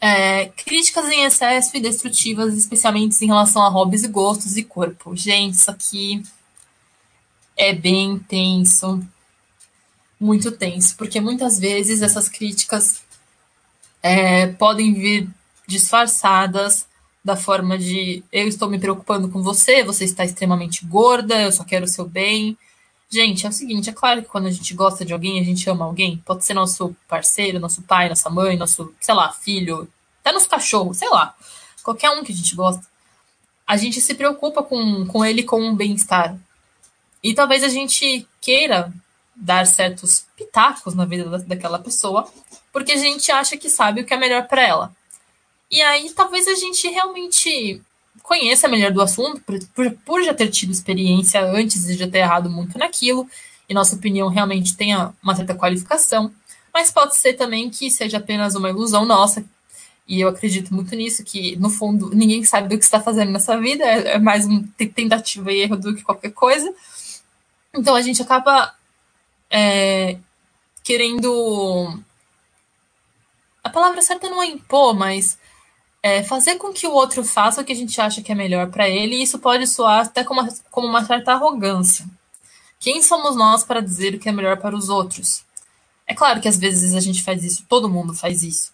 [0.03, 5.15] É, críticas em excesso e destrutivas, especialmente em relação a hobbies e gostos e corpo.
[5.15, 6.23] Gente, isso aqui
[7.55, 8.99] é bem tenso,
[10.19, 13.03] muito tenso, porque muitas vezes essas críticas
[14.01, 15.29] é, podem vir
[15.67, 16.87] disfarçadas
[17.23, 21.63] da forma de eu estou me preocupando com você, você está extremamente gorda, eu só
[21.63, 22.57] quero o seu bem.
[23.13, 25.69] Gente, é o seguinte, é claro que quando a gente gosta de alguém, a gente
[25.69, 29.85] ama alguém, pode ser nosso parceiro, nosso pai, nossa mãe, nosso, sei lá, filho,
[30.21, 31.35] até nosso cachorro, sei lá,
[31.83, 32.87] qualquer um que a gente gosta.
[33.67, 36.37] A gente se preocupa com, com ele com um bem-estar.
[37.21, 38.93] E talvez a gente queira
[39.35, 42.31] dar certos pitacos na vida daquela pessoa,
[42.71, 44.95] porque a gente acha que sabe o que é melhor para ela.
[45.69, 47.81] E aí talvez a gente realmente
[48.23, 52.19] conheça melhor do assunto, por, por, por, já ter tido experiência antes e já ter
[52.19, 53.27] errado muito naquilo,
[53.67, 56.31] e nossa opinião realmente tenha uma certa qualificação,
[56.73, 59.43] mas pode ser também que seja apenas uma ilusão nossa,
[60.07, 63.57] e eu acredito muito nisso, que no fundo ninguém sabe do que está fazendo nessa
[63.57, 66.73] vida, é, é mais uma tentativa e erro do que qualquer coisa.
[67.73, 68.75] Então a gente acaba
[69.49, 70.17] é,
[70.83, 71.97] querendo.
[73.63, 75.37] A palavra certa não é impor, mas
[76.03, 78.69] é, fazer com que o outro faça o que a gente acha que é melhor
[78.71, 82.05] para ele, e isso pode soar até como uma, como uma certa arrogância.
[82.79, 85.43] Quem somos nós para dizer o que é melhor para os outros?
[86.07, 88.71] É claro que às vezes a gente faz isso, todo mundo faz isso.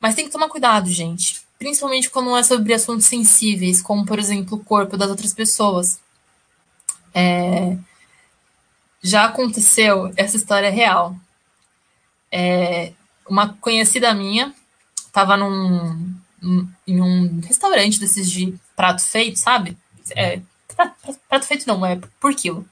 [0.00, 1.42] Mas tem que tomar cuidado, gente.
[1.58, 6.00] Principalmente quando é sobre assuntos sensíveis, como, por exemplo, o corpo das outras pessoas.
[7.12, 7.76] É...
[9.02, 11.14] Já aconteceu, essa história é real.
[12.32, 12.94] É...
[13.28, 14.54] Uma conhecida minha
[15.06, 16.14] estava num,
[16.86, 19.76] em um restaurante desses de prato feito, sabe?
[20.16, 20.40] É,
[21.28, 22.66] prato, feito não, é por quilo.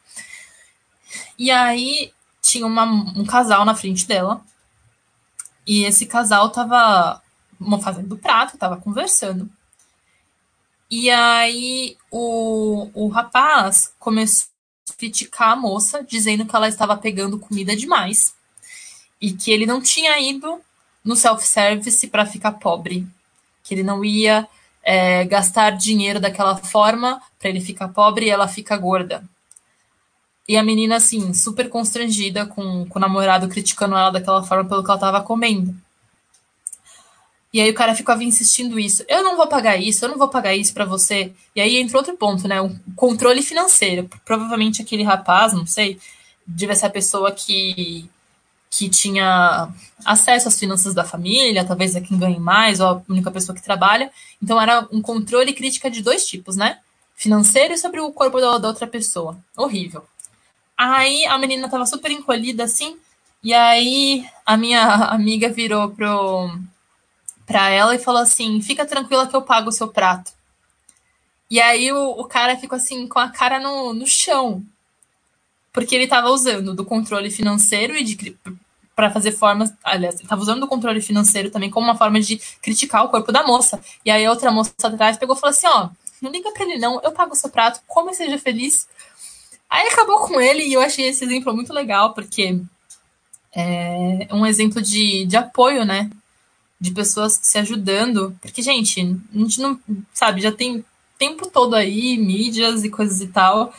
[1.38, 2.12] E aí
[2.42, 4.42] tinha uma, um casal na frente dela.
[5.66, 7.22] E esse casal tava
[7.82, 9.50] fazendo prato, tava conversando.
[10.90, 14.48] E aí o, o rapaz começou
[14.88, 18.34] a criticar a moça, dizendo que ela estava pegando comida demais
[19.20, 20.60] e que ele não tinha ido
[21.04, 23.06] no self-service para ficar pobre,
[23.68, 24.48] que ele não ia
[24.82, 29.22] é, gastar dinheiro daquela forma para ele ficar pobre e ela fica gorda.
[30.48, 34.82] E a menina, assim, super constrangida com, com o namorado criticando ela daquela forma pelo
[34.82, 35.76] que ela estava comendo.
[37.52, 39.04] E aí o cara ficava insistindo isso.
[39.08, 41.32] Eu não vou pagar isso, eu não vou pagar isso para você.
[41.54, 42.60] E aí entra outro ponto, né?
[42.62, 44.08] O controle financeiro.
[44.24, 45.98] Provavelmente aquele rapaz, não sei,
[46.46, 48.08] devia ser a pessoa que,
[48.70, 49.68] que tinha
[50.04, 53.62] acesso às finanças da família, talvez é quem ganhe mais, ou a única pessoa que
[53.62, 54.10] trabalha.
[54.42, 56.78] Então era um controle e crítica de dois tipos, né?
[57.14, 59.36] Financeiro e sobre o corpo da, outra pessoa.
[59.56, 60.04] Horrível.
[60.76, 62.96] Aí a menina tava super encolhida assim,
[63.42, 66.50] e aí a minha amiga virou pro
[67.46, 70.32] para ela e falou assim: fica tranquila que eu pago o seu prato.
[71.50, 74.62] E aí o, o cara ficou assim, com a cara no, no chão.
[75.78, 78.36] Porque ele estava usando do controle financeiro e de
[78.96, 79.72] para fazer formas.
[79.84, 83.30] Aliás, ele estava usando o controle financeiro também como uma forma de criticar o corpo
[83.30, 83.80] da moça.
[84.04, 85.90] E aí a outra moça atrás pegou e falou assim: ó,
[86.20, 88.88] não liga para ele não, eu pago o seu prato, come e seja feliz.
[89.70, 92.60] Aí acabou com ele e eu achei esse exemplo muito legal, porque
[93.54, 96.10] é um exemplo de, de apoio, né?
[96.80, 99.00] de pessoas se ajudando, porque, gente,
[99.34, 99.78] a gente não,
[100.14, 100.84] sabe, já tem
[101.18, 103.74] tempo todo aí, mídias e coisas e tal,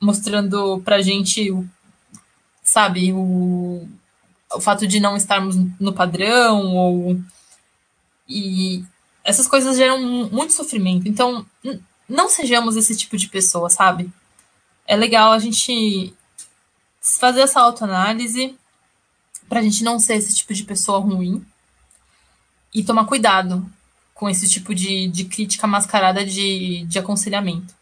[0.00, 1.52] mostrando pra gente,
[2.62, 3.86] sabe, o,
[4.52, 7.20] o fato de não estarmos no padrão, ou.
[8.28, 8.84] E
[9.24, 10.00] essas coisas geram
[10.30, 11.08] muito sofrimento.
[11.08, 11.46] Então,
[12.08, 14.10] não sejamos esse tipo de pessoa, sabe?
[14.86, 16.14] É legal a gente
[17.00, 18.56] fazer essa autoanálise
[19.48, 21.44] pra gente não ser esse tipo de pessoa ruim
[22.74, 23.68] e tomar cuidado
[24.14, 27.74] com esse tipo de, de crítica mascarada de, de aconselhamento.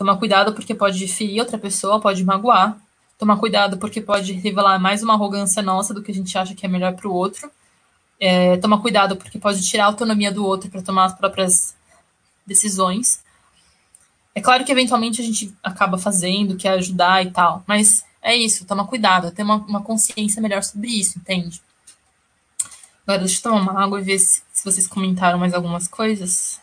[0.00, 2.74] Tomar cuidado porque pode ferir outra pessoa, pode magoar.
[3.18, 6.64] Tomar cuidado porque pode revelar mais uma arrogância nossa do que a gente acha que
[6.64, 7.50] é melhor para o outro.
[8.18, 11.76] É, tomar cuidado porque pode tirar a autonomia do outro para tomar as próprias
[12.46, 13.22] decisões.
[14.34, 18.64] É claro que eventualmente a gente acaba fazendo, quer ajudar e tal, mas é isso,
[18.64, 21.60] toma cuidado, ter uma, uma consciência melhor sobre isso, entende?
[23.02, 26.58] Agora deixa eu tomar uma água e ver se, se vocês comentaram mais algumas coisas.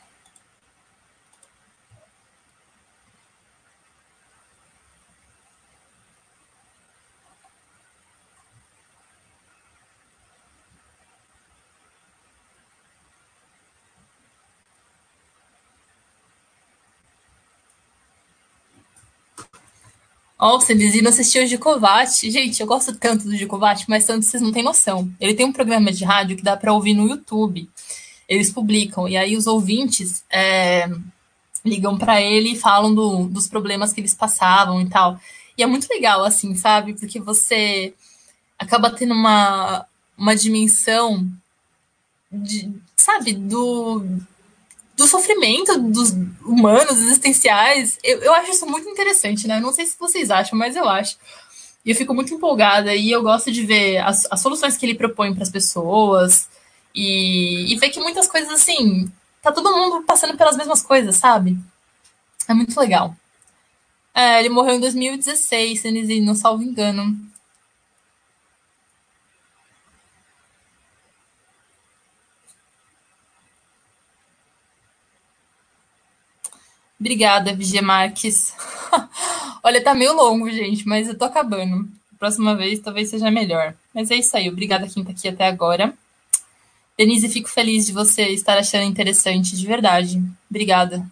[20.39, 22.29] Nossa, eles iam assistir o Gicovati.
[22.29, 25.11] Gente, eu gosto tanto do Gicovati, mas tanto vocês não têm noção.
[25.19, 27.67] Ele tem um programa de rádio que dá para ouvir no YouTube.
[28.29, 30.89] Eles publicam, e aí os ouvintes é,
[31.65, 35.19] ligam para ele e falam do, dos problemas que eles passavam e tal.
[35.57, 36.93] E é muito legal, assim, sabe?
[36.93, 37.93] Porque você
[38.59, 39.85] acaba tendo uma,
[40.17, 41.27] uma dimensão
[42.31, 44.05] de, sabe, do,
[44.97, 46.11] do sofrimento dos
[46.43, 47.99] humanos, existenciais.
[48.03, 49.59] Eu, eu acho isso muito interessante, né?
[49.59, 51.17] Não sei se vocês acham, mas eu acho.
[51.85, 54.95] E eu fico muito empolgada e eu gosto de ver as, as soluções que ele
[54.95, 56.49] propõe para as pessoas
[56.93, 59.09] e, e ver que muitas coisas assim,
[59.39, 61.55] tá todo mundo passando pelas mesmas coisas, sabe?
[62.47, 63.15] É muito legal.
[64.15, 67.15] É, ele morreu em 2016, se não salvo engano.
[76.99, 78.53] Obrigada, Vigia Marques.
[79.63, 81.87] Olha, tá meio longo, gente, mas eu tô acabando.
[82.17, 83.75] Próxima vez talvez seja melhor.
[83.93, 84.49] Mas é isso aí.
[84.49, 85.93] Obrigada quem tá aqui até agora.
[86.97, 90.19] Denise, fico feliz de você estar achando interessante, de verdade.
[90.49, 91.05] Obrigada.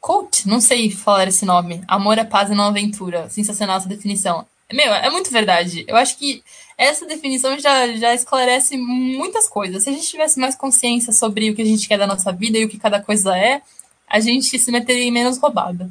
[0.00, 1.82] Coach, não sei falar esse nome.
[1.86, 3.30] Amor é paz e não aventura.
[3.30, 4.44] Sensacional essa definição.
[4.72, 5.84] Meu, é muito verdade.
[5.86, 6.42] Eu acho que
[6.76, 9.82] essa definição já, já esclarece muitas coisas.
[9.82, 12.58] Se a gente tivesse mais consciência sobre o que a gente quer da nossa vida
[12.58, 13.62] e o que cada coisa é,
[14.08, 15.90] a gente se meteria em menos roubada.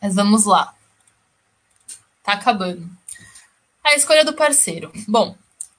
[0.00, 0.74] Mas vamos lá.
[2.22, 2.88] Tá acabando.
[3.82, 4.92] A escolha do parceiro.
[5.06, 5.36] Bom,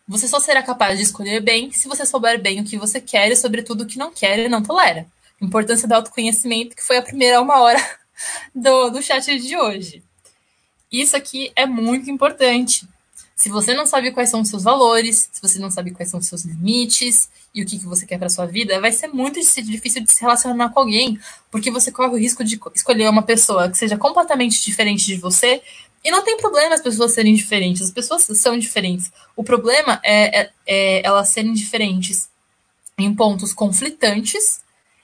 [0.07, 3.29] você só será capaz de escolher bem se você souber bem o que você quer
[3.31, 5.05] e, sobretudo, o que não quer e não tolera.
[5.41, 7.79] Importância do autoconhecimento, que foi a primeira uma hora
[8.55, 10.03] do, do chat de hoje.
[10.91, 12.87] Isso aqui é muito importante.
[13.37, 16.19] Se você não sabe quais são os seus valores, se você não sabe quais são
[16.19, 19.39] os seus limites e o que, que você quer para sua vida, vai ser muito
[19.39, 21.19] difícil de se relacionar com alguém,
[21.51, 25.61] porque você corre o risco de escolher uma pessoa que seja completamente diferente de você.
[26.03, 29.11] E não tem problema as pessoas serem diferentes, as pessoas são diferentes.
[29.35, 32.29] O problema é, é, é elas serem diferentes
[32.97, 34.61] em pontos conflitantes,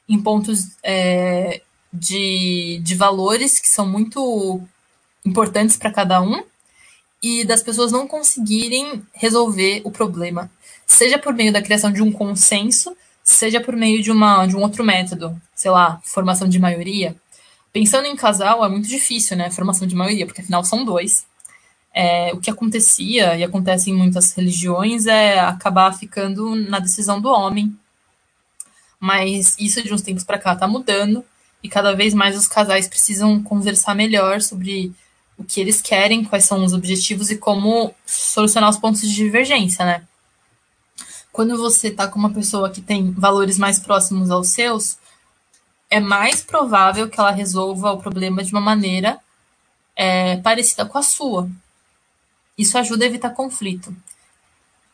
[0.10, 1.62] em pontos é,
[1.94, 4.60] de, de valores que são muito
[5.24, 6.44] importantes para cada um
[7.24, 10.52] e das pessoas não conseguirem resolver o problema,
[10.86, 14.62] seja por meio da criação de um consenso, seja por meio de, uma, de um
[14.62, 17.16] outro método, sei lá, formação de maioria.
[17.72, 19.50] Pensando em casal é muito difícil, né?
[19.50, 21.26] Formação de maioria, porque afinal são dois.
[21.94, 27.30] É, o que acontecia e acontece em muitas religiões é acabar ficando na decisão do
[27.30, 27.74] homem.
[29.00, 31.24] Mas isso de uns tempos para cá tá mudando
[31.64, 34.94] e cada vez mais os casais precisam conversar melhor sobre
[35.44, 39.86] o que eles querem, quais são os objetivos e como solucionar os pontos de divergência,
[39.86, 40.04] né?
[41.32, 44.98] Quando você tá com uma pessoa que tem valores mais próximos aos seus,
[45.90, 49.20] é mais provável que ela resolva o problema de uma maneira
[49.96, 51.50] é, parecida com a sua.
[52.58, 53.96] Isso ajuda a evitar conflito.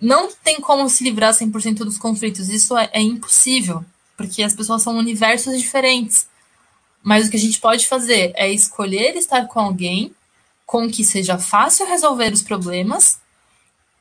[0.01, 3.83] Não tem como se livrar 100% dos conflitos, isso é, é impossível,
[4.15, 6.27] porque as pessoas são universos diferentes.
[7.03, 10.15] Mas o que a gente pode fazer é escolher estar com alguém
[10.69, 13.19] com que seja fácil resolver os problemas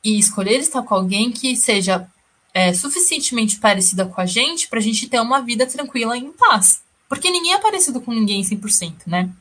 [0.03, 2.07] e escolher estar com alguém que seja
[2.53, 6.31] é, suficientemente parecida com a gente para a gente ter uma vida tranquila e em
[6.31, 6.83] paz.
[7.07, 9.31] Porque ninguém é parecido com ninguém 100%, né?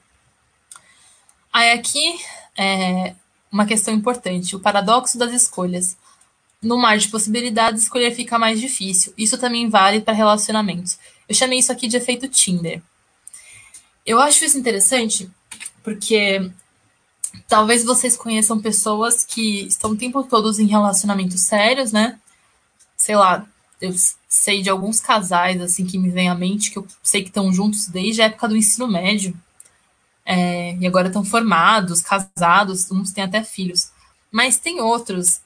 [1.53, 2.19] Aí aqui
[2.57, 3.15] é
[3.53, 5.99] uma questão importante, o paradoxo das escolhas.
[6.63, 9.13] No mar de possibilidades, escolher fica mais difícil.
[9.19, 10.99] Isso também vale para relacionamentos.
[11.29, 12.81] Eu chamei isso aqui de efeito Tinder.
[14.07, 15.31] Eu acho isso interessante
[15.85, 16.51] porque
[17.47, 22.19] talvez vocês conheçam pessoas que estão o tempo todo em relacionamentos sérios, né?
[22.97, 23.47] Sei lá,
[23.81, 23.95] eu
[24.29, 27.53] sei de alguns casais assim que me vem à mente que eu sei que estão
[27.53, 29.35] juntos desde a época do ensino médio.
[30.25, 33.91] É, e agora estão formados, casados, uns têm até filhos.
[34.31, 35.41] Mas tem outros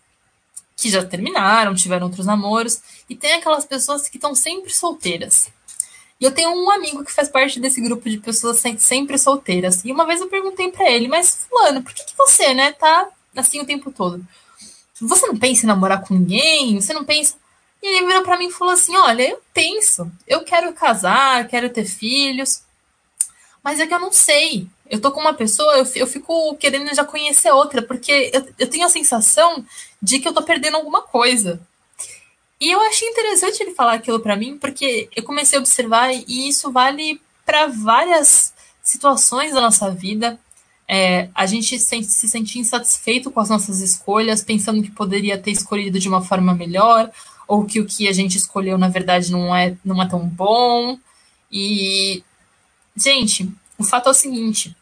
[0.76, 5.48] que já terminaram, tiveram outros namoros, e tem aquelas pessoas que estão sempre solteiras.
[6.22, 9.84] E eu tenho um amigo que faz parte desse grupo de pessoas sempre solteiras.
[9.84, 13.08] E uma vez eu perguntei para ele, mas fulano, por que, que você, né, tá
[13.34, 14.24] assim o tempo todo?
[15.00, 16.80] Você não pensa em namorar com ninguém?
[16.80, 17.34] Você não pensa.
[17.82, 21.68] E ele virou para mim e falou assim: Olha, eu penso, eu quero casar, quero
[21.68, 22.62] ter filhos,
[23.60, 24.68] mas é que eu não sei.
[24.88, 28.70] Eu tô com uma pessoa, eu, eu fico querendo já conhecer outra, porque eu, eu
[28.70, 29.66] tenho a sensação
[30.00, 31.60] de que eu tô perdendo alguma coisa.
[32.62, 36.48] E eu achei interessante ele falar aquilo para mim, porque eu comecei a observar e
[36.48, 40.38] isso vale para várias situações da nossa vida.
[40.86, 45.50] É, a gente se, se sentir insatisfeito com as nossas escolhas, pensando que poderia ter
[45.50, 47.10] escolhido de uma forma melhor,
[47.48, 50.96] ou que o que a gente escolheu na verdade não é, não é tão bom.
[51.50, 52.22] E,
[52.94, 54.76] gente, o fato é o seguinte: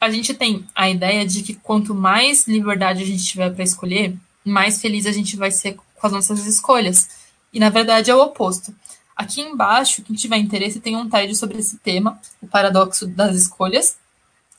[0.00, 4.14] a gente tem a ideia de que quanto mais liberdade a gente tiver para escolher,
[4.44, 7.08] mais feliz a gente vai ser com as nossas escolhas.
[7.52, 8.74] E na verdade é o oposto.
[9.14, 13.98] Aqui embaixo, quem tiver interesse, tem um TED sobre esse tema, o paradoxo das escolhas.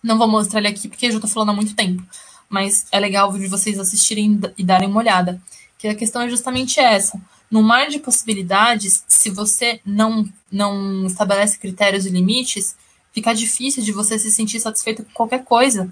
[0.03, 2.03] Não vou mostrar ele aqui porque eu já estou falando há muito tempo,
[2.47, 5.41] mas é legal de vocês assistirem e darem uma olhada.
[5.79, 7.19] Que a questão é justamente essa.
[7.49, 12.75] No mar de possibilidades, se você não, não estabelece critérios e limites,
[13.11, 15.91] fica difícil de você se sentir satisfeito com qualquer coisa.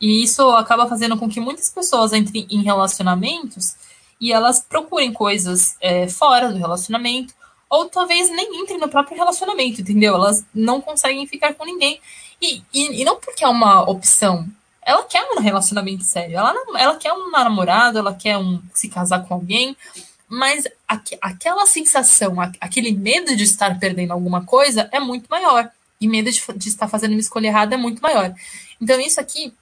[0.00, 3.74] E isso acaba fazendo com que muitas pessoas entrem em relacionamentos
[4.20, 7.34] e elas procurem coisas é, fora do relacionamento,
[7.70, 10.14] ou talvez nem entrem no próprio relacionamento, entendeu?
[10.14, 12.00] Elas não conseguem ficar com ninguém.
[12.40, 14.48] E, e, e não porque é uma opção.
[14.82, 16.38] Ela quer um relacionamento sério.
[16.38, 19.76] Ela, ela quer um namorado, ela quer um, se casar com alguém.
[20.26, 25.70] Mas aqu, aquela sensação, aquele medo de estar perdendo alguma coisa é muito maior.
[26.00, 28.32] E medo de, de estar fazendo uma escolha errada é muito maior.
[28.80, 29.52] Então, isso aqui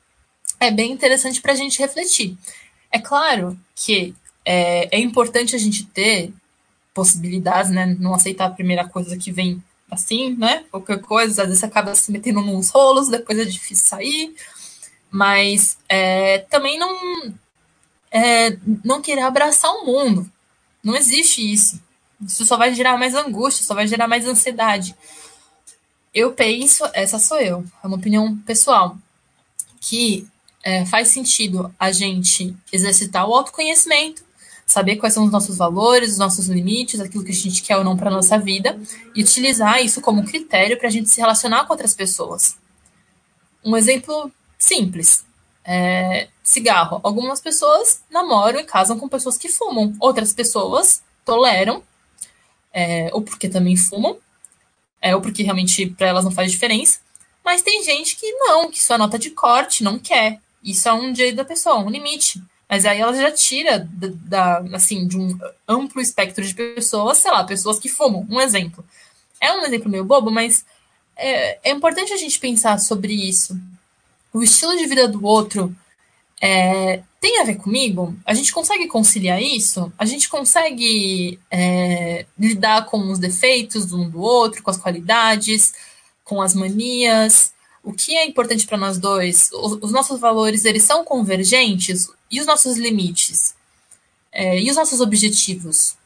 [0.60, 2.36] é bem interessante para a gente refletir.
[2.90, 4.14] É claro que
[4.46, 6.32] é, é importante a gente ter
[6.94, 7.96] possibilidades, né?
[7.98, 10.64] Não aceitar a primeira coisa que vem assim, né?
[10.70, 14.34] Qualquer coisa, às vezes acaba se metendo nos rolos, depois é difícil sair.
[15.10, 17.34] Mas é, também não,
[18.10, 20.30] é, não querer abraçar o mundo.
[20.82, 21.80] Não existe isso.
[22.24, 24.94] Isso só vai gerar mais angústia, só vai gerar mais ansiedade.
[26.14, 28.96] Eu penso, essa sou eu, é uma opinião pessoal,
[29.80, 30.26] que
[30.62, 34.25] é, faz sentido a gente exercitar o autoconhecimento
[34.66, 37.84] saber quais são os nossos valores, os nossos limites, aquilo que a gente quer ou
[37.84, 38.78] não para nossa vida,
[39.14, 42.56] e utilizar isso como critério para a gente se relacionar com outras pessoas.
[43.64, 45.24] Um exemplo simples.
[45.66, 47.00] é, cigarro.
[47.02, 49.94] Algumas pessoas namoram e casam com pessoas que fumam.
[49.98, 51.82] Outras pessoas toleram,
[52.72, 54.16] é, ou porque também fumam,
[55.02, 57.00] é, ou porque realmente para elas não faz diferença.
[57.44, 60.40] Mas tem gente que não, que sua nota de corte não quer.
[60.62, 62.40] Isso é um direito da pessoa, um limite.
[62.68, 65.38] Mas aí ela já tira da, da, assim, de um
[65.68, 68.26] amplo espectro de pessoas, sei lá, pessoas que fumam.
[68.28, 68.84] Um exemplo.
[69.40, 70.64] É um exemplo meio bobo, mas
[71.16, 73.58] é, é importante a gente pensar sobre isso.
[74.32, 75.74] O estilo de vida do outro
[76.40, 78.14] é, tem a ver comigo?
[78.24, 79.92] A gente consegue conciliar isso?
[79.98, 85.72] A gente consegue é, lidar com os defeitos do um do outro, com as qualidades,
[86.24, 87.54] com as manias?
[87.82, 89.50] O que é importante para nós dois?
[89.52, 92.10] Os, os, nossos valores, eles são convergentes?
[92.30, 93.54] E os nossos limites?
[94.32, 95.96] É, e os nossos objetivos?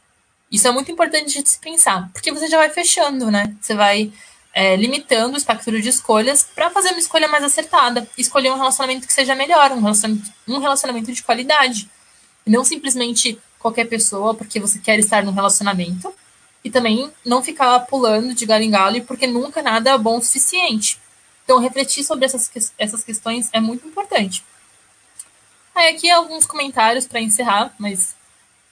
[0.51, 3.55] Isso é muito importante de se pensar, porque você já vai fechando, né?
[3.61, 4.11] Você vai
[4.53, 8.07] é, limitando o espectro de escolhas para fazer uma escolha mais acertada.
[8.17, 11.89] Escolher um relacionamento que seja melhor, um relacionamento, um relacionamento de qualidade.
[12.45, 16.13] Não simplesmente qualquer pessoa porque você quer estar num relacionamento.
[16.63, 20.21] E também não ficar pulando de galho em galho porque nunca nada é bom o
[20.21, 20.99] suficiente.
[21.43, 24.43] Então, refletir sobre essas, essas questões é muito importante.
[25.73, 28.15] Aí, aqui alguns comentários para encerrar, mas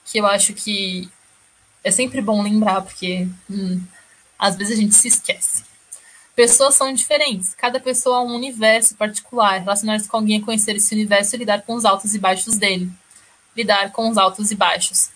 [0.05, 1.09] que eu acho que
[1.83, 3.81] é sempre bom lembrar, porque hum,
[4.37, 5.63] às vezes a gente se esquece.
[6.35, 9.59] Pessoas são diferentes, cada pessoa é um universo particular.
[9.59, 12.89] Relacionar-se com alguém é conhecer esse universo e lidar com os altos e baixos dele.
[13.55, 15.09] Lidar com os altos e baixos.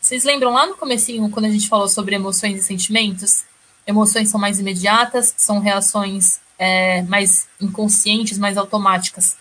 [0.00, 3.44] Vocês lembram lá no comecinho, quando a gente falou sobre emoções e sentimentos?
[3.86, 9.36] Emoções são mais imediatas, são reações é, mais inconscientes, mais automáticas.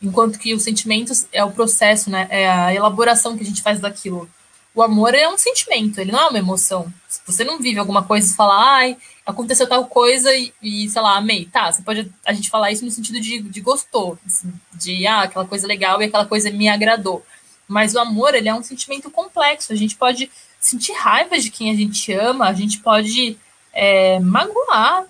[0.00, 2.26] Enquanto que os sentimentos é o processo, né?
[2.30, 4.28] É a elaboração que a gente faz daquilo.
[4.74, 6.92] O amor é um sentimento, ele não é uma emoção.
[7.08, 8.96] Se você não vive alguma coisa e fala, ai,
[9.26, 11.46] aconteceu tal coisa e, e, sei lá, amei.
[11.46, 15.22] Tá, você pode a gente falar isso no sentido de, de gostou, assim, de ah,
[15.22, 17.24] aquela coisa legal e aquela coisa me agradou.
[17.66, 19.72] Mas o amor, ele é um sentimento complexo.
[19.72, 20.30] A gente pode
[20.60, 23.36] sentir raiva de quem a gente ama, a gente pode
[23.72, 25.06] é, magoar,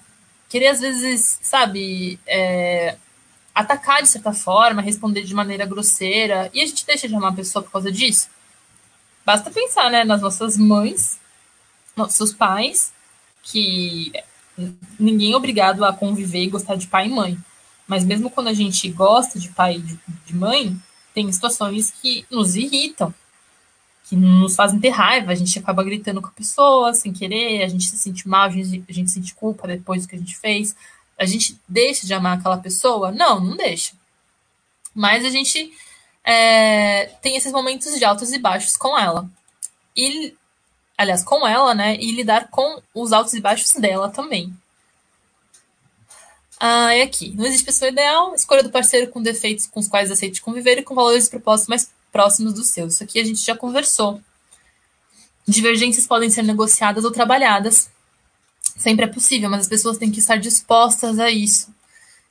[0.48, 2.97] querer às vezes, sabe, é,
[3.55, 7.37] atacar de certa forma, responder de maneira grosseira, e a gente deixa de amar a
[7.37, 8.29] pessoa por causa disso.
[9.25, 11.19] Basta pensar, né, nas nossas mães,
[11.97, 12.93] nossos pais,
[13.43, 14.12] que
[14.99, 17.39] ninguém é obrigado a conviver e gostar de pai e mãe.
[17.87, 20.77] Mas mesmo quando a gente gosta de pai e de, mãe,
[21.15, 23.15] tem situações que nos irritam,
[24.05, 27.69] que nos fazem ter raiva, a gente acaba gritando com a pessoa sem querer, a
[27.69, 30.37] gente se sente mal, a gente, a gente sente culpa depois do que a gente
[30.37, 30.77] fez.
[31.19, 33.11] A gente deixa de amar aquela pessoa?
[33.11, 33.93] Não, não deixa.
[34.95, 35.73] Mas a gente
[36.24, 39.28] é, tem esses momentos de altos e baixos com ela.
[39.97, 40.35] E,
[40.97, 41.97] aliás, com ela, né?
[41.97, 44.55] E lidar com os altos e baixos dela também.
[46.61, 47.31] Ah, e aqui.
[47.36, 48.35] Não existe pessoa ideal.
[48.35, 51.69] Escolha do parceiro com defeitos com os quais aceite conviver e com valores e propósitos
[51.69, 52.95] mais próximos dos seus.
[52.95, 54.20] Isso aqui a gente já conversou.
[55.47, 57.89] Divergências podem ser negociadas ou trabalhadas.
[58.78, 61.74] Sempre é possível, mas as pessoas têm que estar dispostas a isso.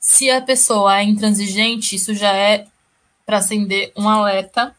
[0.00, 2.66] Se a pessoa é intransigente, isso já é
[3.26, 4.74] para acender um alerta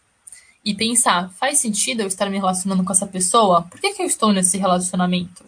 [0.65, 3.61] e pensar: faz sentido eu estar me relacionando com essa pessoa?
[3.61, 5.45] Por que, que eu estou nesse relacionamento?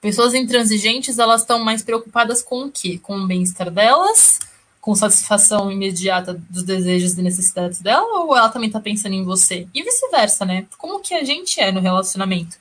[0.00, 2.98] Pessoas intransigentes, elas estão mais preocupadas com o quê?
[3.02, 4.40] Com o bem-estar delas?
[4.80, 8.24] Com satisfação imediata dos desejos e necessidades dela?
[8.24, 9.68] Ou ela também está pensando em você?
[9.74, 10.66] E vice-versa, né?
[10.76, 12.56] Como que a gente é no relacionamento?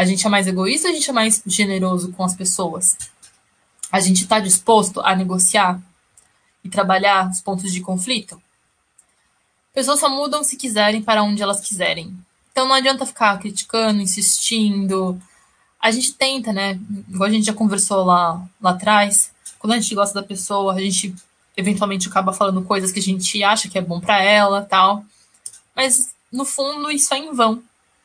[0.00, 2.96] A gente é mais egoísta a gente é mais generoso com as pessoas?
[3.92, 5.78] A gente está disposto a negociar
[6.64, 8.40] e trabalhar os pontos de conflito?
[9.74, 12.16] Pessoas só mudam se quiserem para onde elas quiserem.
[12.50, 15.20] Então não adianta ficar criticando, insistindo.
[15.78, 16.80] A gente tenta, né?
[17.06, 19.30] Igual a gente já conversou lá, lá atrás.
[19.58, 21.14] Quando a gente gosta da pessoa, a gente
[21.54, 25.04] eventualmente acaba falando coisas que a gente acha que é bom para ela, tal.
[25.76, 27.62] Mas no fundo isso é em vão,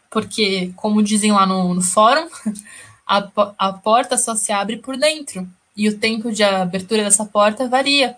[0.09, 2.27] porque como dizem lá no, no fórum,
[3.05, 7.67] a, a porta só se abre por dentro e o tempo de abertura dessa porta
[7.67, 8.15] varia.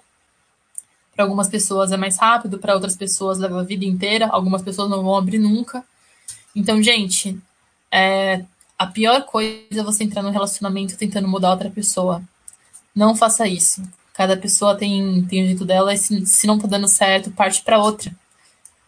[1.15, 4.89] Para algumas pessoas é mais rápido, para outras pessoas leva a vida inteira, algumas pessoas
[4.89, 5.83] não vão abrir nunca.
[6.55, 7.39] Então, gente,
[7.91, 8.43] é,
[8.77, 12.21] a pior coisa é você entrar num relacionamento tentando mudar outra pessoa.
[12.93, 13.81] Não faça isso.
[14.13, 17.63] Cada pessoa tem, tem o jeito dela e se, se não tá dando certo, parte
[17.63, 18.11] para outra.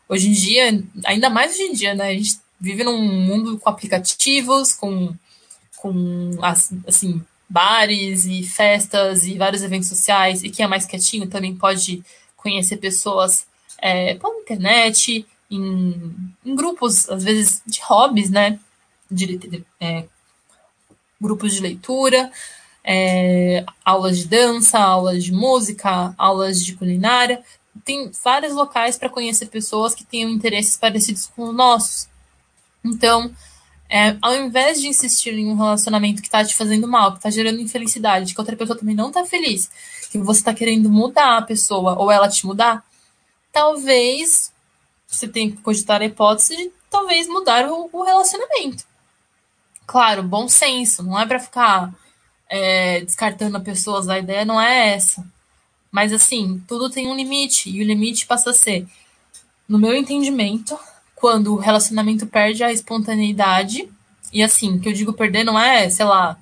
[0.07, 2.09] Hoje em dia, ainda mais hoje em dia, né?
[2.09, 5.13] A gente vive num mundo com aplicativos, com,
[5.77, 6.31] com
[6.85, 12.03] assim, bares e festas e vários eventos sociais, e quem é mais quietinho também pode
[12.35, 13.47] conhecer pessoas
[13.79, 18.59] é, pela internet, em, em, grupos, às vezes, de hobbies, né?
[19.09, 20.05] De, de, é,
[21.19, 22.31] grupos de leitura.
[22.83, 27.43] é, aulas de dança, aulas de música, aulas de culinária.
[27.85, 32.08] Tem vários locais para conhecer pessoas que tenham interesses parecidos com os nossos.
[32.83, 33.33] Então,
[33.89, 37.29] é, ao invés de insistir em um relacionamento que está te fazendo mal, que está
[37.29, 39.69] gerando infelicidade, que outra pessoa também não está feliz,
[40.11, 42.85] que você está querendo mudar a pessoa ou ela te mudar,
[43.51, 44.51] talvez
[45.07, 48.83] você tenha que cogitar a hipótese de talvez mudar o, o relacionamento.
[49.87, 51.91] Claro, bom senso, não é para ficar
[52.47, 55.25] é, descartando pessoas, a ideia não é essa.
[55.91, 58.87] Mas assim, tudo tem um limite, e o limite passa a ser,
[59.67, 60.77] no meu entendimento,
[61.19, 63.89] quando o relacionamento perde a espontaneidade,
[64.31, 66.39] e assim, que eu digo perder não é, sei lá,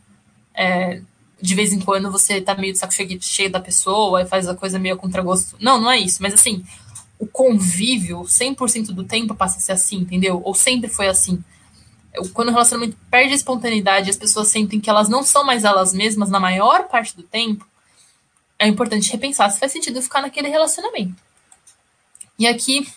[0.53, 1.01] é,
[1.41, 4.55] de vez em quando você tá meio de saco cheio, da pessoa e faz a
[4.55, 5.55] coisa meio contragosto.
[5.59, 6.63] Não, não é isso, mas assim,
[7.17, 10.41] o convívio 100% do tempo passa a ser assim, entendeu?
[10.45, 11.43] Ou sempre foi assim.
[12.33, 15.91] Quando o relacionamento perde a espontaneidade, as pessoas sentem que elas não são mais elas
[15.91, 17.67] mesmas na maior parte do tempo,
[18.59, 21.15] é importante repensar se faz sentido ficar naquele relacionamento.
[22.37, 22.87] E aqui,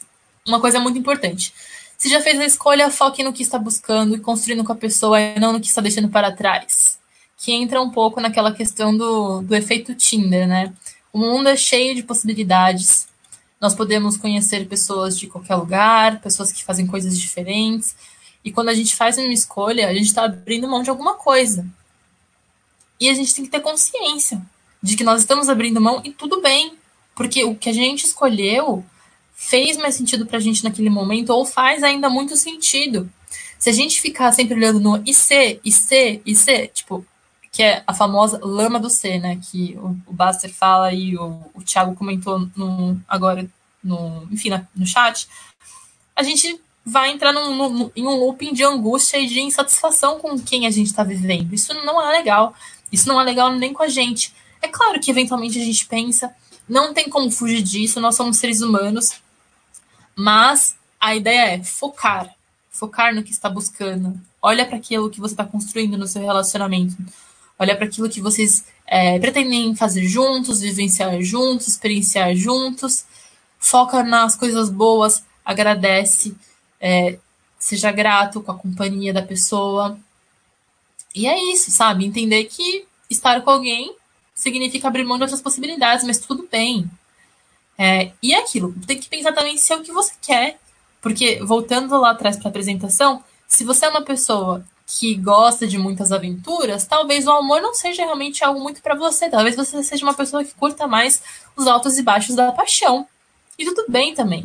[0.46, 1.52] uma coisa muito importante.
[2.00, 5.20] Se já fez a escolha, foque no que está buscando e construindo com a pessoa
[5.20, 6.98] e não no que está deixando para trás.
[7.36, 10.72] Que entra um pouco naquela questão do, do efeito Tinder, né?
[11.12, 13.06] O mundo é cheio de possibilidades.
[13.60, 17.94] Nós podemos conhecer pessoas de qualquer lugar, pessoas que fazem coisas diferentes.
[18.42, 21.66] E quando a gente faz uma escolha, a gente está abrindo mão de alguma coisa.
[22.98, 24.40] E a gente tem que ter consciência
[24.82, 26.78] de que nós estamos abrindo mão e tudo bem.
[27.14, 28.82] Porque o que a gente escolheu
[29.40, 33.10] fez mais sentido pra gente naquele momento ou faz ainda muito sentido.
[33.58, 37.06] Se a gente ficar sempre olhando no IC, IC, IC, tipo,
[37.50, 39.40] que é a famosa lama do C, né?
[39.50, 43.48] Que o, o Baster fala e o, o Thiago comentou no, agora,
[43.82, 45.26] no, enfim, na, no chat,
[46.14, 50.38] a gente vai entrar num, num, em um looping de angústia e de insatisfação com
[50.38, 51.54] quem a gente está vivendo.
[51.54, 52.54] Isso não é legal.
[52.92, 54.34] Isso não é legal nem com a gente.
[54.60, 56.30] É claro que eventualmente a gente pensa,
[56.68, 59.20] não tem como fugir disso, nós somos seres humanos,
[60.20, 62.28] mas a ideia é focar,
[62.70, 64.20] focar no que está buscando.
[64.42, 66.96] Olha para aquilo que você está construindo no seu relacionamento.
[67.58, 73.04] Olha para aquilo que vocês é, pretendem fazer juntos, vivenciar juntos, experienciar juntos.
[73.58, 76.34] Foca nas coisas boas, agradece,
[76.80, 77.18] é,
[77.58, 79.98] seja grato com a companhia da pessoa.
[81.14, 82.04] E é isso, sabe?
[82.04, 83.94] Entender que estar com alguém
[84.34, 86.90] significa abrir mão de outras possibilidades, mas tudo bem.
[87.82, 90.58] É, e é aquilo, tem que pensar também se é o que você quer.
[91.00, 95.78] Porque, voltando lá atrás para a apresentação, se você é uma pessoa que gosta de
[95.78, 99.30] muitas aventuras, talvez o amor não seja realmente algo muito para você.
[99.30, 101.22] Talvez você seja uma pessoa que curta mais
[101.56, 103.06] os altos e baixos da paixão.
[103.58, 104.44] E tudo bem também.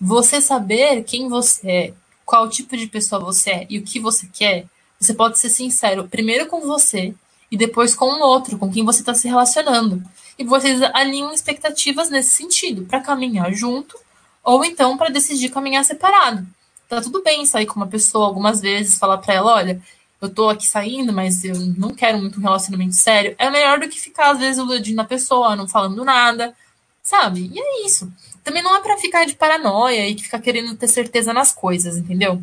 [0.00, 1.94] Você saber quem você é,
[2.24, 4.66] qual tipo de pessoa você é e o que você quer,
[5.00, 7.12] você pode ser sincero primeiro com você
[7.50, 10.02] e depois com o outro, com quem você está se relacionando
[10.38, 13.98] e vocês alinham expectativas nesse sentido, para caminhar junto
[14.42, 16.46] ou então para decidir caminhar separado.
[16.88, 19.82] Tá tudo bem sair com uma pessoa algumas vezes, falar para ela, olha,
[20.20, 23.34] eu tô aqui saindo, mas eu não quero muito um relacionamento sério.
[23.38, 26.54] É melhor do que ficar às vezes iludindo a pessoa, não falando nada,
[27.02, 27.50] sabe?
[27.52, 28.12] E é isso.
[28.44, 32.42] Também não é para ficar de paranoia e ficar querendo ter certeza nas coisas, entendeu?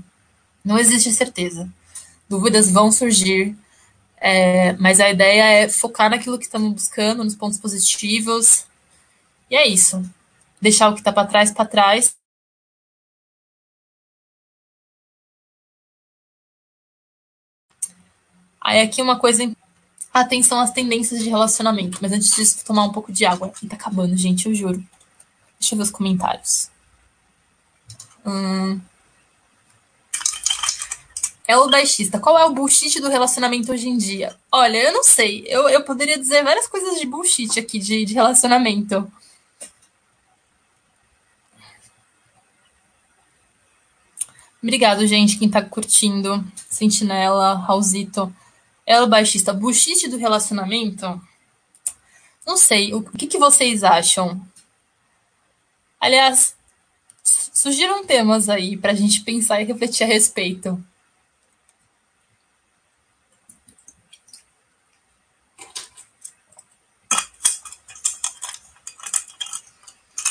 [0.63, 1.69] Não existe certeza.
[2.29, 3.55] Dúvidas vão surgir,
[4.17, 8.65] é, mas a ideia é focar naquilo que estamos buscando, nos pontos positivos.
[9.49, 10.03] E é isso.
[10.61, 12.15] Deixar o que está para trás para trás.
[18.61, 19.43] Aí aqui uma coisa.
[20.13, 21.99] Atenção às tendências de relacionamento.
[22.01, 23.51] Mas antes disso, tomar um pouco de água.
[23.61, 24.83] E tá acabando, gente, eu juro.
[25.59, 26.69] Deixa eu ver os comentários.
[28.25, 28.81] Hum.
[31.47, 32.19] É o baixista.
[32.19, 34.35] Qual é o bullshit do relacionamento hoje em dia?
[34.51, 35.45] Olha, eu não sei.
[35.47, 39.09] Eu, eu poderia dizer várias coisas de bullshit aqui, de, de relacionamento.
[44.61, 46.43] Obrigado, gente, quem tá curtindo.
[46.69, 48.35] Sentinela, Raulzito.
[48.85, 49.53] É o baixista.
[49.53, 51.21] Bullshit do relacionamento?
[52.45, 52.93] Não sei.
[52.93, 54.41] O que, que vocês acham?
[55.97, 56.55] Aliás,
[57.23, 60.83] surgiram temas aí pra gente pensar e refletir a respeito.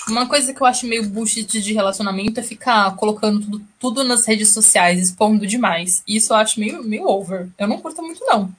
[0.08, 4.24] Uma coisa que eu acho meio bullshit de relacionamento é ficar colocando tudo, tudo nas
[4.24, 6.02] redes sociais, expondo demais.
[6.06, 7.48] Isso eu acho meio, meio over.
[7.58, 8.54] Eu não curto muito, não.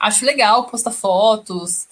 [0.00, 1.86] Acho legal postar fotos,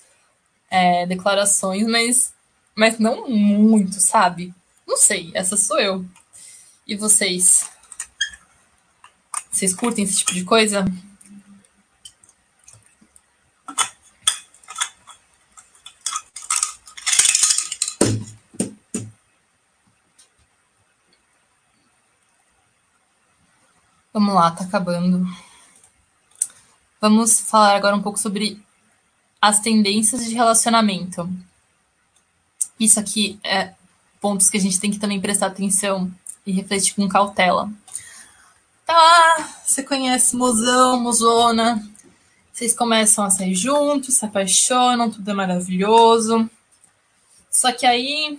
[0.71, 2.33] é, declarações, mas,
[2.75, 4.55] mas não muito, sabe?
[4.87, 6.05] Não sei, essa sou eu.
[6.87, 7.69] E vocês?
[9.51, 10.87] Vocês curtem esse tipo de coisa?
[24.13, 25.27] Vamos lá, tá acabando.
[27.01, 28.61] Vamos falar agora um pouco sobre
[29.41, 31.29] as tendências de relacionamento.
[32.79, 33.73] Isso aqui é
[34.21, 36.13] pontos que a gente tem que também prestar atenção
[36.45, 37.71] e refletir com cautela.
[38.85, 41.89] Tá, você conhece mozão, mozona,
[42.53, 46.51] vocês começam a sair juntos, se apaixonam, tudo é maravilhoso.
[47.51, 48.39] Só que aí,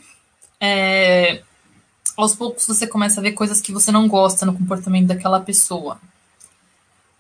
[0.59, 1.41] é,
[2.23, 5.99] aos poucos você começa a ver coisas que você não gosta no comportamento daquela pessoa.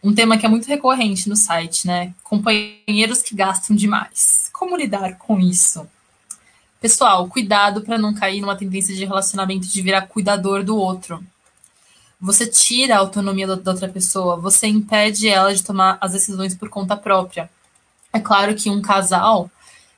[0.03, 2.13] Um tema que é muito recorrente no site, né?
[2.23, 4.49] Companheiros que gastam demais.
[4.51, 5.87] Como lidar com isso?
[6.79, 11.23] Pessoal, cuidado para não cair numa tendência de relacionamento de virar cuidador do outro.
[12.19, 16.69] Você tira a autonomia da outra pessoa, você impede ela de tomar as decisões por
[16.69, 17.49] conta própria.
[18.13, 19.49] É claro que um casal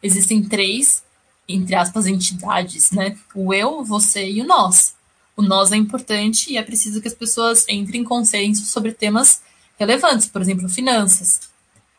[0.02, 1.03] existem três
[1.48, 3.18] entre aspas, entidades, né?
[3.36, 4.96] O eu, você e o nós.
[5.36, 9.42] O nós é importante e é preciso que as pessoas entrem em consenso sobre temas
[9.78, 11.42] relevantes, por exemplo, finanças.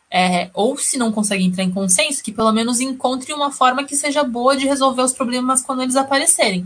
[0.09, 3.95] É, ou se não conseguem entrar em consenso, que pelo menos encontre uma forma que
[3.95, 6.65] seja boa de resolver os problemas quando eles aparecerem.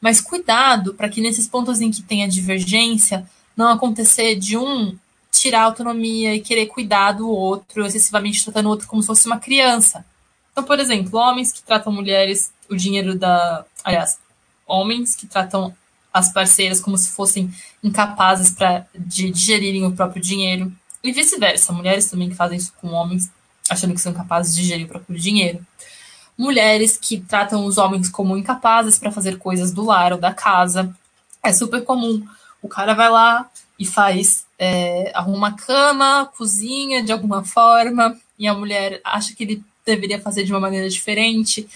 [0.00, 4.96] Mas cuidado para que nesses pontos em que tem a divergência, não acontecer de um
[5.30, 9.38] tirar autonomia e querer cuidar do outro, excessivamente tratando o outro como se fosse uma
[9.38, 10.04] criança.
[10.58, 13.64] Então, por exemplo, homens que tratam mulheres, o dinheiro da.
[13.84, 14.18] Aliás,
[14.66, 15.72] homens que tratam
[16.12, 20.72] as parceiras como se fossem incapazes pra, de digerirem o próprio dinheiro.
[21.00, 23.30] E vice-versa, mulheres também que fazem isso com homens,
[23.70, 25.64] achando que são capazes de digerir o próprio dinheiro.
[26.36, 30.92] Mulheres que tratam os homens como incapazes para fazer coisas do lar ou da casa.
[31.40, 32.26] É super comum.
[32.60, 33.48] O cara vai lá
[33.78, 39.44] e faz, é, arruma a cama, cozinha de alguma forma, e a mulher acha que
[39.44, 39.64] ele
[39.94, 41.68] deveria fazer de uma maneira diferente.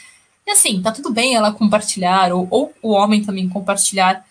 [0.46, 4.24] E assim, tá tudo bem ela compartilhar, ou, ou o homem também compartilhar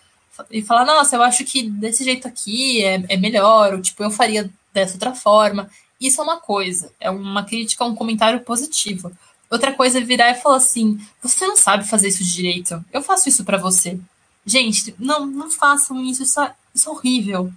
[0.50, 4.10] e falar, nossa, eu acho que desse jeito aqui é, é melhor, ou tipo, eu
[4.10, 5.70] faria dessa outra forma.
[6.00, 9.12] Isso é uma coisa, é uma crítica, um comentário positivo.
[9.50, 13.28] Outra coisa é virar e falar assim: você não sabe fazer isso direito, eu faço
[13.28, 13.98] isso para você.
[14.44, 17.52] Gente, não, não façam isso, isso é, isso é horrível.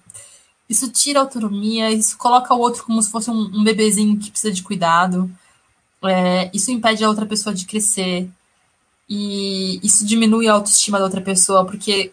[0.68, 4.53] Isso tira autonomia, isso coloca o outro como se fosse um, um bebezinho que precisa
[4.53, 5.30] de cuidado.
[6.03, 8.30] É, isso impede a outra pessoa de crescer.
[9.07, 12.11] E isso diminui a autoestima da outra pessoa, porque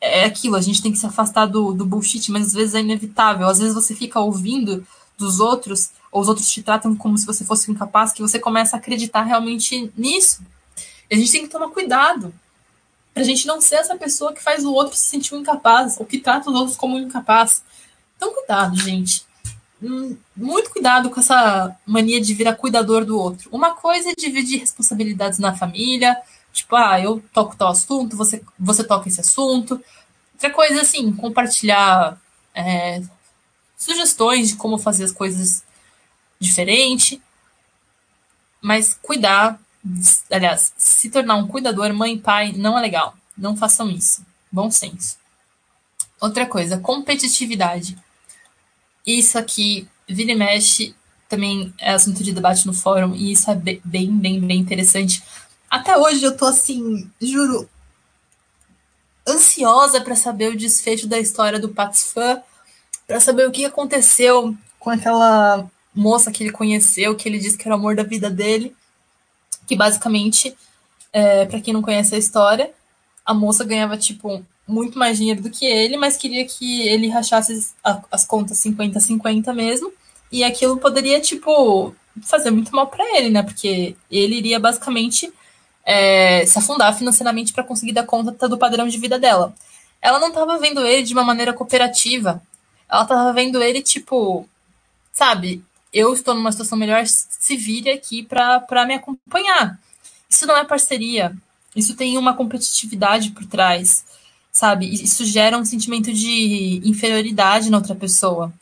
[0.00, 2.80] é aquilo, a gente tem que se afastar do, do bullshit, mas às vezes é
[2.80, 3.48] inevitável.
[3.48, 4.86] Às vezes você fica ouvindo
[5.18, 8.76] dos outros, ou os outros te tratam como se você fosse incapaz, que você começa
[8.76, 10.42] a acreditar realmente nisso.
[11.10, 12.32] E a gente tem que tomar cuidado.
[13.12, 16.18] Pra gente não ser essa pessoa que faz o outro se sentir incapaz, ou que
[16.18, 17.62] trata os outros como incapaz.
[18.16, 19.26] Então, cuidado, gente.
[20.36, 23.48] Muito cuidado com essa mania de virar cuidador do outro.
[23.52, 26.16] Uma coisa é dividir responsabilidades na família,
[26.52, 29.80] tipo, ah, eu toco tal assunto, você, você toca esse assunto.
[30.34, 32.20] Outra coisa, assim, compartilhar
[32.54, 33.02] é,
[33.76, 35.62] sugestões de como fazer as coisas
[36.40, 37.22] diferente.
[38.60, 39.60] Mas cuidar,
[40.30, 43.14] aliás, se tornar um cuidador, mãe e pai, não é legal.
[43.36, 44.26] Não façam isso.
[44.50, 45.16] Bom senso.
[46.20, 47.96] Outra coisa, competitividade.
[49.08, 50.94] Isso aqui, vira e mexe,
[51.30, 55.22] também é assunto de debate no fórum, e isso é bem, bem, bem interessante.
[55.70, 57.66] Até hoje eu tô assim, juro,
[59.26, 62.42] ansiosa para saber o desfecho da história do Patsfã,
[63.06, 67.66] para saber o que aconteceu com aquela moça que ele conheceu, que ele disse que
[67.66, 68.76] era o amor da vida dele,
[69.66, 70.54] que basicamente,
[71.14, 72.70] é, para quem não conhece a história,
[73.28, 77.72] a moça ganhava tipo muito mais dinheiro do que ele, mas queria que ele rachasse
[78.10, 79.92] as contas 50-50 mesmo.
[80.32, 83.42] E aquilo poderia, tipo, fazer muito mal para ele, né?
[83.42, 85.30] Porque ele iria basicamente
[85.84, 89.54] é, se afundar financeiramente para conseguir dar conta do padrão de vida dela.
[90.00, 92.42] Ela não estava vendo ele de uma maneira cooperativa.
[92.88, 94.48] Ela estava vendo ele, tipo,
[95.12, 99.78] sabe, eu estou numa situação melhor, se vire aqui para me acompanhar.
[100.30, 101.36] Isso não é parceria.
[101.78, 104.04] Isso tem uma competitividade por trás
[104.58, 104.92] sabe?
[104.92, 108.52] Isso gera um sentimento de inferioridade na outra pessoa.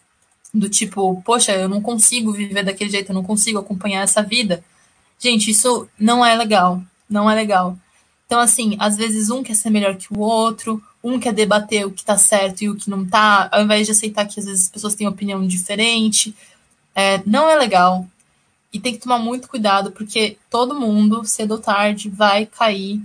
[0.52, 4.62] Do tipo, poxa, eu não consigo viver daquele jeito, eu não consigo acompanhar essa vida.
[5.18, 6.82] Gente, isso não é legal.
[7.08, 7.78] Não é legal.
[8.26, 11.90] Então, assim, às vezes um quer ser melhor que o outro, um quer debater o
[11.90, 14.64] que tá certo e o que não tá, ao invés de aceitar que às vezes
[14.64, 16.34] as pessoas têm opinião diferente.
[16.94, 18.06] É, não é legal.
[18.76, 23.00] E tem que tomar muito cuidado, porque todo mundo, cedo ou tarde, vai cair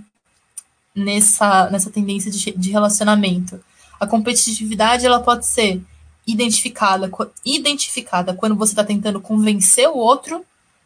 [0.94, 3.58] nessa, nessa tendência de, de relacionamento.
[3.98, 5.80] A competitividade ela pode ser
[6.26, 7.10] identificada,
[7.42, 10.44] identificada quando você está tentando convencer o outro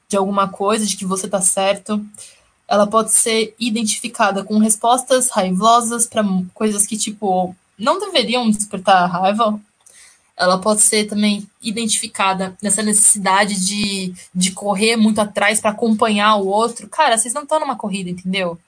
[0.09, 2.01] de alguma coisa, de que você está certo.
[2.69, 6.23] Ela pode ser identificada com respostas raivosas para
[6.55, 9.61] coisas que, tipo, não deveriam despertar raiva,
[10.37, 16.47] ela pode ser também identificada nessa necessidade de, de correr muito atrás para acompanhar o
[16.47, 16.89] outro.
[16.89, 18.59] Cara, vocês não estão numa corrida, entendeu?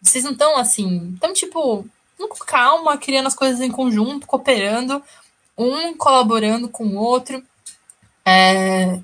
[0.00, 1.12] Vocês não estão assim.
[1.14, 1.86] Então, tipo,
[2.16, 5.02] com calma, criando as coisas em conjunto, cooperando,
[5.56, 7.42] um colaborando com o outro,
[8.24, 8.98] é,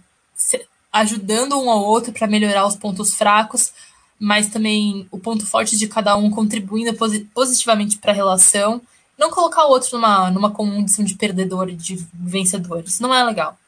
[0.90, 3.72] ajudando um ao outro para melhorar os pontos fracos,
[4.18, 6.96] mas também o ponto forte de cada um contribuindo
[7.34, 8.80] positivamente para a relação
[9.18, 12.84] não colocar o outro numa, numa condição de perdedor e de vencedor.
[12.86, 13.58] Isso não é legal.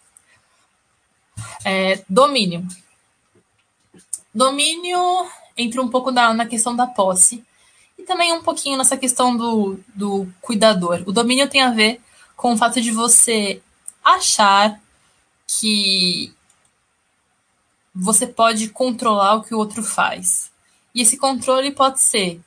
[1.64, 2.66] É, domínio.
[4.32, 4.98] Domínio
[5.56, 7.44] entra um pouco na, na questão da posse
[7.98, 11.02] e também um pouquinho nessa questão do, do cuidador.
[11.06, 12.00] O domínio tem a ver
[12.36, 13.60] com o fato de você
[14.04, 14.80] achar
[15.46, 16.32] que
[17.94, 20.50] você pode controlar o que o outro faz.
[20.94, 22.40] E esse controle pode ser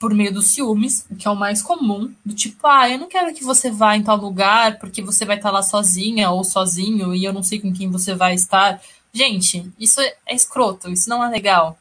[0.00, 3.34] por meio dos ciúmes, que é o mais comum, do tipo, ah, eu não quero
[3.34, 7.22] que você vá em tal lugar porque você vai estar lá sozinha ou sozinho e
[7.22, 8.80] eu não sei com quem você vai estar.
[9.12, 11.78] Gente, isso é escroto, isso não é legal.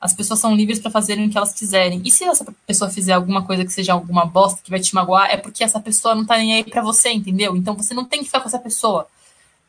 [0.00, 2.00] As pessoas são livres para fazerem o que elas quiserem.
[2.04, 5.28] E se essa pessoa fizer alguma coisa que seja alguma bosta que vai te magoar,
[5.28, 7.56] é porque essa pessoa não tá nem aí para você, entendeu?
[7.56, 9.08] Então você não tem que ficar com essa pessoa.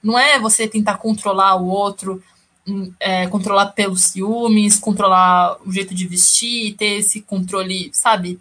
[0.04, 2.22] Não é você tentar controlar o outro,
[3.00, 8.40] é, controlar pelos ciúmes, controlar o jeito de vestir, ter esse controle, sabe,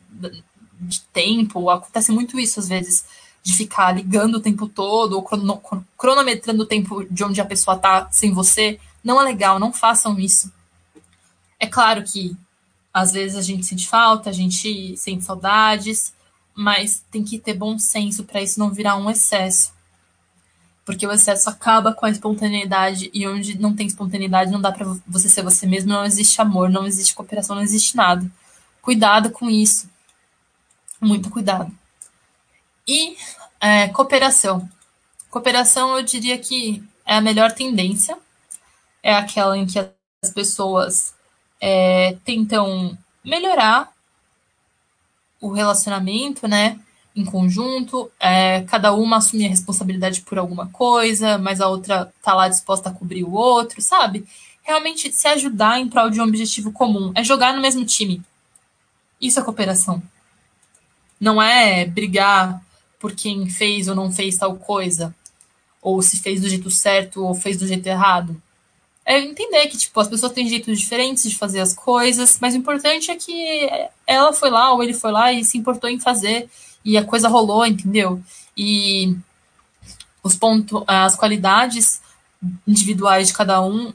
[0.80, 1.70] de tempo.
[1.70, 3.04] Acontece muito isso às vezes,
[3.42, 5.26] de ficar ligando o tempo todo, ou
[5.96, 8.78] cronometrando o tempo de onde a pessoa tá sem você.
[9.02, 10.52] Não é legal, não façam isso.
[11.58, 12.36] É claro que
[12.92, 16.12] às vezes a gente sente falta, a gente sente saudades,
[16.54, 19.77] mas tem que ter bom senso para isso não virar um excesso
[20.88, 24.86] porque o excesso acaba com a espontaneidade e onde não tem espontaneidade não dá para
[25.06, 28.26] você ser você mesmo, não existe amor, não existe cooperação, não existe nada.
[28.80, 29.86] Cuidado com isso.
[30.98, 31.70] Muito cuidado.
[32.86, 33.18] E
[33.60, 34.66] é, cooperação.
[35.28, 38.16] Cooperação, eu diria que é a melhor tendência.
[39.02, 41.14] É aquela em que as pessoas
[41.60, 43.92] é, tentam melhorar
[45.38, 46.80] o relacionamento, né?
[47.18, 52.32] Em conjunto, é, cada uma assumir a responsabilidade por alguma coisa, mas a outra tá
[52.32, 54.24] lá disposta a cobrir o outro, sabe?
[54.62, 58.22] Realmente se ajudar em prol de um objetivo comum, é jogar no mesmo time.
[59.20, 60.00] Isso é cooperação.
[61.20, 62.62] Não é brigar
[63.00, 65.14] por quem fez ou não fez tal coisa,
[65.82, 68.40] ou se fez do jeito certo ou fez do jeito errado.
[69.04, 72.58] É entender que tipo as pessoas têm jeitos diferentes de fazer as coisas, mas o
[72.58, 73.68] importante é que
[74.06, 76.48] ela foi lá ou ele foi lá e se importou em fazer
[76.88, 78.18] e a coisa rolou, entendeu?
[78.56, 79.14] E
[80.22, 82.00] os pontos, as qualidades
[82.66, 83.92] individuais de cada um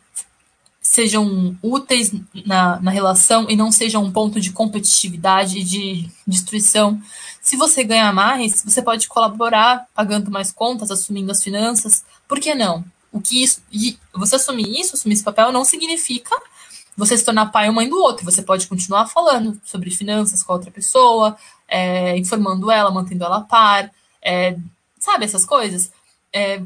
[0.79, 2.11] sejam úteis
[2.45, 7.01] na, na relação e não sejam um ponto de competitividade de destruição.
[7.41, 12.05] Se você ganhar mais, você pode colaborar pagando mais contas, assumindo as finanças.
[12.27, 12.85] Por que não?
[13.11, 13.59] O que isso,
[14.13, 16.35] você assumir isso, assumir esse papel, não significa
[16.95, 18.23] você se tornar pai ou mãe do outro.
[18.23, 21.35] Você pode continuar falando sobre finanças com a outra pessoa,
[21.73, 23.91] é, informando ela, mantendo ela a par,
[24.21, 24.55] é,
[24.99, 25.91] sabe essas coisas?
[26.31, 26.61] É,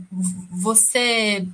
[0.51, 1.47] você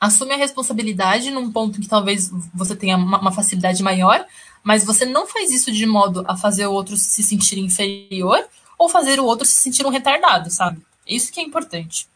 [0.00, 4.24] assume a responsabilidade num ponto que talvez você tenha uma, uma, facilidade maior,
[4.64, 8.42] mas você não faz isso de modo a fazer o outro se sentir inferior
[8.78, 10.80] ou fazer o outro se sentir um retardado, sabe?
[11.06, 12.08] Isso que é importante.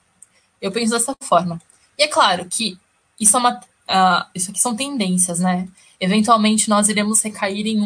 [0.61, 1.61] Eu penso dessa forma.
[1.99, 2.79] E é claro que
[3.19, 3.57] isso é uma.
[3.57, 5.69] Uh, isso aqui são tendências, né?
[6.01, 7.79] Eventualmente nós iremos recair em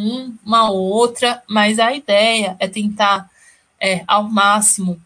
[0.45, 3.29] uma ou outra, mas a ideia é tentar,
[3.81, 5.03] é, ao máximo,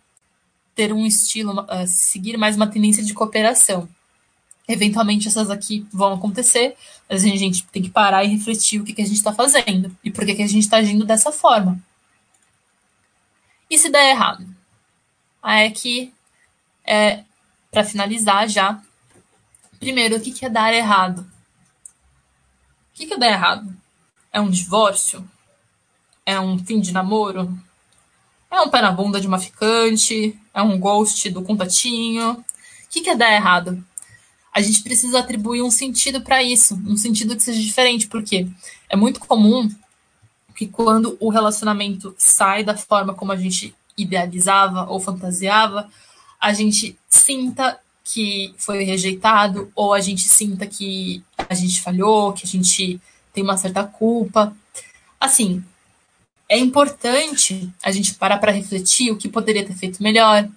[0.75, 3.89] ter um estilo, uh, seguir mais uma tendência de cooperação.
[4.69, 6.77] Eventualmente essas aqui vão acontecer,
[7.09, 9.97] mas a gente tem que parar e refletir o que, que a gente está fazendo
[10.05, 11.83] e por que, que a gente está agindo dessa forma.
[13.71, 14.47] E se der errado?
[15.43, 16.13] Aí é que,
[16.85, 17.25] é,
[17.71, 18.81] para finalizar já,
[19.81, 21.27] primeiro, o que, que é dar errado?
[22.99, 23.73] Que, que dá errado?
[24.33, 25.25] É um divórcio?
[26.27, 27.57] É um fim de namoro?
[28.51, 30.37] É um pé na bunda de uma ficante?
[30.53, 32.33] É um ghost do contatinho?
[32.33, 32.45] O
[32.91, 33.85] que, que dar errado?
[34.53, 38.49] A gente precisa atribuir um sentido para isso, um sentido que seja diferente, porque
[38.89, 39.71] é muito comum
[40.57, 45.89] que quando o relacionamento sai da forma como a gente idealizava ou fantasiava,
[46.41, 47.79] a gente sinta
[48.11, 52.99] que foi rejeitado, ou a gente sinta que a gente falhou, que a gente
[53.33, 54.57] tem uma certa culpa.
[55.21, 55.63] Assim,
[56.49, 60.49] é importante a gente parar para refletir o que poderia ter feito melhor,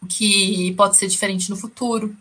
[0.00, 2.16] o que pode ser diferente no futuro.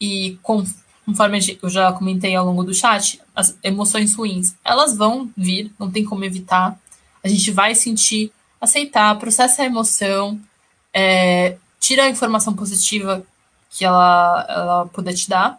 [0.00, 5.72] E conforme eu já comentei ao longo do chat, as emoções ruins, elas vão vir,
[5.80, 6.78] não tem como evitar.
[7.24, 8.30] A gente vai sentir
[8.60, 10.40] aceitar, processa a emoção,
[10.94, 13.24] é, tira a informação positiva
[13.70, 15.58] que ela, ela puder te dar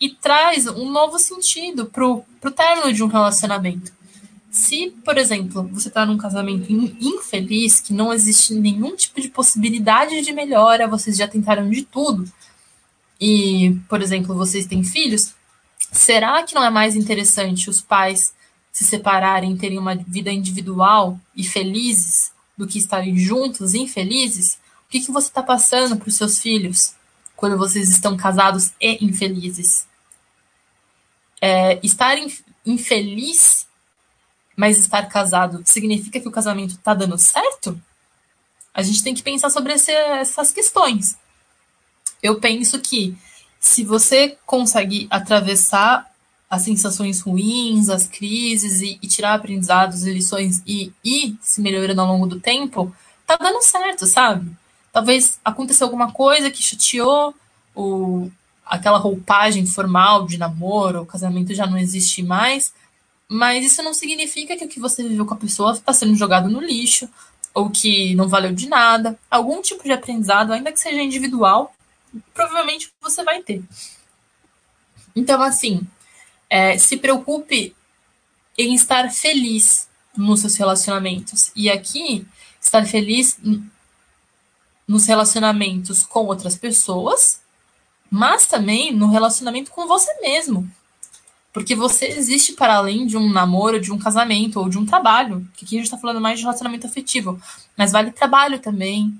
[0.00, 3.92] e traz um novo sentido pro, pro término de um relacionamento.
[4.50, 10.20] Se, por exemplo, você está num casamento infeliz, que não existe nenhum tipo de possibilidade
[10.22, 12.30] de melhora, vocês já tentaram de tudo,
[13.20, 15.34] e, por exemplo, vocês têm filhos,
[15.92, 18.32] será que não é mais interessante os pais
[18.72, 24.58] se separarem, terem uma vida individual e felizes, do que estarem juntos infelizes?
[24.88, 26.94] O que, que você está passando para os seus filhos
[27.36, 29.86] quando vocês estão casados e infelizes?
[31.42, 32.16] É, estar
[32.64, 33.68] infeliz,
[34.56, 37.78] mas estar casado, significa que o casamento está dando certo?
[38.72, 41.18] A gente tem que pensar sobre esse, essas questões.
[42.22, 43.14] Eu penso que
[43.60, 46.10] se você consegue atravessar
[46.48, 52.00] as sensações ruins, as crises e, e tirar aprendizados e lições e ir se melhorando
[52.00, 52.90] ao longo do tempo,
[53.26, 54.50] tá dando certo, sabe?
[54.92, 57.34] Talvez aconteceu alguma coisa que chateou,
[57.74, 58.30] o,
[58.64, 62.72] aquela roupagem formal de namoro, o casamento já não existe mais,
[63.28, 66.48] mas isso não significa que o que você viveu com a pessoa está sendo jogado
[66.48, 67.08] no lixo,
[67.54, 69.18] ou que não valeu de nada.
[69.30, 71.74] Algum tipo de aprendizado, ainda que seja individual,
[72.32, 73.62] provavelmente você vai ter.
[75.14, 75.82] Então, assim,
[76.48, 77.74] é, se preocupe
[78.56, 81.50] em estar feliz nos seus relacionamentos.
[81.54, 82.26] E aqui,
[82.60, 83.38] estar feliz
[84.88, 87.40] nos relacionamentos com outras pessoas,
[88.10, 90.68] mas também no relacionamento com você mesmo.
[91.52, 95.46] Porque você existe para além de um namoro, de um casamento ou de um trabalho.
[95.56, 97.40] Que aqui a gente está falando mais de relacionamento afetivo.
[97.76, 99.12] Mas vale trabalho também,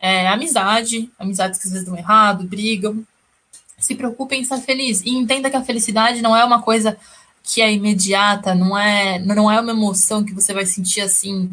[0.00, 3.04] é, amizade, amizades que às vezes dão errado, brigam.
[3.78, 6.96] Se preocupe em estar feliz e entenda que a felicidade não é uma coisa
[7.42, 11.50] que é imediata, não é, não é uma emoção que você vai sentir assim.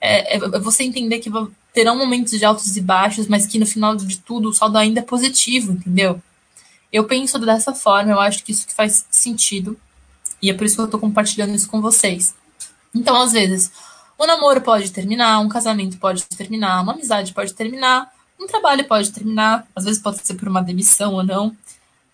[0.00, 1.30] É, é você entender que
[1.76, 5.00] terão momentos de altos e baixos, mas que no final de tudo o saldo ainda
[5.00, 6.22] é positivo, entendeu?
[6.90, 9.78] Eu penso dessa forma, eu acho que isso que faz sentido.
[10.40, 12.34] E é por isso que eu tô compartilhando isso com vocês.
[12.94, 13.70] Então, às vezes,
[14.16, 19.12] o namoro pode terminar, um casamento pode terminar, uma amizade pode terminar, um trabalho pode
[19.12, 21.54] terminar, às vezes pode ser por uma demissão ou não,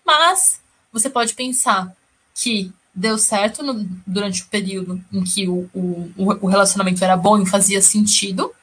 [0.05, 0.59] mas
[0.91, 1.95] você pode pensar
[2.35, 7.41] que deu certo no, durante o período em que o, o, o relacionamento era bom
[7.41, 8.53] e fazia sentido,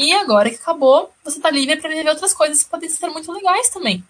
[0.00, 3.30] e agora que acabou, você está livre para viver outras coisas que podem ser muito
[3.30, 4.02] legais também.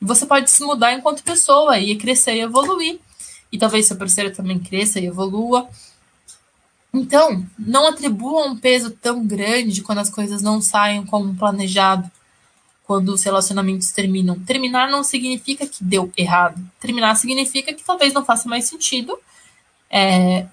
[0.00, 2.98] Você pode se mudar enquanto pessoa e crescer e evoluir.
[3.52, 5.68] E talvez seu parceiro também cresça e evolua.
[6.92, 12.10] Então, não atribua um peso tão grande quando as coisas não saem como planejado,
[12.82, 14.36] quando os relacionamentos terminam.
[14.40, 16.60] Terminar não significa que deu errado.
[16.80, 19.16] Terminar significa que talvez não faça mais sentido.
[19.88, 20.48] É,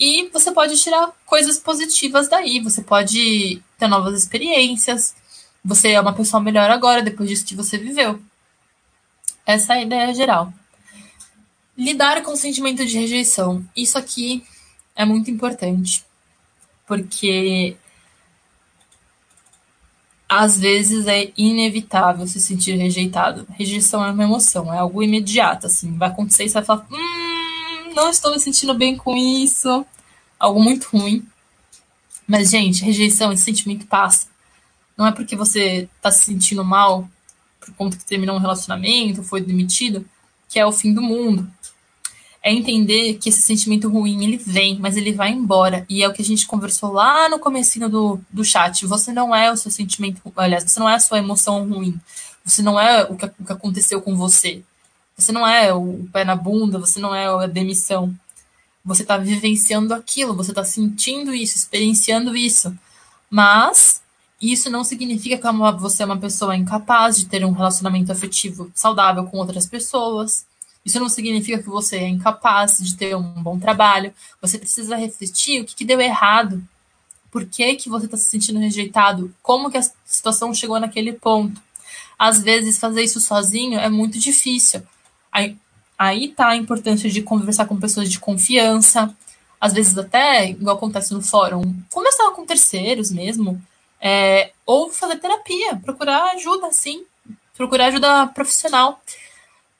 [0.00, 2.58] e você pode tirar coisas positivas daí.
[2.60, 5.14] Você pode ter novas experiências.
[5.62, 8.18] Você é uma pessoa melhor agora, depois disso que você viveu.
[9.44, 10.50] Essa é a ideia geral.
[11.76, 13.62] Lidar com o sentimento de rejeição.
[13.76, 14.42] Isso aqui
[14.96, 16.02] é muito importante,
[16.86, 17.76] porque
[20.26, 23.46] às vezes é inevitável se sentir rejeitado.
[23.50, 27.29] Rejeição é uma emoção, é algo imediato, assim, vai acontecer e você vai falar, hum,
[27.94, 29.84] não estou me sentindo bem com isso,
[30.38, 31.26] algo muito ruim.
[32.26, 34.28] Mas, gente, rejeição, esse sentimento passa.
[34.96, 37.08] Não é porque você está se sentindo mal
[37.58, 40.04] por conta que terminou um relacionamento, foi demitido,
[40.48, 41.50] que é o fim do mundo
[42.42, 45.84] é entender que esse sentimento ruim, ele vem, mas ele vai embora.
[45.88, 48.86] E é o que a gente conversou lá no comecinho do, do chat.
[48.86, 51.98] Você não é o seu sentimento, aliás, você não é a sua emoção ruim.
[52.44, 54.62] Você não é o que, o que aconteceu com você.
[55.20, 58.14] Você não é o pé na bunda, você não é a demissão.
[58.84, 62.76] Você está vivenciando aquilo, você está sentindo isso, experienciando isso.
[63.28, 64.02] Mas
[64.40, 69.24] isso não significa que você é uma pessoa incapaz de ter um relacionamento afetivo saudável
[69.26, 70.46] com outras pessoas
[70.84, 74.12] isso não significa que você é incapaz de ter um bom trabalho.
[74.40, 76.62] Você precisa refletir o que, que deu errado.
[77.30, 79.34] Por que, que você está se sentindo rejeitado?
[79.42, 81.60] Como que a situação chegou naquele ponto?
[82.18, 84.82] Às vezes, fazer isso sozinho é muito difícil.
[85.32, 85.56] Aí,
[85.98, 89.14] aí tá a importância de conversar com pessoas de confiança.
[89.60, 93.60] Às vezes, até, igual acontece no fórum, conversar com terceiros mesmo.
[94.00, 97.04] É, ou fazer terapia, procurar ajuda, sim.
[97.54, 99.02] Procurar ajuda profissional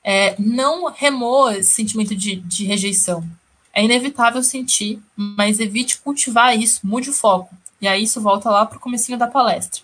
[0.02, 3.24] é, não remoa esse sentimento de, de rejeição.
[3.72, 7.54] É inevitável sentir, mas evite cultivar isso, mude o foco.
[7.80, 9.82] E aí isso volta lá para o comecinho da palestra.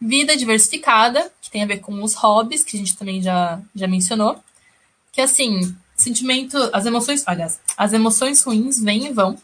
[0.00, 3.86] Vida diversificada, que tem a ver com os hobbies, que a gente também já, já
[3.86, 4.42] mencionou.
[5.12, 9.38] Que assim, sentimento, as emoções, aliás, as emoções ruins vêm e vão,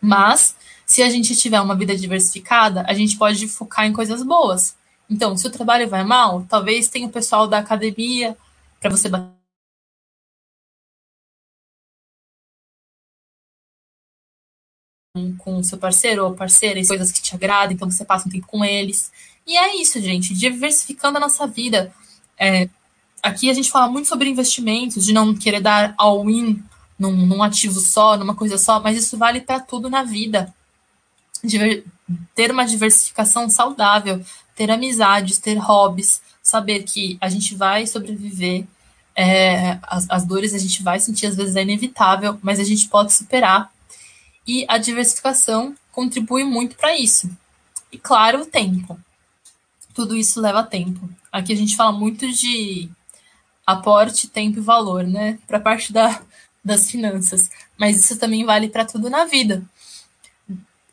[0.00, 0.56] mas
[0.86, 4.76] Se a gente tiver uma vida diversificada, a gente pode focar em coisas boas.
[5.10, 8.36] Então, se o trabalho vai mal, talvez tenha o pessoal da academia
[8.80, 9.08] para você
[15.38, 18.46] com o seu parceiro ou parceira coisas que te agradam, então você passa um tempo
[18.46, 19.12] com eles.
[19.46, 21.92] E é isso, gente, diversificando a nossa vida.
[22.38, 22.68] É,
[23.22, 26.62] aqui a gente fala muito sobre investimentos, de não querer dar all-in
[26.98, 30.54] num, num, ativo só, numa coisa só, mas isso vale para tudo na vida.
[31.42, 31.84] Diver,
[32.34, 38.64] ter uma diversificação saudável, ter amizades, ter hobbies, saber que a gente vai sobreviver,
[39.14, 42.88] é, as, as dores a gente vai sentir, às vezes é inevitável, mas a gente
[42.88, 43.70] pode superar
[44.46, 47.30] e a diversificação contribui muito para isso.
[47.90, 48.98] E claro, o tempo.
[49.94, 51.08] Tudo isso leva tempo.
[51.30, 52.90] Aqui a gente fala muito de
[53.66, 55.38] aporte, tempo e valor, né?
[55.46, 56.20] Para a parte da,
[56.64, 57.50] das finanças.
[57.78, 59.62] Mas isso também vale para tudo na vida.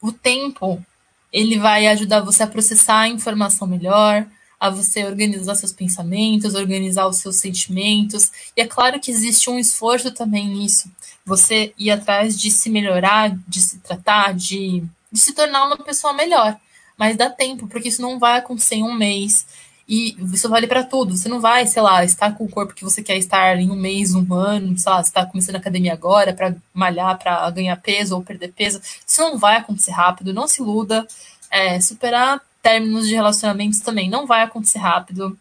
[0.01, 0.83] O tempo,
[1.31, 4.25] ele vai ajudar você a processar a informação melhor,
[4.59, 8.31] a você organizar seus pensamentos, organizar os seus sentimentos.
[8.55, 10.91] E é claro que existe um esforço também nisso.
[11.25, 16.13] Você ir atrás de se melhorar, de se tratar, de, de se tornar uma pessoa
[16.13, 16.59] melhor.
[17.01, 19.47] Mas dá tempo, porque isso não vai acontecer em um mês.
[19.89, 21.17] E isso vale para tudo.
[21.17, 23.75] Você não vai, sei lá, estar com o corpo que você quer estar em um
[23.75, 27.75] mês, um ano, sei lá, você está começando a academia agora para malhar, para ganhar
[27.77, 28.79] peso ou perder peso.
[29.03, 31.07] Isso não vai acontecer rápido, não se iluda.
[31.49, 35.35] É, superar términos de relacionamentos também não vai acontecer rápido.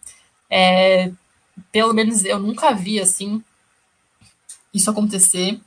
[0.48, 1.12] É,
[1.70, 3.44] pelo menos eu nunca vi assim
[4.72, 5.60] isso acontecer.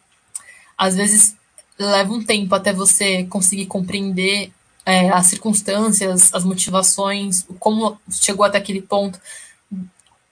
[0.76, 1.36] Às vezes
[1.78, 4.52] leva um tempo até você conseguir compreender
[4.86, 9.20] é, as circunstâncias, as motivações, como chegou até aquele ponto.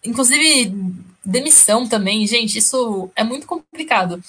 [0.04, 0.74] Inclusive,
[1.24, 4.22] demissão também, gente, isso é muito complicado.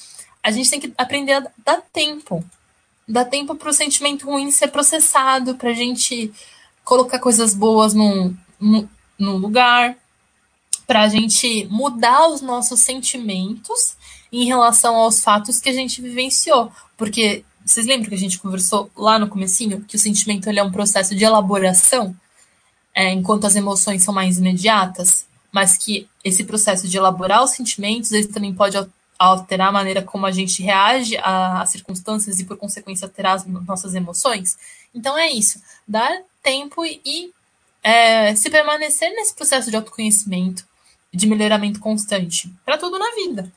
[0.43, 2.45] A gente tem que aprender a dar tempo.
[3.09, 6.33] Dar tempo para o sentimento ruim ser processado, para a gente
[6.85, 8.37] colocar coisas boas no,
[9.19, 9.97] no lugar,
[10.87, 13.97] para a gente mudar os nossos sentimentos
[14.33, 16.73] em relação aos fatos que a gente vivenciou.
[16.97, 20.63] Porque vocês lembram que a gente conversou lá no comecinho que o sentimento ele é
[20.63, 22.15] um processo de elaboração,
[22.95, 28.13] é, enquanto as emoções são mais imediatas, mas que esse processo de elaborar os sentimentos
[28.13, 28.77] ele também pode
[29.19, 33.95] alterar a maneira como a gente reage às circunstâncias e, por consequência, alterar as nossas
[33.95, 34.59] emoções.
[34.95, 36.11] Então é isso, dar
[36.43, 37.33] tempo e
[37.83, 40.65] é, se permanecer nesse processo de autoconhecimento,
[41.13, 43.53] de melhoramento constante, para tudo na vida.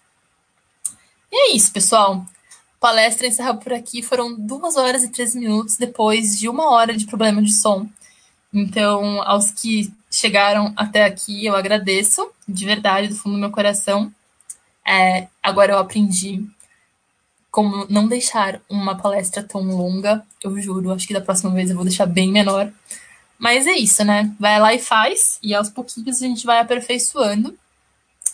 [1.31, 2.25] E é isso, pessoal.
[2.85, 4.03] Palestra encerra por aqui.
[4.03, 7.89] Foram duas horas e três minutos depois de uma hora de problema de som.
[8.53, 14.13] Então, aos que chegaram até aqui, eu agradeço de verdade, do fundo do meu coração.
[14.87, 16.45] É, agora eu aprendi
[17.49, 20.91] como não deixar uma palestra tão longa, eu juro.
[20.91, 22.71] Acho que da próxima vez eu vou deixar bem menor.
[23.39, 24.31] Mas é isso, né?
[24.39, 27.57] Vai lá e faz, e aos pouquinhos a gente vai aperfeiçoando.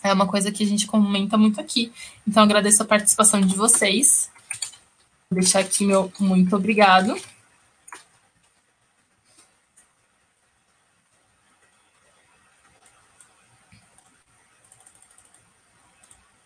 [0.04, 1.90] É uma coisa que a gente comenta muito aqui.
[2.28, 4.30] Então, agradeço a participação de vocês.
[5.32, 7.16] Deixar aqui meu muito obrigado.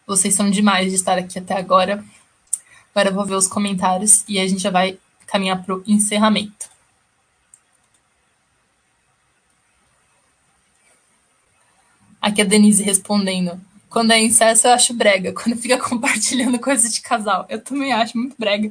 [0.05, 2.05] Vocês são demais de estar aqui até agora.
[2.91, 6.69] Agora eu vou ver os comentários e a gente já vai caminhar para o encerramento.
[12.21, 13.59] Aqui a Denise respondendo.
[13.95, 15.31] Quando é incesso, eu acho brega.
[15.31, 17.45] Quando fica compartilhando coisas de casal.
[17.47, 18.69] Eu também acho muito brega.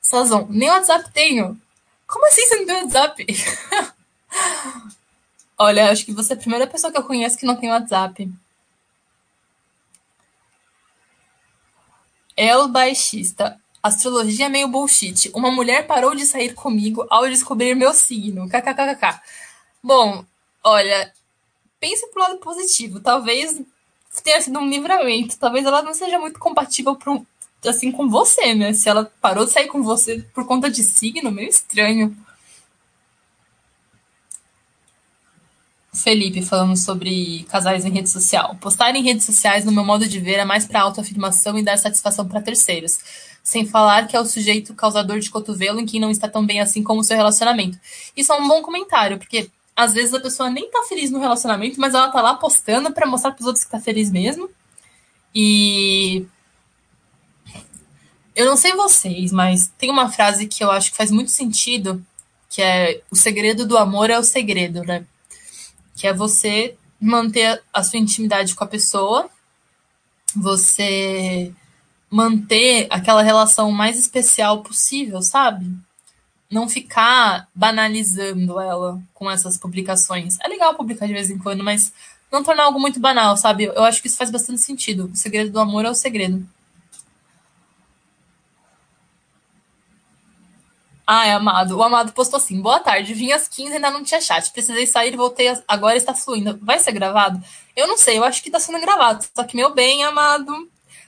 [0.00, 1.60] Sazon, nem WhatsApp tenho.
[2.06, 3.26] Como assim você não tem WhatsApp?
[5.58, 8.32] Olha, acho que você é a primeira pessoa que eu conheço que não tem WhatsApp.
[12.36, 13.60] El Baixista.
[13.82, 15.28] Astrologia é meio bullshit.
[15.34, 18.48] Uma mulher parou de sair comigo ao descobrir meu signo.
[18.48, 19.22] KKKK.
[19.82, 20.24] Bom,
[20.62, 21.12] olha,
[21.80, 23.00] pense pro lado positivo.
[23.00, 23.60] Talvez
[24.22, 25.38] tenha sido um livramento.
[25.38, 27.26] Talvez ela não seja muito compatível pro,
[27.66, 28.72] assim com você, né?
[28.72, 32.16] Se ela parou de sair com você por conta de signo, meio estranho.
[35.92, 38.56] Felipe falando sobre casais em rede social.
[38.60, 41.76] Postar em redes sociais, no meu modo de ver, é mais para autoafirmação e dar
[41.76, 42.98] satisfação para terceiros.
[43.42, 46.60] Sem falar que é o sujeito causador de cotovelo em quem não está tão bem
[46.60, 47.78] assim como o seu relacionamento.
[48.16, 51.80] Isso é um bom comentário, porque às vezes a pessoa nem tá feliz no relacionamento,
[51.80, 54.50] mas ela tá lá postando para mostrar para os outros que tá feliz mesmo.
[55.34, 56.26] E
[58.34, 62.04] eu não sei vocês, mas tem uma frase que eu acho que faz muito sentido,
[62.48, 65.06] que é o segredo do amor é o segredo, né?
[66.00, 69.28] que é você manter a sua intimidade com a pessoa,
[70.34, 71.52] você
[72.10, 75.70] manter aquela relação mais especial possível, sabe?
[76.50, 80.38] Não ficar banalizando ela com essas publicações.
[80.40, 81.92] É legal publicar de vez em quando, mas
[82.30, 83.64] não tornar algo muito banal, sabe?
[83.64, 85.10] Eu acho que isso faz bastante sentido.
[85.12, 86.44] O segredo do amor é o segredo.
[91.06, 91.76] Ai, amado.
[91.76, 94.52] O amado postou assim: boa tarde, vim às 15 ainda não tinha chat.
[94.52, 96.58] Precisei sair, voltei, agora está fluindo.
[96.62, 97.42] Vai ser gravado?
[97.74, 99.24] Eu não sei, eu acho que tá sendo gravado.
[99.34, 100.52] Só que, meu bem, amado,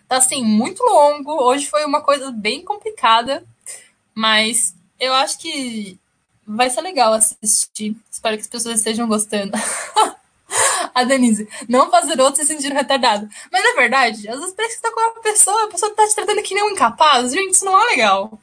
[0.09, 1.33] tá assim, muito longo.
[1.45, 3.45] Hoje foi uma coisa bem complicada,
[4.13, 5.99] mas eu acho que
[6.47, 7.97] vai ser legal assistir.
[8.09, 9.53] Espero que as pessoas estejam gostando.
[10.95, 13.29] a Denise, não fazer outro se sentir retardado.
[13.51, 16.15] Mas na verdade, às vezes parece que tá com uma pessoa, a pessoa tá te
[16.15, 17.33] tratando que nem um incapaz.
[17.33, 18.41] Gente, isso não é legal.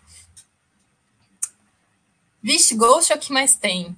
[2.44, 3.96] Vixe, Ghost é o que mais tem.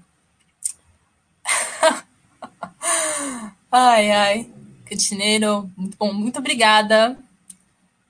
[3.72, 4.52] ai, ai.
[4.86, 6.14] Cantineiro, muito bom.
[6.14, 7.18] Muito obrigada.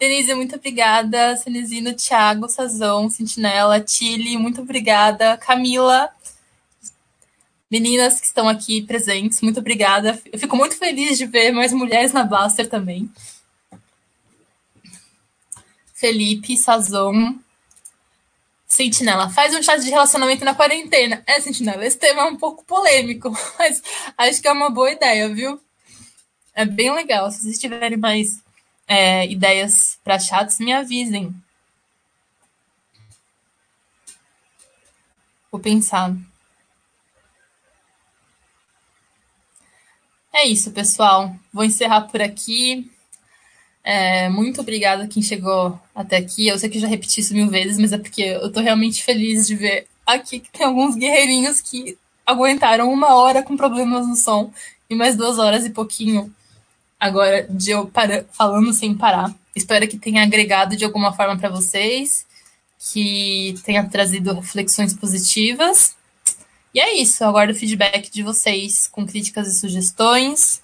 [0.02, 1.38] Denise, muito obrigada.
[1.38, 5.38] Cenezino, Thiago, Sazão, Sentinela, Tile, muito obrigada.
[5.38, 6.10] Camila,
[7.70, 10.20] meninas que estão aqui presentes, muito obrigada.
[10.34, 13.08] Eu fico muito feliz de ver mais mulheres na Blaster também.
[15.94, 17.36] Felipe, Sazon,
[18.66, 21.22] Sentinela, faz um chat de relacionamento na quarentena.
[21.28, 23.30] É, Sentinela, esse tema é um pouco polêmico,
[23.60, 23.84] mas
[24.18, 25.62] acho que é uma boa ideia, viu?
[26.56, 27.30] É bem legal.
[27.30, 28.42] Se vocês tiverem mais
[28.92, 31.34] é, ideias para chats, me avisem.
[35.50, 36.14] Vou pensar.
[40.34, 41.34] É isso, pessoal.
[41.54, 42.92] Vou encerrar por aqui.
[43.82, 46.50] É, muito obrigada quem chegou até aqui.
[46.50, 49.48] Eu sei que já repeti isso mil vezes, mas é porque eu tô realmente feliz
[49.48, 54.52] de ver aqui que tem alguns guerreirinhos que aguentaram uma hora com problemas no som
[54.90, 56.34] e mais duas horas e pouquinho
[57.02, 59.34] agora de eu para, falando sem parar.
[59.56, 62.28] Espero que tenha agregado de alguma forma para vocês,
[62.94, 65.96] que tenha trazido reflexões positivas.
[66.74, 70.62] E é isso, aguardo o feedback de vocês com críticas e sugestões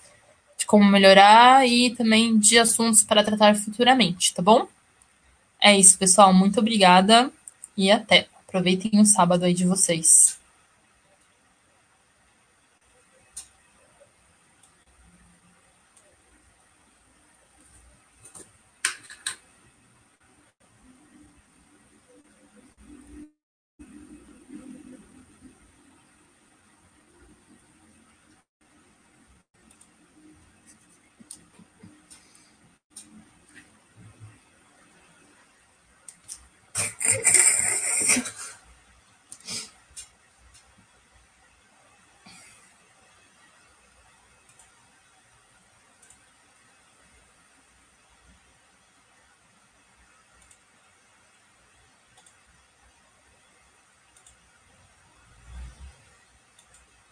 [0.57, 4.67] de como melhorar e também de assuntos para tratar futuramente, tá bom?
[5.59, 6.33] É isso, pessoal.
[6.33, 7.31] Muito obrigada
[7.75, 8.27] e até.
[8.47, 10.37] Aproveitem o sábado aí de vocês.